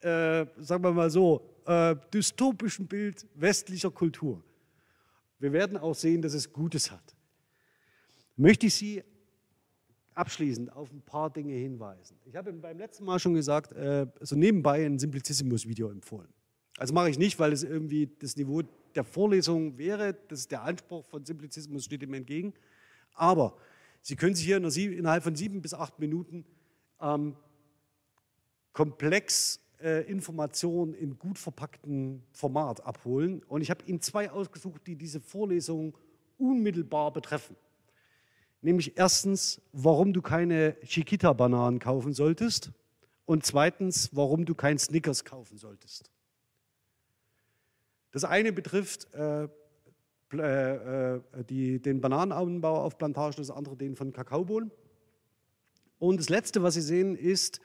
äh, 0.01 0.45
sagen 0.57 0.84
wir 0.84 0.91
mal 0.91 1.09
so, 1.09 1.49
äh, 1.65 1.95
dystopischen 2.13 2.88
Bild 2.88 3.26
westlicher 3.36 3.91
Kultur. 3.91 4.43
Wir 5.39 5.51
werden 5.51 5.78
auch 5.78 5.95
sehen, 5.95 6.21
dass 6.21 6.34
es 6.34 6.51
Gutes 6.51 6.91
hat. 6.91 7.15
Möchte 8.36 8.67
ich 8.67 8.76
Sie 8.76 9.03
abschließend 10.13 10.71
auf 10.71 10.91
ein 10.91 11.01
paar 11.01 11.30
Dinge 11.30 11.53
hinweisen. 11.53 12.17
Ich 12.26 12.36
habe 12.36 12.51
beim 12.53 12.78
letzten 12.78 13.05
Mal 13.05 13.19
schon 13.19 13.34
gesagt, 13.34 13.73
äh, 13.73 14.07
so 14.21 14.36
nebenbei 14.36 14.86
ein 14.86 14.97
Simplicissimus-Video 14.97 15.89
empfohlen. 15.89 16.30
Also 16.78 16.93
mache 16.93 17.09
ich 17.09 17.17
nicht, 17.17 17.39
weil 17.39 17.53
es 17.53 17.63
irgendwie 17.63 18.09
das 18.19 18.36
Niveau 18.36 18.61
der 18.95 19.03
Vorlesung 19.03 19.78
wäre. 19.78 20.13
Das 20.28 20.39
ist 20.39 20.51
der 20.51 20.63
Anspruch 20.63 21.05
von 21.05 21.26
Simplicissimus, 21.26 21.86
steht 21.86 22.03
ihm 22.03 22.13
entgegen. 22.13 22.53
Aber 23.13 23.57
Sie 24.01 24.15
können 24.15 24.36
sich 24.36 24.45
hier 24.45 24.57
innerhalb 24.57 25.23
von 25.23 25.36
sieben 25.36 25.61
bis 25.61 25.73
acht 25.73 25.99
Minuten 25.99 26.45
ähm, 27.01 27.36
komplex 28.76 29.61
äh, 29.82 30.01
Informationen 30.11 30.93
in 30.93 31.17
gut 31.17 31.39
verpacktem 31.39 32.21
Format 32.34 32.86
abholen. 32.86 33.41
Und 33.47 33.61
ich 33.61 33.71
habe 33.71 33.86
Ihnen 33.86 34.01
zwei 34.01 34.30
ausgesucht, 34.30 34.86
die 34.86 34.97
diese 34.97 35.21
Vorlesung 35.21 35.97
unmittelbar 36.38 37.13
betreffen. 37.13 37.55
Nämlich 38.61 38.97
erstens, 38.97 39.61
warum 39.71 40.11
du 40.11 40.21
keine 40.21 40.76
Chiquita-Bananen 40.84 41.80
kaufen 41.80 42.13
solltest. 42.13 42.71
Und 43.26 43.45
zweitens, 43.45 44.09
warum 44.11 44.45
du 44.45 44.55
kein 44.55 44.78
Snickers 44.78 45.23
kaufen 45.23 45.57
solltest. 45.57 46.11
Das 48.11 48.26
eine 48.26 48.51
betrifft 48.51 49.07
äh, 49.13 49.45
äh, 50.34 51.21
die, 51.47 51.82
den 51.82 52.01
Bananenanbau 52.01 52.84
auf 52.84 52.97
Plantagen, 52.97 53.38
das 53.38 53.51
andere 53.51 53.78
den 53.78 53.95
von 53.95 54.11
Kakaobohnen. 54.11 54.69
Und 55.97 56.17
das 56.19 56.28
Letzte, 56.28 56.61
was 56.61 56.73
Sie 56.73 56.82
sehen, 56.82 57.15
ist 57.15 57.61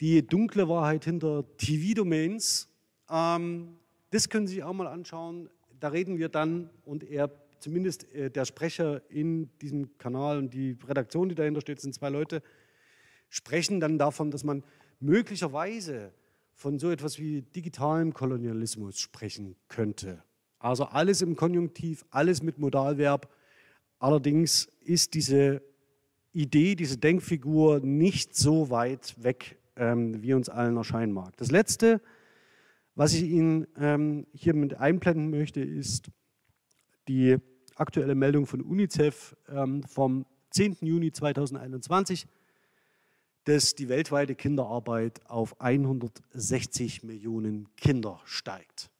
die 0.00 0.26
dunkle 0.26 0.68
Wahrheit 0.68 1.04
hinter 1.04 1.44
TV-Domains. 1.58 2.68
Ähm, 3.10 3.76
das 4.10 4.28
können 4.28 4.46
Sie 4.46 4.54
sich 4.54 4.64
auch 4.64 4.72
mal 4.72 4.86
anschauen. 4.86 5.50
Da 5.78 5.88
reden 5.88 6.18
wir 6.18 6.28
dann 6.28 6.70
und 6.84 7.04
er, 7.04 7.30
zumindest 7.58 8.12
äh, 8.14 8.30
der 8.30 8.44
Sprecher 8.44 9.02
in 9.10 9.50
diesem 9.58 9.96
Kanal 9.98 10.38
und 10.38 10.54
die 10.54 10.76
Redaktion, 10.86 11.28
die 11.28 11.34
dahinter 11.34 11.60
steht, 11.60 11.80
sind 11.80 11.94
zwei 11.94 12.08
Leute, 12.08 12.42
sprechen 13.28 13.80
dann 13.80 13.98
davon, 13.98 14.30
dass 14.30 14.42
man 14.42 14.64
möglicherweise 15.00 16.12
von 16.54 16.78
so 16.78 16.90
etwas 16.90 17.18
wie 17.18 17.42
digitalem 17.42 18.12
Kolonialismus 18.12 18.98
sprechen 18.98 19.56
könnte. 19.68 20.22
Also 20.58 20.84
alles 20.84 21.22
im 21.22 21.36
Konjunktiv, 21.36 22.04
alles 22.10 22.42
mit 22.42 22.58
Modalverb. 22.58 23.32
Allerdings 23.98 24.68
ist 24.84 25.14
diese 25.14 25.62
Idee, 26.32 26.74
diese 26.74 26.98
Denkfigur 26.98 27.80
nicht 27.80 28.36
so 28.36 28.70
weit 28.70 29.14
weg, 29.22 29.59
ähm, 29.80 30.22
wie 30.22 30.34
uns 30.34 30.48
allen 30.48 30.76
erscheinen 30.76 31.12
mag. 31.12 31.36
Das 31.38 31.50
Letzte, 31.50 32.00
was 32.94 33.14
ich 33.14 33.22
Ihnen 33.22 33.66
ähm, 33.76 34.26
hier 34.32 34.54
mit 34.54 34.74
einblenden 34.74 35.30
möchte, 35.30 35.60
ist 35.60 36.10
die 37.08 37.38
aktuelle 37.74 38.14
Meldung 38.14 38.46
von 38.46 38.60
UNICEF 38.60 39.34
ähm, 39.48 39.82
vom 39.82 40.26
10. 40.50 40.76
Juni 40.82 41.10
2021, 41.10 42.26
dass 43.44 43.74
die 43.74 43.88
weltweite 43.88 44.34
Kinderarbeit 44.34 45.26
auf 45.26 45.58
160 45.60 47.02
Millionen 47.02 47.74
Kinder 47.76 48.20
steigt. 48.26 48.90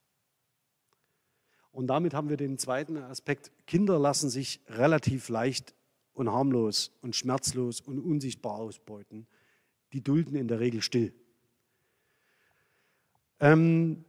Und 1.71 1.87
damit 1.87 2.13
haben 2.13 2.29
wir 2.29 2.37
den 2.37 2.57
zweiten 2.57 2.97
Aspekt. 2.97 3.51
Kinder 3.67 3.99
lassen 3.99 4.29
sich 4.29 4.61
relativ 4.67 5.29
leicht 5.29 5.75
und 6.13 6.29
harmlos 6.29 6.91
und 7.01 7.15
schmerzlos 7.15 7.81
und 7.81 7.99
unsichtbar 7.99 8.55
ausbeuten. 8.55 9.27
Die 9.93 10.01
dulden 10.01 10.35
in 10.35 10.47
der 10.47 10.59
Regel 10.59 10.81
still. 10.81 11.13
Ähm, 13.39 14.05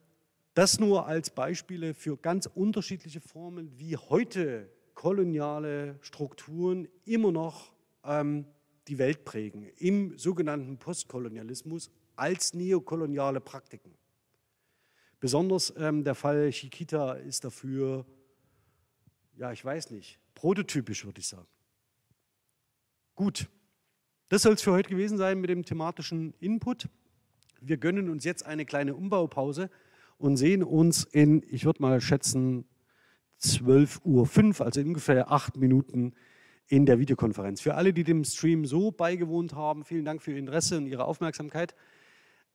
das 0.55 0.79
nur 0.79 1.07
als 1.07 1.31
Beispiele 1.31 1.95
für 1.95 2.17
ganz 2.17 2.47
unterschiedliche 2.47 3.21
Formen, 3.21 3.79
wie 3.79 3.97
heute 3.97 4.71
koloniale 4.95 5.99
Strukturen 6.03 6.87
immer 7.05 7.33
noch 7.33 7.73
ähm, 8.05 8.45
die 8.89 8.99
Welt 8.99 9.25
prägen, 9.25 9.71
im 9.79 10.19
sogenannten 10.19 10.77
Postkolonialismus 10.79 11.91
als 12.17 12.53
neokoloniale 12.53 13.41
Praktiken. 13.41 13.95
Besonders 15.21 15.73
ähm, 15.77 16.05
der 16.05 16.15
Fall 16.15 16.51
Chiquita 16.51 17.15
ist 17.15 17.45
dafür, 17.45 18.05
ja, 19.37 19.53
ich 19.53 19.65
weiß 19.65 19.91
nicht, 19.91 20.19
prototypisch 20.35 21.05
würde 21.05 21.21
ich 21.21 21.29
sagen. 21.29 21.47
Gut, 23.15 23.49
das 24.33 24.41
soll 24.41 24.55
es 24.55 24.63
für 24.63 24.73
heute 24.73 24.89
gewesen 24.89 25.19
sein 25.19 25.43
mit 25.43 25.51
dem 25.51 25.63
thematischen 25.63 26.33
Input. 26.41 26.89
Wir 27.61 27.77
gönnen 27.77 28.09
uns 28.09 28.25
jetzt 28.25 28.47
eine 28.47 28.65
kleine 28.65 28.95
Umbaupause 28.95 29.69
und 30.17 30.39
sehen 30.39 30.63
uns 30.63 31.05
in, 31.05 31.45
ich 31.51 31.67
würde 31.67 31.83
mal 31.83 32.01
schätzen, 32.01 32.65
12.05 33.43 34.01
Uhr, 34.07 34.65
also 34.65 34.81
ungefähr 34.81 35.31
acht 35.31 35.59
Minuten 35.59 36.15
in 36.67 36.87
der 36.87 36.99
Videokonferenz. 36.99 37.61
Für 37.61 37.75
alle, 37.75 37.93
die 37.93 38.05
dem 38.05 38.25
Stream 38.25 38.65
so 38.65 38.91
beigewohnt 38.91 39.55
haben, 39.55 39.85
vielen 39.85 40.07
Dank 40.07 40.23
für 40.23 40.31
Ihr 40.31 40.39
Interesse 40.39 40.79
und 40.79 40.87
Ihre 40.87 41.05
Aufmerksamkeit. 41.05 41.75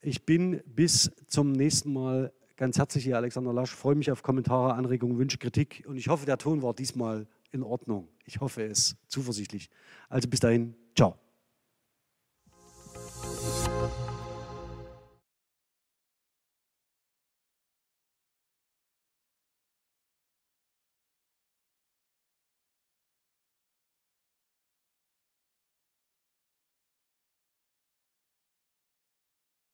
Ich 0.01 0.25
bin 0.25 0.63
bis 0.65 1.11
zum 1.27 1.51
nächsten 1.51 1.93
Mal 1.93 2.33
ganz 2.55 2.79
herzlich 2.79 3.03
hier, 3.03 3.17
Alexander 3.17 3.53
Lasch. 3.53 3.75
Freue 3.75 3.93
mich 3.93 4.09
auf 4.09 4.23
Kommentare, 4.23 4.73
Anregungen, 4.73 5.19
Wünsche, 5.19 5.37
Kritik 5.37 5.83
und 5.87 5.97
ich 5.97 6.07
hoffe, 6.07 6.25
der 6.25 6.39
Ton 6.39 6.63
war 6.63 6.73
diesmal 6.73 7.27
in 7.51 7.61
Ordnung. 7.61 8.07
Ich 8.25 8.39
hoffe 8.39 8.63
es, 8.63 8.95
zuversichtlich. 9.07 9.69
Also 10.09 10.27
bis 10.27 10.39
dahin, 10.39 10.73
ciao. 10.95 11.19